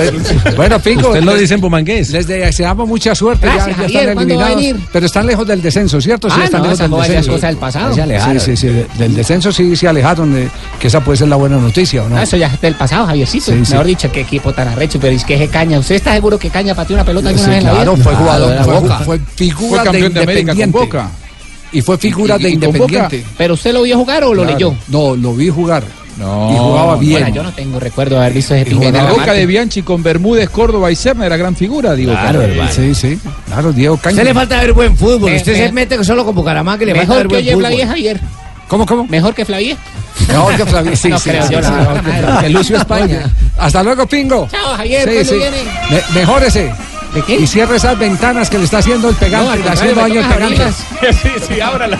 [0.55, 1.07] Bueno, Pingo.
[1.09, 2.09] Usted lo dice en bumangués.
[2.11, 3.45] Les deseamos mucha suerte.
[3.47, 4.73] Gracias, ya, ya Javier, están ¿cuándo va a eliminados.
[4.77, 4.89] venir?
[4.93, 6.29] Pero están lejos del descenso, ¿cierto?
[6.29, 7.31] Sí, Ah, están no, lejos del descenso.
[7.33, 7.93] cosa del pasado.
[7.93, 8.39] Se alejaron.
[8.39, 8.67] Sí, sí, sí.
[8.67, 10.33] de- Del descenso sí se alejaron.
[10.33, 10.49] De,
[10.79, 12.17] que esa puede ser la buena noticia, ¿o no?
[12.17, 13.51] Ah, eso ya es del pasado, Javiercito.
[13.51, 13.71] Sí, sí.
[13.71, 15.79] Mejor dicho, qué equipo tan arrecho, pero es que es Caña.
[15.79, 17.83] ¿Usted está seguro que Caña pateó una pelota alguna Sí, vez en la vida?
[17.83, 18.99] claro, fue jugador, Boca.
[18.99, 19.19] fue
[19.49, 20.71] figura Fue campeón de de América con.
[20.71, 21.09] Boca.
[21.71, 23.25] Y fue figura Y- de y Independiente.
[23.37, 24.57] ¿Pero usted lo vio jugar o lo Claro.
[24.57, 24.75] leyó?
[24.87, 25.83] No, lo vi jugar.
[26.17, 26.51] No.
[26.51, 27.19] Y jugaba bien.
[27.21, 29.83] Bueno, yo no tengo recuerdo de haber visto ese En pinche la boca de Bianchi
[29.83, 32.11] con Bermúdez, Córdoba y Serna era gran figura, digo.
[32.11, 32.41] Claro.
[32.71, 33.19] Sí, sí.
[33.45, 34.13] Claro, Diego Caña.
[34.15, 35.29] usted le falta ver buen fútbol.
[35.29, 37.41] Me- Usted me- se mete solo con Bucaramanga y le falta Mejor ver que buen
[37.43, 37.67] oye fútbol.
[37.67, 38.21] Flavie Javier.
[38.67, 39.05] ¿Cómo, cómo?
[39.05, 39.77] Mejor que Flavie.
[40.27, 40.91] Mejor que Flavio.
[40.95, 42.37] Sí, No sí, creo sí, yo, sí, la mejor verdad.
[42.39, 43.31] que- que Lucio España.
[43.57, 44.47] Hasta luego, Pingo.
[44.51, 45.01] Chao, Javier.
[45.07, 45.37] Sí, ¿Cuándo sí.
[45.37, 45.57] viene?
[46.13, 46.73] Me- mejórese.
[47.17, 47.35] ¿De qué?
[47.41, 49.49] Y cierre esas ventanas que le está haciendo el No, pegante.
[49.51, 50.63] al le haciendo daño el pegante.
[51.11, 51.99] Sí, sí, ábrala.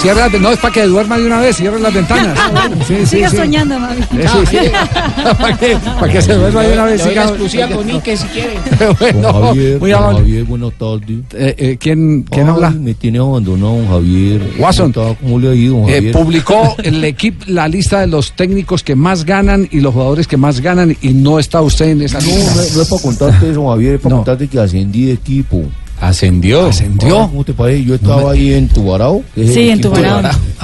[0.00, 1.56] Cierre las- no, es para que duerma de una vez.
[1.56, 2.38] Cierre las ventanas.
[2.88, 3.36] Sí, sí, Siga sí.
[3.36, 4.00] soñando, mami.
[4.02, 4.56] Sí, sí, sí.
[5.38, 7.02] para, que, para que se duerma de una vez.
[7.04, 8.54] Siga- exclusiva con Ike si quiere.
[8.98, 10.18] bueno, Javier, muy don amable.
[10.20, 11.18] Javier, buenas tardes.
[11.34, 12.70] Eh, eh, ¿Quién, quién Ay, habla?
[12.70, 14.42] Me tiene abandonado, don Javier.
[14.58, 14.92] Watson.
[14.92, 16.12] ¿Cómo le ha ido, don Eh, Javier?
[16.12, 20.36] publicó el equipo la lista de los técnicos que más ganan y los jugadores que
[20.38, 22.50] más ganan y no está usted en esa No, lista.
[22.54, 25.62] no, no es para contarte eso, Javier, es para contarte que ascendí de equipo.
[26.00, 26.66] Ascendió.
[26.66, 27.28] Ascendió.
[27.28, 27.84] ¿Cómo te parece?
[27.84, 29.22] Yo estaba ahí en Tubarao.
[29.34, 30.20] que es Sí, en Tubarao.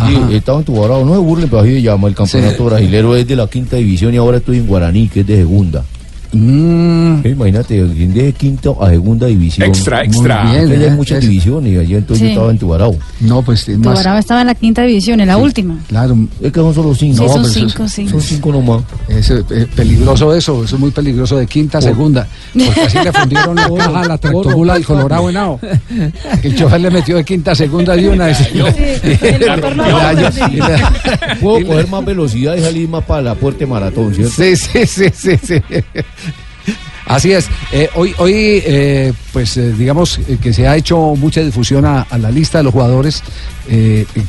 [0.09, 1.05] Sí, estaba en Tubarao.
[1.05, 3.15] No se burlen, pero así se llama el campeonato brasilero.
[3.15, 5.85] Es de la quinta división y ahora estoy en Guaraní, que es de segunda.
[6.33, 7.27] Mm.
[7.27, 9.67] Imagínate, de quinta a segunda división.
[9.69, 10.45] Extra, extra.
[10.45, 10.91] Muy bien, hay ¿eh?
[10.91, 11.79] muchas Es- divisiones.
[11.79, 12.25] Allá entonces Sí.
[12.27, 12.97] yo estaba en Tubarao.
[13.21, 13.95] No, pues es más.
[13.95, 15.79] Tubarao estaba en la quinta división, en la última.
[15.89, 17.23] Claro, Es que son solo cinco.
[17.23, 18.09] Sí, son pero eso es- cinco, sí.
[18.09, 18.83] Son cinco nomás.
[19.09, 22.27] es eh, peligroso eso, eso es muy peligroso de quinta a segunda.
[22.53, 25.61] Porque así le fundieron la caja a la tractobula del Colorado Henao.
[26.43, 28.29] El chofer le metió de quinta a segunda de una.
[31.41, 34.35] Puedo coger más velocidad y salir más para la puerta de maratón, ¿cierto?
[34.37, 35.55] Sí, sí, sí, sí, sí.
[37.09, 37.49] Así es.
[37.73, 42.03] Eh, hoy, hoy eh, pues eh, digamos eh, que se ha hecho mucha difusión a,
[42.03, 43.23] a la lista de los jugadores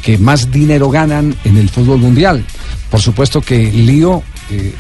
[0.01, 2.43] que más dinero ganan en el fútbol mundial.
[2.91, 4.22] Por supuesto que Lío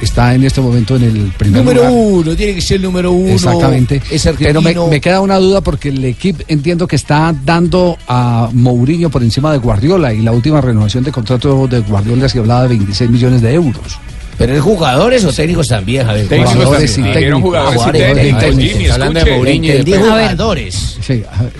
[0.01, 1.93] está en este momento en el primer Número lugar.
[1.95, 3.31] uno, tiene que ser el número uno.
[3.31, 4.01] Exactamente.
[4.11, 8.49] Es Pero me, me queda una duda porque el equipo entiendo que está dando a
[8.51, 12.63] Mourinho por encima de Guardiola y la última renovación de contrato de Guardiola se hablaba
[12.63, 13.97] de 26 millones de euros.
[14.39, 16.27] Pero es jugadores o técnicos también, Javier.
[16.27, 17.11] Técnicos Jugadores también.
[17.11, 17.41] y técnicos.
[17.41, 18.39] jugadores y técnicos.
[18.39, 18.71] técnicos.
[18.73, 19.31] Jimmy, Hablando de.
[19.35, 20.97] Mourinho Entendí jugadores.
[21.01, 21.53] Sí, a ver,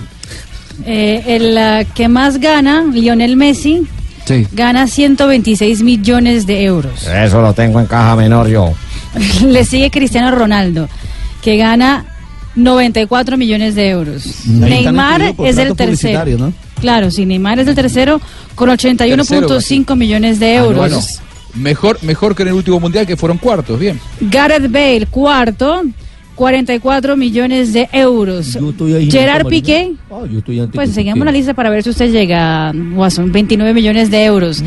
[0.86, 3.82] Eh, el ah, que más gana, Lionel Messi,
[4.24, 4.46] sí.
[4.52, 7.06] gana 126 millones de euros.
[7.06, 8.72] Eso lo tengo en caja menor yo.
[9.46, 10.88] Le sigue Cristiano Ronaldo,
[11.42, 12.06] que gana
[12.56, 14.24] 94 millones de euros.
[14.46, 16.24] Neymar es el tercero.
[16.38, 16.52] ¿no?
[16.80, 18.20] Claro, sí, Neymar es el tercero
[18.54, 20.76] con 81.5 millones de euros.
[20.76, 21.00] Bueno,
[21.54, 24.00] mejor, mejor que en el último mundial que fueron cuartos, bien.
[24.20, 25.82] Gareth Bale, cuarto,
[26.34, 28.54] 44 millones de euros.
[28.54, 29.46] Yo estoy ahí, Gerard.
[29.46, 33.30] Piqué, Ah, yo estoy antes pues seguimos la lista para ver si usted llega, Watson,
[33.30, 34.62] 29 millones de euros.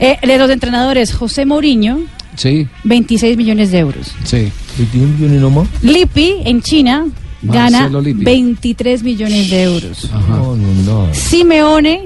[0.00, 2.00] Eh, de los entrenadores, José Mourinho,
[2.36, 4.12] Sí, 26 millones de euros.
[4.24, 4.50] sí.
[4.76, 5.68] 21 millones nomás.
[5.82, 7.06] Lippi, en China,
[7.40, 8.24] gana Marcelo Lippi.
[8.24, 10.10] 23 millones de euros.
[10.28, 11.14] No, no, no.
[11.14, 12.02] Simeone,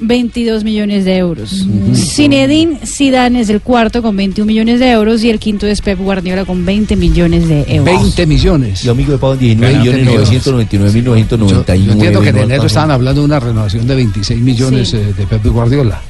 [0.00, 1.66] 22 millones de euros.
[1.94, 5.98] Zinedine Zidane es el cuarto con 21 millones de euros y el quinto es Pep
[5.98, 7.84] Guardiola con 20 millones de euros.
[8.02, 8.82] 20 millones.
[8.82, 10.28] Yo amigo me pagan 19 Veinte millones millones.
[10.28, 11.84] 999 mil Yo, 999.
[11.86, 14.96] yo entiendo que en enero estaban hablando de una renovación de 26 millones Sí.
[14.96, 16.00] eh, de Pep Guardiola.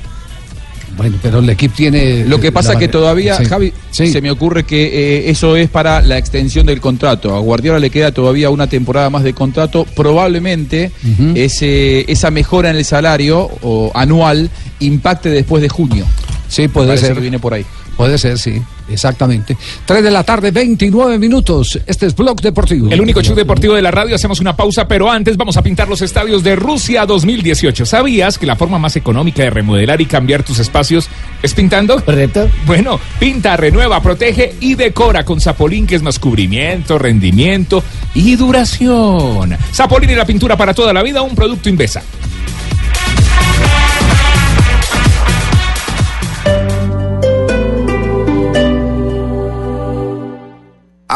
[0.99, 2.25] Bueno, pero el equipo tiene...
[2.27, 3.45] Lo que eh, pasa la- que todavía, sí.
[3.47, 4.09] Javi, Sí.
[4.09, 4.85] se me ocurre que
[5.27, 7.35] eh, eso es para la extensión del contrato.
[7.35, 9.87] A Guardiola le queda todavía una temporada más de contrato.
[9.97, 10.91] Probablemente
[11.35, 14.51] ese, esa mejora en el salario o anual
[14.81, 16.05] impacte después de junio.
[16.49, 17.15] Sí, puede Parece ser.
[17.15, 17.65] que viene por ahí.
[17.97, 19.57] Puede ser, sí, exactamente.
[19.87, 21.79] 3 de la tarde, 29 minutos.
[21.87, 22.91] Este es Blog Deportivo.
[22.91, 25.89] El único show deportivo de la radio, hacemos una pausa, pero antes vamos a pintar
[25.89, 27.87] los estadios de Rusia 2018.
[27.87, 31.09] ¿Sabías que la forma más económica de remodelar y cambiar tus espacios
[31.43, 32.03] es pintando?
[32.05, 32.49] ¿Correcto?
[32.67, 37.83] Bueno, pinta, renueva, protege y decora con Zapolín, que es más cubrimiento, rendimiento
[38.15, 39.57] y duración.
[39.73, 42.03] Zapolín y la pintura para toda la vida, un producto Invesa.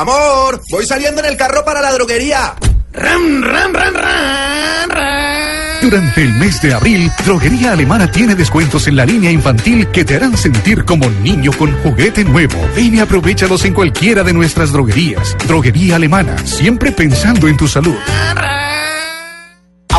[0.03, 2.55] Amor, voy saliendo en el carro para la droguería.
[2.93, 5.81] Ram, ram, ram, ram, ram.
[5.81, 10.17] Durante el mes de abril, Droguería Alemana tiene descuentos en la línea infantil que te
[10.17, 12.59] harán sentir como niño con juguete nuevo.
[12.75, 15.37] Ven y aprovechalos en cualquiera de nuestras droguerías.
[15.47, 17.95] Droguería Alemana, siempre pensando en tu salud.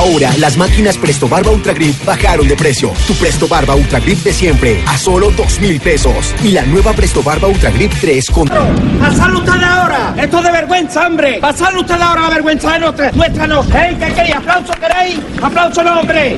[0.03, 2.91] Ahora, las máquinas Presto Barba Ultra Grip bajaron de precio.
[3.07, 6.35] Tu Presto Barba Ultra Grip de siempre, a solo dos mil pesos.
[6.43, 8.49] Y la nueva Presto Barba Ultra Grip 3 con...
[8.99, 10.13] ¡Pasarlo ustedes ahora!
[10.17, 11.37] ¡Esto es de vergüenza, hombre!
[11.39, 13.61] ¡Pasarlo ustedes ahora la vergüenza de nuestra, nuestra no!
[13.61, 14.35] ¡Ey, qué queréis!
[14.35, 15.19] ¡Aplauso queréis!
[15.41, 16.37] ¡Aplauso no, hombre!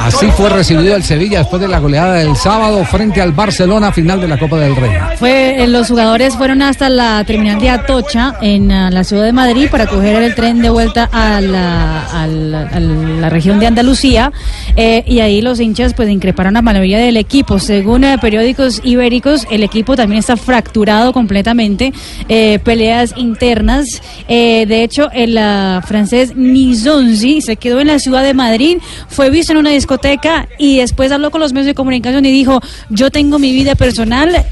[0.00, 4.20] Así fue recibido el Sevilla después de la goleada del sábado frente al Barcelona, final
[4.20, 4.92] de la Copa del Rey.
[5.18, 9.32] Fue, eh, los jugadores fueron hasta la terminal de Atocha en ah, la ciudad de
[9.32, 14.32] Madrid para coger el tren de vuelta a la, a a región de Andalucía
[14.76, 17.58] eh, y ahí los hinchas pues increparon la mayoría del equipo.
[17.58, 21.92] Según eh, periódicos ibéricos, el equipo también está fracturado completamente,
[22.28, 24.02] eh, peleas internas.
[24.28, 29.30] Eh, de hecho, el ah, francés Nizonzi se quedó en la ciudad de Madrid, fue
[29.30, 33.10] visto en una discoteca y después habló con los medios de comunicación y dijo, yo
[33.10, 34.44] tengo mi vida personal,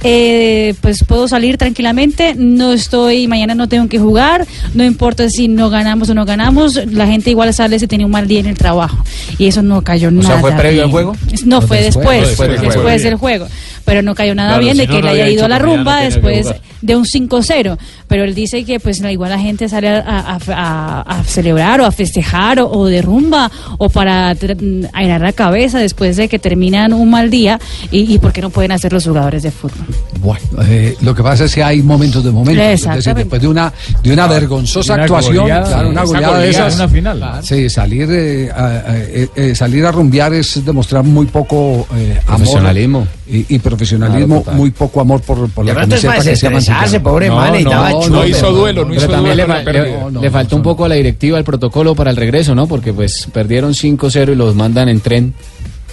[0.80, 5.70] pues puedo salir tranquilamente, no estoy, mañana no tengo que jugar, no importa si no
[5.70, 8.56] ganamos o no ganamos, la gente igual sale si tenía un mal día en el
[8.56, 9.04] trabajo.
[9.38, 10.28] Y eso no cayó nada.
[10.28, 11.16] sea, ¿fue previo al juego?
[11.44, 13.02] No, fue después, después del después, juego.
[13.02, 13.46] del juego.
[13.88, 15.58] Pero no cayó nada Claro, bien si de no, que le haya ido a la
[15.58, 17.76] mañana rumba después de un 5-0.
[18.06, 21.84] Pero él dice que pues igual la gente sale a, a- a- a celebrar o
[21.86, 26.38] a festejar o, o de rumba o para tr- airar la cabeza después de que
[26.38, 27.58] terminan un mal día
[27.90, 29.86] y, y por qué no pueden hacer los jugadores de fútbol.
[30.20, 32.62] Bueno, eh, lo que pasa es que hay momentos de momentos.
[32.64, 33.24] Es decir, Exactamente.
[33.24, 36.66] después de una, de una vergonzosa Una actuación, goleada, claro, una esa goleada de goleada
[36.68, 36.74] esas.
[36.80, 37.22] una final.
[37.42, 42.18] Sí, salir, eh, a, a- eh, eh, salir a rumbear es demostrar muy poco eh,
[42.26, 42.36] amor.
[42.38, 43.06] Profesionalismo.
[43.30, 46.60] Y, y profesionalismo, Claro, muy poco amor por, por la camiseta que se llama
[47.00, 48.38] pobre man, y estaba chulo, pero-
[48.84, 51.94] no pero también le, fa- le- le faltó un poco a la directiva el protocolo
[51.94, 52.66] para el regreso, ¿no?
[52.66, 55.34] Porque pues perdieron 5-0 y los mandan en tren.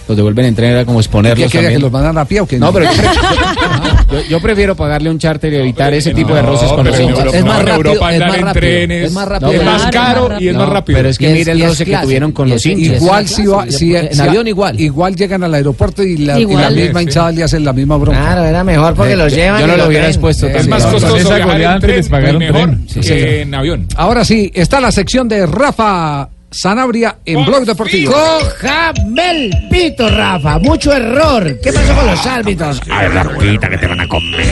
[0.07, 2.59] Los devuelven en tren, era como ¿Qué exponerlos que los mandaran a pie o qué?
[2.59, 2.87] No, pero
[4.29, 7.17] yo, prefiero pagarle un charter y evitar ese tipo de roces con los hinchas.
[7.19, 9.51] Europa- Es más rápido, Europa es más en rápido, trenes, es más No, rápido.
[9.51, 10.97] pero- Es más caro y es más rápido.
[10.97, 13.01] Pero es que mire el roce que tuvieron con los hinchas.
[13.01, 14.79] Igual si va, si, En avión igual.
[14.79, 16.61] Igual llegan al aeropuerto y la, y Igual.
[16.75, 18.19] la misma hinchada le hacen la misma bronca.
[18.21, 20.47] Claro, era mejor porque los llevan Yo no lo hubiera expuesto.
[20.47, 23.87] Es más costoso viajar en tren, mejor que en avión.
[23.95, 28.13] Ahora sí, está la sección de Rafa Sanabria en Blog Deportivo.
[28.13, 30.57] Cójame el pito, Rafa.
[30.59, 31.59] Mucho error.
[31.61, 32.81] ¿Qué pasó con los árbitros?
[32.89, 34.45] Ay, la rojita que te van a comer.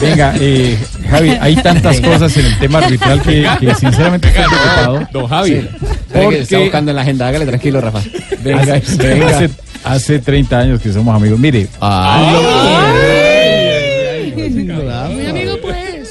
[0.00, 0.78] Venga, eh,
[1.10, 5.08] Javi, hay tantas cosas en el tema arbitral que, que sinceramente estoy preocupado.
[5.12, 5.50] Don Javi.
[5.50, 5.68] Sí.
[5.90, 7.28] Espere que está buscando en la agenda.
[7.28, 8.00] Hágale tranquilo, Rafa.
[8.40, 9.50] Venga, hace,
[9.84, 11.38] hace 30 años que somos amigos.
[11.38, 11.68] Mire,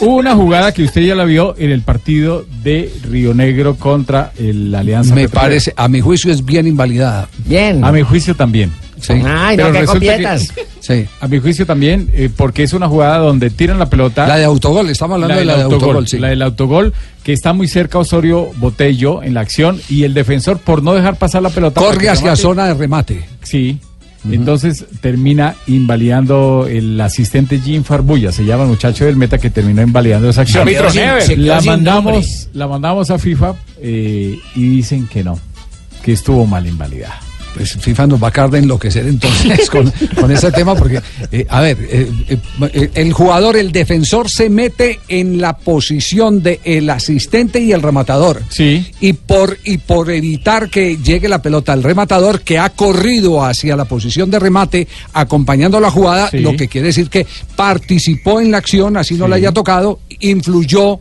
[0.06, 4.32] hubo una jugada que usted ya la vio en el partido de Río Negro contra
[4.38, 5.41] el Alianza Me Petrolera.
[5.41, 7.27] parece, a mi juicio es bien invalidada.
[7.45, 7.84] Bien.
[7.84, 8.72] A mi juicio también.
[9.02, 9.14] Sí.
[9.26, 10.40] Ay, no, Pero que.
[10.80, 11.06] Sí.
[11.19, 14.27] A mi juicio también, eh, porque es una jugada donde tiran la pelota.
[14.27, 16.18] La de autogol, estamos hablando de la de autogol, sí.
[16.18, 20.60] La del autogol, que está muy cerca Osorio Botello en la acción y el defensor,
[20.60, 21.82] por no dejar pasar la pelota.
[21.82, 23.26] Corre hacia remate, zona de remate.
[23.44, 23.80] Sí.
[24.34, 29.82] Entonces termina invalidando el asistente Jim Farbulla, se llama el muchacho del meta que terminó
[29.82, 30.66] invalidando esa acción.
[31.22, 35.40] Sin- La mandamos, la mandamos a FIFA eh, y dicen que no,
[36.04, 37.20] que estuvo mal invalidada.
[37.56, 41.02] Pues FIFA nos va a acabar de enloquecer entonces con, con ese tema porque,
[41.32, 42.10] eh, a ver, eh,
[42.73, 47.82] eh, el jugador, el defensor se mete en la posición del el asistente y el
[47.82, 48.41] rematador.
[48.49, 48.86] Sí.
[48.99, 53.77] Y por, y por evitar que llegue la pelota al rematador que ha corrido hacia
[53.77, 56.40] la posición de remate acompañando la jugada, Sí.
[56.40, 57.26] lo que quiere decir que
[57.56, 60.99] participó en la acción, así no la haya tocado, influyó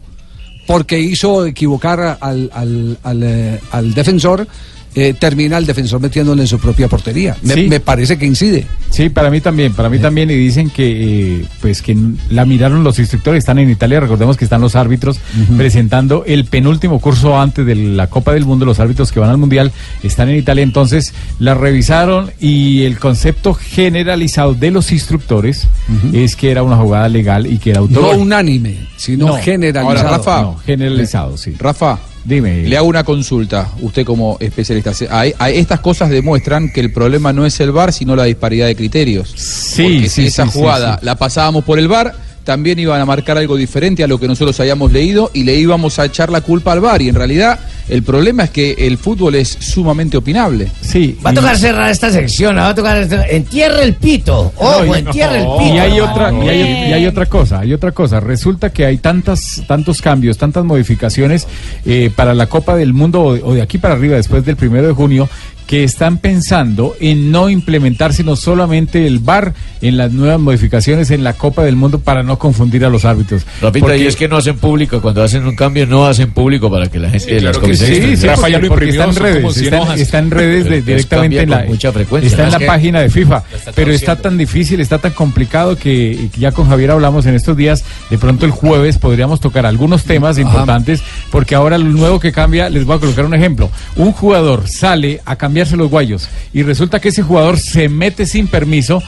[0.67, 4.47] porque hizo equivocar al, al, al, al defensor,
[4.95, 7.37] eh, termina el defensor metiéndole en su propia portería.
[7.43, 7.69] Me, Sí.
[7.69, 8.67] me parece que incide.
[8.91, 11.97] Sí, para mí también, para mí también y dicen que eh, pues que
[12.31, 15.19] la miraron los instructores, están en Italia, recordemos que están los árbitros
[15.57, 19.39] presentando el penúltimo curso antes de la Copa del Mundo, los árbitros que van al
[19.39, 19.73] Mundial
[20.03, 25.67] están en Italia, entonces la revisaron y el concepto generalizado de los instructores
[26.13, 28.17] es que era una jugada legal y que era No autor.
[28.17, 29.89] unánime, sino generalizado.
[29.89, 30.43] Ahora, Rafa.
[30.43, 31.55] No, generalizado, sí.
[31.59, 31.99] Rafa.
[32.25, 32.63] Dime.
[32.63, 34.93] Le hago una consulta, usted como especialista.
[35.11, 38.75] Hay- estas cosas demuestran que el problema no es el VAR, sino la disparidad de
[38.75, 39.31] criterios.
[39.37, 41.05] Sí, Porque sí, si esa sí, jugada sí.
[41.05, 42.15] la pasábamos por el VAR,
[42.45, 45.99] también iban a marcar algo diferente a lo que nosotros habíamos leído y le íbamos
[45.99, 47.03] a echar la culpa al VAR.
[47.03, 47.59] Y en realidad
[47.89, 50.71] el problema es que el fútbol es sumamente opinable.
[50.81, 51.19] Sí.
[51.25, 52.97] Va a tocar cerrar esta sección, va a tocar...
[53.31, 54.53] Entierra el pito.
[54.57, 55.75] Ojo, No, entierra el pito.
[55.75, 58.21] Y hay otra, y hay, y hay otra cosa, hay otra cosa.
[58.21, 61.47] Resulta que hay tantas, tantos cambios, tantas modificaciones
[61.85, 64.57] eh, para la Copa del Mundo o de, o de aquí para arriba, después del
[64.57, 65.29] primero de junio,
[65.67, 71.25] que están pensando en no implementar sino solamente el VAR en las nuevas modificaciones en
[71.25, 73.43] la Copa del Mundo para no confundir a los árbitros.
[73.63, 76.71] Rapita, Porque- y es que no hacen público, cuando hacen un cambio no hacen público
[76.71, 78.21] para que la gente de las Sí, comisiones...
[78.21, 79.57] sí, Rafa, porque, ya lo porque imprimió, está en redes,
[80.01, 83.43] está, en redes de- directamente en la, mucha frecuencia, está en la página de FIFA,
[83.75, 87.85] pero está tan difícil, está tan complicado que ya con Javier hablamos en estos días,
[88.11, 92.69] de pronto el jueves podríamos tocar algunos temas importantes, porque ahora lo nuevo que cambia,
[92.69, 96.99] les voy a colocar un ejemplo, un jugador sale a cambiarse los guayos y resulta
[96.99, 99.01] que ese jugador se mete sin permiso,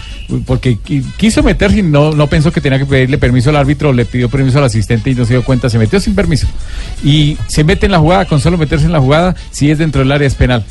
[0.47, 3.93] porque qui- quiso meterse y no, no pensó que tenía que pedirle permiso al árbitro,
[3.93, 6.47] le pidió permiso al asistente y no se dio cuenta, se metió sin permiso.
[7.03, 10.03] Y se mete en la jugada, con solo meterse en la jugada, si es dentro
[10.03, 10.65] del área es penal.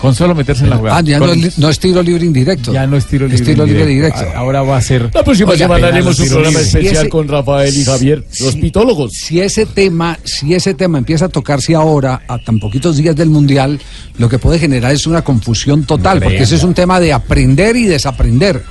[0.00, 0.98] Con solo meterse en la jugada.
[0.98, 2.72] Ah, ya no, Con- no es tiro libre indirecto.
[2.72, 3.36] ya no es tiro libre.
[3.42, 4.18] Es tiro libre directo.
[4.20, 4.38] directo.
[4.38, 5.10] Ahora va a ser.
[5.14, 6.62] La próxima Oiga, semana haremos un programa libre.
[6.64, 9.12] especial Si ese- con Rafael y Javier, los pitólogos.
[9.14, 13.30] Si ese tema, si ese tema empieza a tocarse ahora, a tan poquitos días del
[13.30, 13.80] mundial,
[14.18, 17.74] lo que puede generar es una confusión total, porque ese es un tema de aprender
[17.76, 18.62] y desaprender.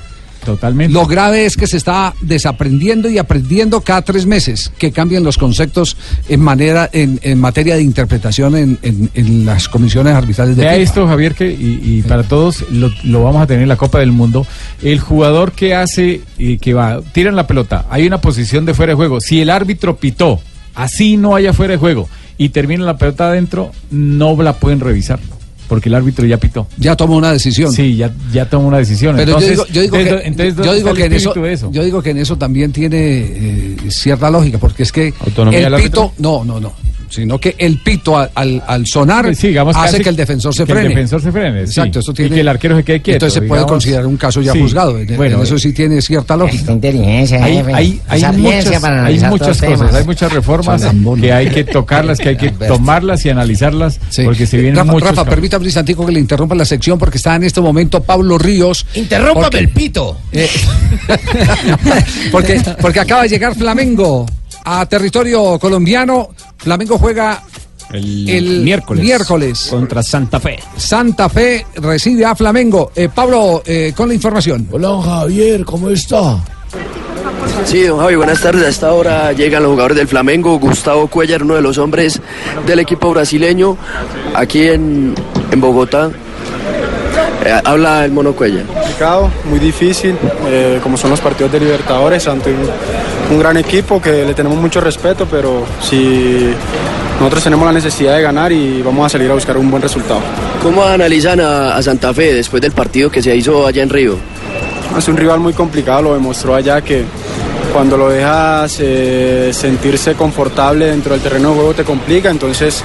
[0.45, 0.93] Totalmente.
[0.93, 5.38] Lo grave es que se está desaprendiendo y aprendiendo cada tres meses, que cambien los
[5.38, 5.97] conceptos
[6.30, 10.73] en manera, en, en materia de interpretación en, en- en las comisiones arbitrales de Vea
[10.73, 10.84] FIFA.
[10.84, 13.99] esto, Javier, que y, y para todos lo, lo vamos a tener en la Copa
[13.99, 14.45] del Mundo.
[14.84, 18.91] El jugador que hace, y que va, tiran la pelota, hay una posición de fuera
[18.91, 19.19] de juego.
[19.19, 20.39] Si el árbitro pitó,
[20.76, 22.07] así no haya fuera de juego,
[22.38, 25.19] y termina la pelota adentro, no la pueden revisar.
[25.68, 26.68] Porque el árbitro ya pitó.
[26.78, 27.72] Ya tomó una decisión.
[27.72, 29.16] Sí, ya, ya tomó una decisión.
[29.16, 31.72] Pero entonces, yo digo, yo digo entonces, que, entonces, yo ¿dónde digo que en eso,
[31.72, 35.74] yo digo que en eso también tiene eh, cierta lógica, porque es que ¿Autonomía el
[35.74, 36.10] árbitro?
[36.10, 36.74] pito, no, no, no,
[37.10, 40.65] sino que el pito al, al- al sonar Sí, digamos hace que el defensor se
[40.65, 40.90] que el frene.
[40.90, 41.72] defensor se frene, sí.
[41.80, 44.18] Exacto, eso Y tiene que el arquero se quede quieto, Entonces se puede considerar un
[44.18, 44.61] caso ya Sí.
[44.61, 44.98] juzgado.
[44.99, 46.72] En, en Bueno, eso sí tiene cierta lógica.
[46.72, 47.73] inteligencia, Hay, jefe.
[47.73, 49.94] hay, hay muchas, para hay muchas cosas, temas.
[49.94, 50.84] hay muchas reformas
[51.22, 55.10] que hay que tocarlas, que hay que tomarlas y analizarlas, porque se vienen Rafa, muchos
[55.10, 58.38] Rafa, permítame un instantico que le interrumpa la sección porque está en este momento Pablo
[58.38, 58.86] Ríos.
[58.95, 60.18] Interrúmpame Porque- el pito.
[60.32, 60.49] Eh,
[62.32, 64.26] porque, porque acaba de llegar Flamengo
[64.64, 66.30] a territorio colombiano.
[66.66, 67.44] Flamengo juega
[67.94, 69.04] El, miércoles.
[69.04, 69.68] miércoles.
[69.70, 70.58] Contra Santa Fe.
[70.76, 72.92] Santa Fe recibe a Flamengo.
[72.96, 74.68] Eh, Pablo, eh, con la información.
[74.72, 76.44] Hola, Javier, ¿cómo está?
[77.66, 78.64] Sí, don Javi, buenas tardes.
[78.64, 80.58] A esta hora llegan los jugadores del Flamengo.
[80.58, 82.20] Gustavo Cuellar, uno de los hombres
[82.66, 83.78] del equipo brasileño,
[84.34, 85.14] aquí en,
[85.52, 86.10] en Bogotá.
[87.45, 88.65] Eh, habla el Mono Cuellar.
[88.65, 90.17] complicado, muy difícil,
[90.47, 92.67] eh, como son los partidos de Libertadores, ante un,
[93.35, 96.51] un gran equipo que le tenemos mucho respeto, pero si
[97.19, 100.22] nosotros tenemos la necesidad de ganar y vamos a salir a buscar un buen resultado.
[100.63, 104.15] ¿Cómo analizan a, a Santa Fe después del partido que se hizo allá en Río?
[104.97, 107.03] Es un rival muy complicado, lo demostró allá que
[107.72, 112.84] cuando lo dejas eh, sentirse confortable dentro del terreno de juego te complica, entonces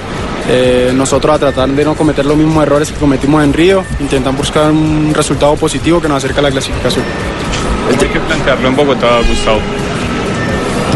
[0.48, 4.36] eh, nosotros a tratar de no cometer los mismos errores que cometimos en Río, intentan
[4.36, 7.04] buscar un resultado positivo que nos acerque a la clasificación.
[7.88, 9.58] Hay que plantearlo en Bogotá, Gustavo.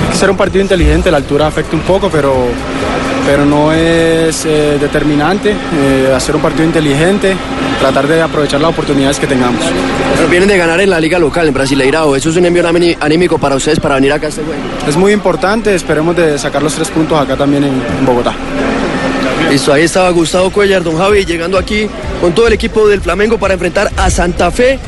[0.05, 2.33] Hay que ser un partido inteligente, la altura afecta un poco, pero,
[3.27, 5.51] pero no es eh, determinante.
[5.53, 7.35] eh, hacer un partido inteligente,
[7.81, 9.61] tratar de aprovechar las oportunidades que tengamos.
[10.17, 12.15] Pero vienen de ganar en la liga local, en Brasileirao.
[12.15, 14.61] ¿Eso es un envío aní- anímico para ustedes para venir acá a este juego?
[14.87, 18.33] Es muy importante, esperemos de sacar los tres puntos acá también en, en Bogotá.
[19.55, 21.87] Listo, ahí estaba Gustavo Cuellar, don Javi, llegando aquí
[22.21, 24.81] con todo el equipo del Flamengo para enfrentar a Santa Fe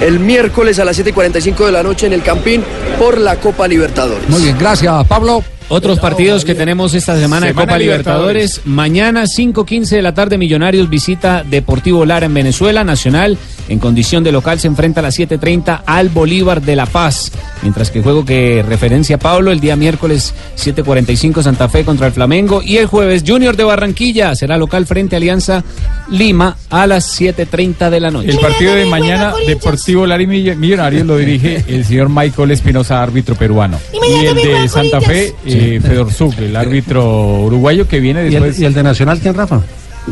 [0.00, 2.62] el miércoles a las 7.45 de la noche en el Campín
[3.00, 4.28] por la Copa Libertadores.
[4.28, 5.42] Muy bien, gracias, Pablo.
[5.68, 8.60] Otros partidos que tenemos esta semana de Copa Libertadores.
[8.64, 12.84] Mañana, 5.15 de la tarde, Millonarios visita Deportivo Lara en Venezuela.
[12.84, 13.36] Nacional,
[13.68, 17.32] en condición de local, se enfrenta a las 7.30 al Bolívar de La Paz.
[17.62, 22.12] Mientras que el juego que referencia Pablo, el día miércoles, 7.45 Santa Fe contra el
[22.12, 22.62] Flamengo.
[22.62, 25.62] Y el jueves, Junior de Barranquilla será local frente a Alianza
[26.10, 28.30] Lima a las 7.30 de la noche.
[28.30, 33.34] El partido de mañana, Deportivo Lari Mill- Millonarios, lo dirige el señor Michael Espinosa, árbitro
[33.34, 33.78] peruano.
[33.92, 38.30] Y el de Santa Fe, eh, Fedor Zug, el árbitro uruguayo que viene ¿Y el,
[38.32, 38.60] después.
[38.60, 39.60] y el de Nacional quién, Rafa?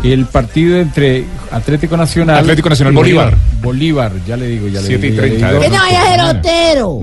[0.04, 2.38] El partido entre Atlético Nacional.
[2.38, 3.36] Atlético Nacional Bolívar.
[3.60, 5.22] Bolívar, ya le digo, ya le Siete y digo.
[5.22, 5.48] ya le treinta.
[5.50, 5.60] digo.
[5.62, 7.00] Que no vaya a ser Otero.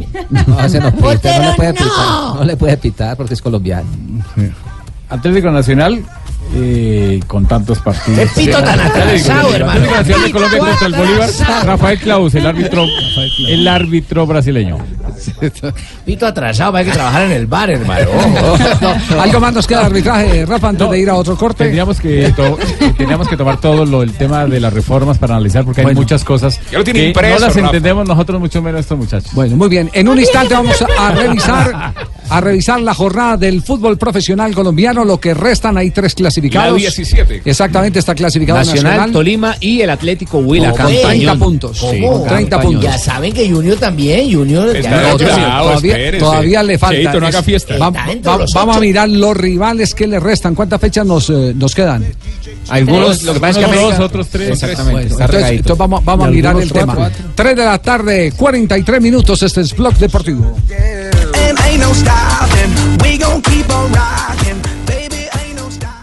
[0.48, 1.76] No, ese no pita, Otero, no le puede no.
[1.76, 2.36] pitar.
[2.36, 3.88] No le puede pitar porque es colombiano.
[5.10, 6.04] Atlético Nacional
[6.60, 8.30] eh, con tantos partidos.
[8.36, 9.82] Pito tan atrasado, hermano.
[10.04, 11.30] De Colombia contra el Bolívar.
[11.66, 12.86] Rafael Claus, el árbitro,
[13.48, 14.78] el árbitro brasileño.
[16.06, 18.08] Pito atrasado, hay que trabajar en el bar, hermano.
[18.82, 21.64] No, Algo más nos queda de arbitraje, Rafa, antes de ir a otro corte.
[21.64, 22.58] Tendríamos que, to-
[22.98, 26.24] tendríamos que tomar todo lo, el tema de las reformas para analizar porque hay muchas
[26.24, 27.66] cosas Ya lo tiene que impreso, no las Rafa.
[27.68, 29.34] entendemos nosotros mucho menos estos muchachos.
[29.34, 29.90] Bueno, muy bien.
[29.94, 31.94] En un instante vamos a, a revisar
[32.30, 35.04] a revisar la jornada del fútbol profesional colombiano.
[35.06, 36.72] Lo que restan, hay tres clasificados.
[36.74, 37.42] La 17.
[37.46, 39.12] Exactamente, está clasificado Nacional, Nacional.
[39.12, 40.72] Tolima y el Atlético Huila.
[40.72, 41.78] Con 30 puntos.
[41.78, 42.84] Sí, Con 30 puntos.
[42.84, 44.76] Ya saben que Junior también, Junior.
[44.76, 46.96] Está ya- todavía, todavía le falta.
[46.96, 47.78] Cheito, no haga Es- fiesta.
[47.78, 50.56] va- va- vamos a mirar los rivales que le restan.
[50.56, 52.06] ¿Cuántas fechas nos, eh, nos quedan?
[52.70, 54.50] Algunos, lo que pasa es que América- dos, otros tres.
[54.50, 56.96] Exactamente, Bueno, entonces, entonces vamos, vamos a mirar el algunos tema.
[56.96, 57.26] cuatro.
[57.36, 59.42] 3 de la tarde, 43 minutos.
[59.44, 60.58] Este es Blog Deportivo.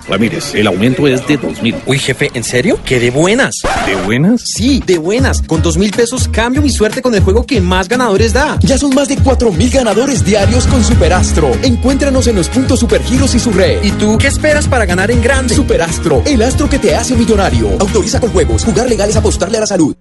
[0.06, 1.82] Ramírez, el aumento es de 2.000.
[1.86, 2.78] Uy, jefe, ¿en serio?
[2.84, 3.54] ¡Qué de buenas!
[3.86, 4.42] ¿De buenas?
[4.44, 5.42] Sí, de buenas.
[5.42, 8.58] Con dos mil pesos cambio mi suerte con el juego que más ganadores da.
[8.60, 11.50] Ya son más de 4.000 ganadores diarios con Superastro.
[11.62, 13.82] Encuéntranos en los puntos Supergiros y su red.
[13.82, 15.54] ¿Y tú qué esperas para ganar en grande?
[15.54, 17.70] Superastro, el astro que te hace millonario.
[17.80, 18.64] Autoriza con juegos.
[18.64, 19.96] Jugar legal es apostarle a la salud.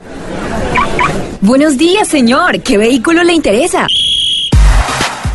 [1.41, 2.61] Buenos días, señor.
[2.61, 3.88] ¿Qué vehículo le interesa?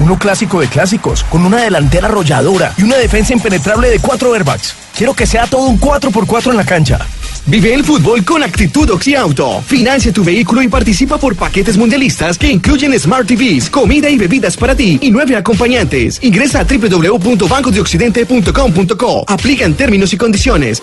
[0.00, 4.74] Uno clásico de clásicos, con una delantera arrolladora y una defensa impenetrable de cuatro airbags.
[4.96, 6.98] Quiero que sea todo un 4x4 en la cancha.
[7.46, 9.62] Vive el fútbol con actitud Oxyauto.
[9.62, 14.54] Financia tu vehículo y participa por paquetes mundialistas que incluyen Smart TVs, comida y bebidas
[14.56, 16.22] para ti y nueve acompañantes.
[16.22, 19.24] Ingresa a www.bancosdeoccidente.com.co.
[19.26, 20.82] Aplica en términos y condiciones.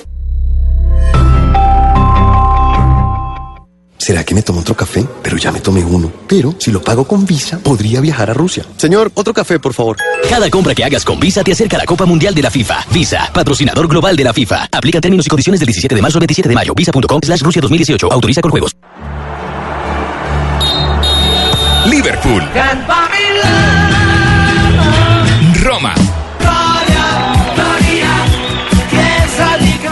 [4.06, 5.04] ¿Será que me tomo otro café?
[5.24, 6.12] Pero ya me tomé uno.
[6.28, 8.64] Pero si lo pago con Visa, podría viajar a Rusia.
[8.78, 9.98] Señor, otro café, por favor.
[10.30, 12.86] Cada compra que hagas con Visa te acerca a la Copa Mundial de la FIFA.
[12.92, 14.70] Visa, patrocinador global de la FIFA.
[14.72, 16.76] Aplica términos y condiciones del 17 de marzo al 27 de mayo.
[16.76, 18.12] Visa.com slash Rusia 2018.
[18.12, 18.76] Autoriza con juegos.
[21.88, 22.44] Liverpool,
[25.64, 25.96] Roma,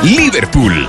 [0.03, 0.87] Liverpool,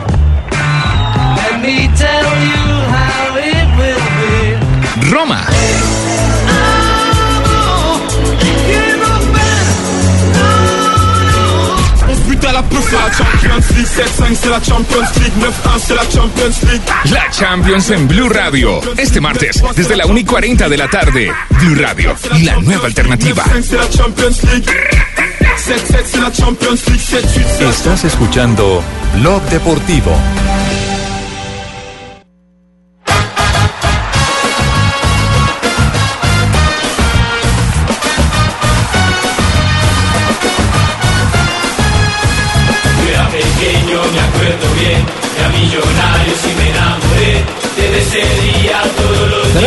[16.10, 18.80] Champions League La Champions en Blue Radio.
[18.96, 21.32] Este martes, desde la 1 y 40 de la tarde.
[21.50, 23.44] Blue Radio, la nueva alternativa.
[23.44, 27.24] 5 c'est la Champions League 7-7 c'est la Champions League 7-8
[27.56, 28.82] c'est la Estás escuchando
[29.14, 30.16] Blog Deportivo.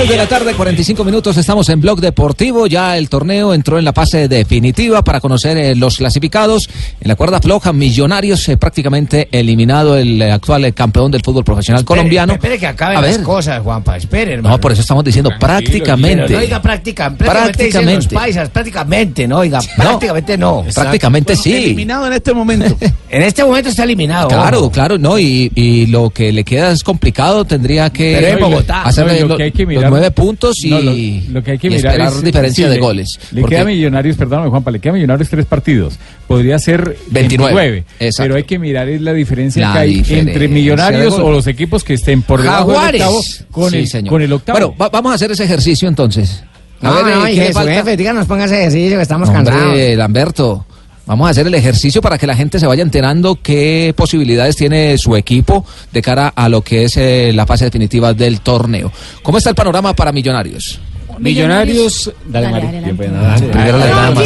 [0.08, 2.66] de la tarde, 45 minutos, estamos en Blog Deportivo.
[2.66, 6.70] Ya el torneo entró en la fase definitiva para conocer eh, los clasificados.
[7.02, 11.44] En la cuerda floja, Millonarios eh, prácticamente eliminado el eh, actual eh, campeón del fútbol
[11.44, 12.34] profesional espere, colombiano.
[12.34, 13.16] Espere que acaben A ver.
[13.16, 14.56] las cosas, Juanpa, espere, hermano.
[14.56, 16.34] No, por eso estamos diciendo Tranquilo, prácticamente.
[16.34, 17.58] No, oiga, práctica, prácticamente.
[17.58, 18.06] Prácticamente.
[18.06, 20.64] Los paisas, prácticamente, no, oiga, prácticamente no.
[20.64, 20.72] no.
[20.74, 21.54] Prácticamente bueno, sí.
[21.54, 22.78] Eliminado en este momento.
[23.10, 24.30] en este momento está eliminado.
[24.30, 24.72] Claro, ojo.
[24.72, 28.84] claro, no, y, y, lo que le queda es complicado, tendría que Pero en Bogotá.
[28.84, 30.92] hacerle no, lo, lo que hay que mirar nueve puntos y, No, lo,
[31.40, 33.20] lo que hay que y mirar esperar es diferencia sí, de le- goles.
[33.32, 35.98] Le Porque- queda a Millonarios, perdóname Juanpa, le queda a Millonarios tres partidos.
[36.28, 37.86] Podría ser 29, 29.
[38.00, 38.24] exacto.
[38.24, 41.48] Pero hay que mirar es la diferencia La que hay diferencia entre Millonarios o los
[41.48, 43.02] equipos que estén por debajo del Jaguares.
[43.02, 43.22] octavo
[43.52, 44.10] con, Sí, el, señor.
[44.10, 44.60] con el octavo.
[44.60, 46.44] Bueno, va- vamos a hacer ese ejercicio entonces.
[46.80, 47.74] A No, ver, no, eh, y ¿qué que su falta?
[47.74, 49.98] jefe, díganos, póngase ejercicio que estamos Hombre, cansados.
[49.98, 50.66] Lamberto,
[51.08, 54.98] vamos a hacer el ejercicio para que la gente se vaya enterando qué posibilidades tiene
[54.98, 58.92] su equipo de cara a lo que es eh, la fase definitiva del torneo.
[59.24, 60.80] ¿Cómo está el panorama para Millonarios?
[61.20, 62.12] Millonarios.
[62.28, 62.68] Dale, Mari.
[62.68, 64.22] Primero la dama.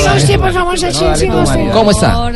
[1.72, 2.32] ¿Cómo está?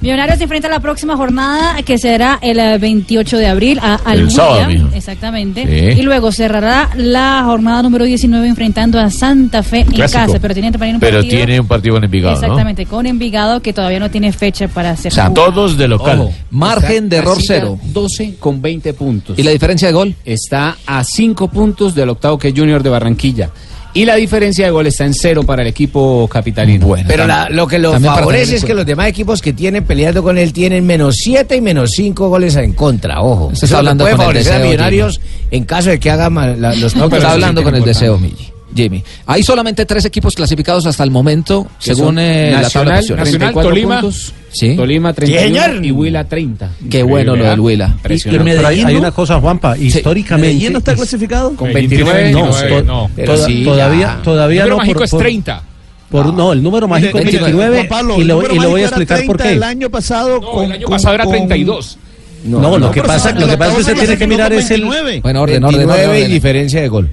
[0.00, 3.94] Millonarios se enfrenta a la próxima jornada que será el eh, 28 de abril a
[4.04, 4.88] al El sábado, mijo.
[4.94, 5.64] exactamente.
[5.94, 6.00] Sí.
[6.00, 10.20] Y luego cerrará la jornada número 19 enfrentando a Santa Fe en Clásico.
[10.26, 12.40] casa, pero tiene también un Pero partido tiene un partido con Envigado, ¿no?
[12.42, 16.20] Exactamente, con Envigado que todavía no tiene fecha para ser O sea, todos de local.
[16.20, 17.78] Ojo, Margen de error cero.
[17.82, 19.38] 12 con 20 puntos.
[19.38, 20.14] ¿Y la diferencia de gol?
[20.24, 23.50] Está a 5 puntos del octavo que es Junior de Barranquilla.
[23.96, 26.86] Y la diferencia de gol está en cero para el equipo capitalino.
[27.08, 30.36] Pero la- lo que lo favorece es que los demás equipos que tienen peleando con
[30.36, 33.46] él tienen menos 7 y menos 5 goles en contra, ojo.
[33.46, 35.20] Usted está Eso hablando puede con el favorecer a deseo, Millonarios
[35.50, 38.18] en caso de que haga mal- la- los No, está hablando con el deseo,
[38.74, 39.02] Jimmy.
[39.26, 43.24] Hay solamente tres equipos clasificados hasta el momento, según eh, la tabla de Nacional, posiciones.
[43.24, 44.02] Nacional, Tolima,
[44.52, 44.74] Sí.
[44.74, 45.84] Tolima 31 señor.
[45.84, 46.70] y Huila 30.
[46.90, 47.96] Qué bueno lo del Huila.
[48.64, 50.48] Hay, hay una cosa, Juanpa, históricamente.
[50.54, 51.54] ¿Medellín no está clasificado?
[51.54, 53.10] Con Medellín 29, no, 29, to- no.
[53.24, 54.82] toda- sí, todavía, todavía El número no.
[54.82, 55.62] mágico es 30.
[56.10, 58.84] por- no, el número mágico es 29 Juan Pablo, y número y le voy a
[58.86, 59.52] explicar por 30 qué.
[59.56, 60.40] El año pasado.
[60.40, 61.98] No, el año pasado era 32.
[62.44, 64.82] No, lo que pasa, lo que pasa es que usted tiene que mirar es el.
[64.82, 65.20] 29.
[65.20, 67.10] Bueno, orden, orden, orden, 29 y diferencia de gol.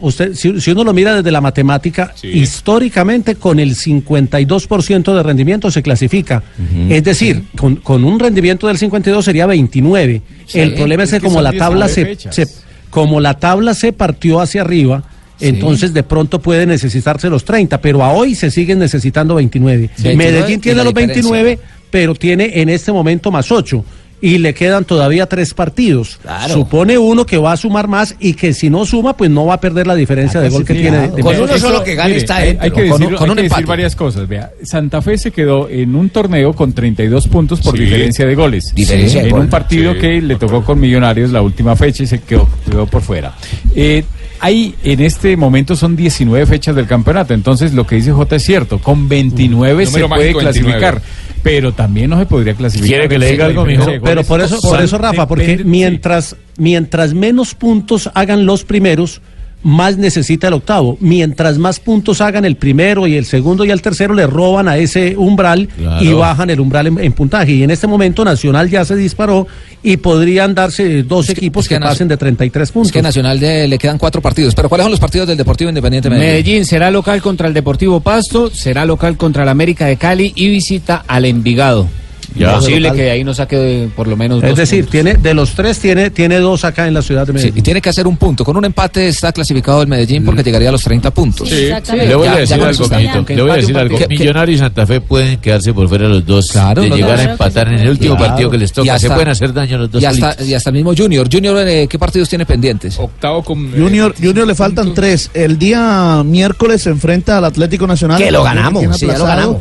[0.00, 5.70] Usted, si, si uno lo mira desde la matemática, históricamente con el 52% de rendimiento
[5.70, 6.42] se clasifica.
[6.88, 10.22] Es decir, con, con un rendimiento del 52 sería 29.
[10.46, 12.46] Sí, el problema es que es que como la tabla 19 se,
[12.90, 15.04] como la tabla se partió hacia arriba,
[15.40, 19.90] entonces de pronto puede necesitarse los 30, pero a hoy se siguen necesitando 29.
[19.98, 21.32] 29 Medellín tiene los diferencia.
[21.32, 21.58] 29,
[21.90, 23.84] pero tiene en este momento más 8.
[24.20, 26.18] Y le quedan todavía tres partidos.
[26.48, 29.54] Supone uno que va a sumar más y que si no suma, pues no va
[29.54, 30.96] a perder la diferencia de gol que tiene.
[30.96, 31.42] de- de Con Medellín.
[31.50, 32.64] uno solo que gane Mire, está hay, dentro.
[32.64, 34.26] hay que, decir, con hay un que decir varias cosas.
[34.26, 37.84] Vea, Santa Fe se quedó en un torneo con 32 puntos por Sí.
[37.84, 38.74] diferencia de goles.
[38.74, 39.40] Diferencia de en gol.
[39.42, 40.00] un partido Sí.
[40.00, 43.34] que le tocó con Millonarios la última fecha y se quedó, quedó por fuera.
[43.74, 44.04] Eh,
[44.40, 48.42] hay en este momento son 19 fechas del campeonato, entonces lo que dice J es
[48.42, 50.40] cierto, con 29 se puede mágico 29.
[50.78, 51.02] clasificar,
[51.44, 52.88] pero también no se podría clasificar.
[52.88, 53.86] ¿Quiere que le diga algo, mijo?
[54.02, 59.20] Pero por eso, por eso, Rafa, porque mientras, mientras menos puntos hagan los primeros,
[59.62, 60.96] más necesita el octavo.
[61.00, 64.76] Mientras más puntos hagan el primero y el segundo y el tercero, le roban a
[64.78, 66.04] ese umbral Claro.
[66.04, 67.52] y bajan el umbral en, en puntaje.
[67.52, 69.46] Y en este momento Nacional ya se disparó
[69.84, 72.88] y podrían darse dos equipos que, que pasen de 33 puntos.
[72.88, 74.54] Es que a Nacional de- le quedan cuatro partidos.
[74.54, 76.30] Pero ¿cuáles son los partidos del Deportivo Independiente Medellín?
[76.32, 80.48] Medellín será local contra el Deportivo Pasto, será local contra el América de Cali y
[80.48, 81.86] visita al Envigado.
[82.34, 82.54] Ya.
[82.54, 84.90] Posible que de ahí no saque por lo menos Es dos decir, puntos.
[84.92, 87.58] tiene de los tres tiene tiene dos acá en la ciudad de Sí, Medellín.
[87.58, 88.44] y tiene que hacer un punto.
[88.44, 91.48] Con un empate está clasificado el Medellín porque llegaría a los 30 puntos.
[91.48, 91.68] Sí.
[91.96, 92.98] Le voy Ya- a decir algo, eso está.
[92.98, 93.98] Quito, Que Le voy a empate decir un algo.
[93.98, 94.08] partido.
[94.08, 96.48] Que- Millonario y Santa Fe pueden quedarse por fuera los dos.
[96.50, 98.30] Claro, de no, llegar no, a empatar en el último Claro.
[98.32, 98.84] partido que les toca.
[98.98, 100.02] Se hasta- pueden hacer daño los dos.
[100.02, 101.28] Y hasta, y hasta el mismo Junior.
[101.32, 102.98] Junior, eh, ¿qué partidos tiene pendientes?
[102.98, 103.66] Octavo con.
[103.66, 105.30] eh, Junior, Junior le faltan tres.
[105.34, 108.18] El día miércoles se enfrenta al Atlético Nacional.
[108.18, 109.56] Que lo ganamos, sí, ya lo ganamos.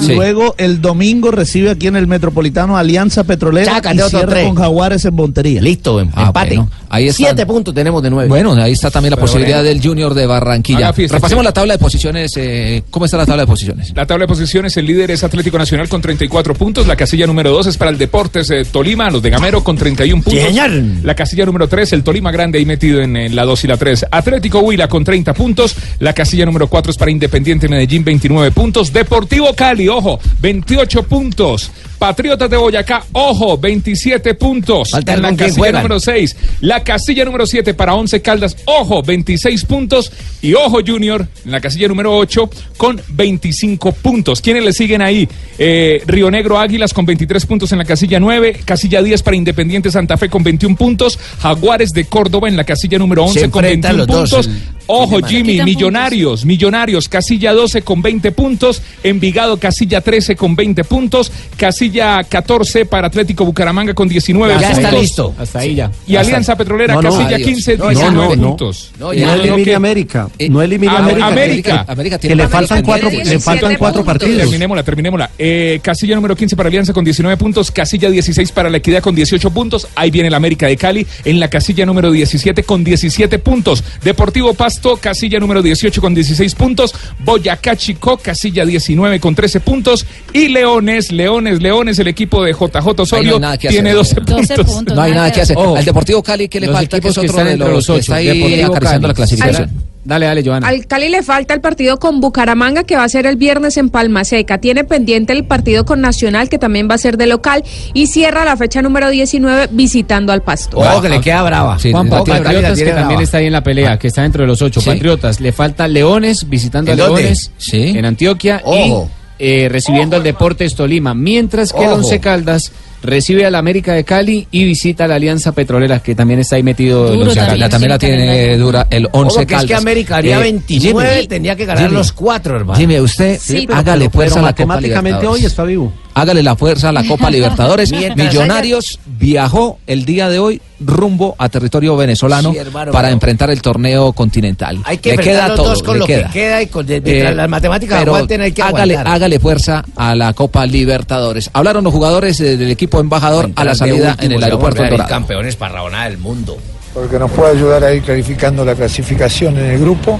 [0.00, 0.14] Sí.
[0.14, 4.46] Luego el domingo recibe aquí en el Metropolitano Alianza Petrolera Chácate y cierra tres.
[4.46, 5.60] con Jaguares en Montería.
[5.60, 6.56] Listo, em- Ah, empate.
[6.56, 7.12] bueno, ahí.
[7.12, 8.28] Siete puntos tenemos de nueve.
[8.28, 9.68] Bueno, ahí está también la Pero posibilidad bueno.
[9.68, 10.92] del Junior de Barranquilla.
[10.92, 11.46] Fiesta, Repasemos sí.
[11.46, 12.32] la tabla de posiciones.
[12.36, 13.92] eh, ¿Cómo está la tabla de posiciones?
[13.94, 16.86] La tabla de posiciones, el líder es Atlético Nacional con 34 puntos.
[16.86, 20.22] La casilla número 2 es para el Deportes eh, Tolima, los de Gamero con 31
[20.22, 20.42] puntos.
[20.42, 20.70] señor.
[21.02, 23.76] La casilla número 3, el Tolima Grande ahí metido en, en la 2 y la
[23.76, 24.06] 3.
[24.10, 25.74] Atlético Huila con 30 puntos.
[25.98, 28.92] La casilla número 4 es para Independiente Medellín, 29 puntos.
[28.92, 31.70] Deportivo Cali, ojo, 28 puntos.
[32.00, 34.88] Patriotas de Boyacá, ojo, 27 puntos.
[34.90, 35.82] Falta en la casilla juegan.
[35.82, 36.34] número 6.
[36.62, 40.10] La casilla número 7 para 11 Caldas, ojo, 26 puntos.
[40.40, 42.48] Y ojo Junior, en la casilla número 8
[42.78, 44.40] con 25 puntos.
[44.40, 45.28] ¿Quiénes le siguen ahí?
[45.58, 48.60] Eh, Río Negro Águilas con 23 puntos en la casilla 9.
[48.64, 51.18] Casilla 10 para Independiente Santa Fe con 21 puntos.
[51.40, 54.56] Jaguares de Córdoba en la casilla número 11 Se con enfrentan 21 los dos, puntos.
[54.56, 55.20] el- Ojo.
[55.24, 58.82] Jimmy, Millonarios, Millonarios, casilla 12 con 20 puntos.
[59.04, 61.30] Envigado casilla 13 con 20 puntos.
[61.56, 64.78] Casilla 14 para Atlético Bucaramanga con 19 Ya puntos.
[64.84, 65.34] está listo.
[65.38, 65.90] Hasta ahí ya.
[66.06, 67.10] Y Alianza Petrolera, No, no.
[67.10, 67.48] casilla Adiós.
[67.48, 68.48] 15, No, 19 no, no.
[68.48, 68.90] puntos.
[68.98, 69.34] No, No ya.
[69.34, 71.26] elimine que- América, Eh, no elimine Ah, América.
[71.26, 71.84] América.
[71.88, 74.38] América Que le faltan cuatro, le faltan cuatro partidos.
[74.38, 75.30] Terminémosla, terminémosla.
[75.38, 77.70] Eh, casilla número 15 para Alianza con 19 puntos.
[77.70, 79.86] Casilla 16 para La Equidad con 18 puntos.
[79.96, 83.82] Ahí viene el América de Cali en la casilla número 17 con 17 puntos.
[84.04, 86.94] Deportivo Pasto, casilla número 18 con 16 puntos.
[87.18, 90.06] Boyacá Chico, casilla 19 con 13 puntos.
[90.32, 93.90] Y Leones, Leones, Leones, el equipo de JJ no Oh, Osorio, hay nada que tiene
[93.90, 94.22] hacer.
[94.24, 94.74] 12 12 puntos.
[94.74, 94.96] puntos.
[94.96, 95.56] No hay nada que hacer.
[95.56, 95.76] Ojo.
[95.76, 97.00] Al Deportivo Cali, ¿qué le Los falta?
[97.00, 98.00] Que es que otro están de los los que ocho.
[98.00, 99.08] está ahí Deportivo acariciando Cali.
[99.08, 99.70] la clasificación.
[100.02, 100.66] Dale, dale, Joana.
[100.66, 103.90] Al Cali le falta el partido con Bucaramanga que va a ser el viernes en
[103.90, 104.56] Palma Seca.
[104.56, 107.62] Tiene pendiente el partido con Nacional que también va a ser de local
[107.92, 110.78] y cierra la fecha número 19 visitando al Pasto.
[110.78, 111.78] Ojo que le queda brava.
[111.78, 113.22] Sí, Juan que la Patriotas, que tiene también brava.
[113.22, 114.80] está ahí en la pelea, que está dentro de los ocho.
[114.80, 114.88] Sí.
[114.88, 116.94] Patriotas, le falta Leones, visitando a.
[116.96, 117.82] Leones Sí.
[117.94, 119.10] en Antioquia Ojo.
[119.10, 121.14] y eh, recibiendo al Deportes Tolima.
[121.14, 121.90] Mientras que el.
[121.90, 122.70] Once Caldas
[123.02, 126.62] recibe al América de Cali y visita a la Alianza Petrolera, que también está ahí
[126.62, 127.46] metido Duro La, también.
[127.48, 127.70] Caldas.
[127.70, 129.66] también la tiene dura el 11 Ojo que es Caldas.
[129.66, 132.78] que América haría Eh, 29, Jimmy, tendría que ganar Jimmy, los cuatro, hermano.
[132.78, 135.90] Jimmy, usted Sí, pero- hágale pero- fuerza Pero a la Copa matemáticamente hoy está vivo.
[136.20, 137.90] Hágale la fuerza a la Copa Libertadores.
[137.92, 143.60] Millonarios viajó el día de hoy rumbo a territorio venezolano Sí, hermano, para enfrentar el
[143.60, 144.78] torneo continental.
[144.84, 146.26] Hay que le queda los todo, dos con le lo queda.
[146.28, 149.14] que queda y con Eh, las matemáticas pero aguanten hay que hágale, aguantar.
[149.14, 151.50] hágale fuerza a la Copa Libertadores.
[151.52, 155.08] Hablaron los jugadores del equipo embajador a la salida en el aeropuerto Dorado.
[155.08, 156.56] campeones para rabonar el mundo.
[156.94, 160.18] Porque nos puede ayudar a ir clarificando la clasificación en el grupo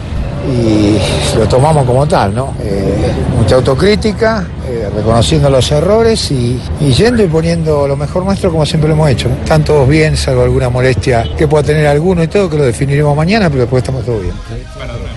[0.49, 0.97] y
[1.39, 2.55] lo tomamos como tal, ¿no?
[2.63, 8.51] Eh, mucha autocrítica, eh, reconociendo los errores y, y yendo y poniendo lo mejor nuestro
[8.51, 9.29] como siempre lo hemos hecho.
[9.29, 13.15] Están todos bien, salvo alguna molestia que pueda tener alguno y todo, que lo definiremos
[13.17, 14.35] mañana, pero después estamos todos bien.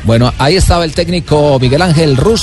[0.03, 2.41] Bueno, ahí estaba el técnico Miguel Ángel Rus.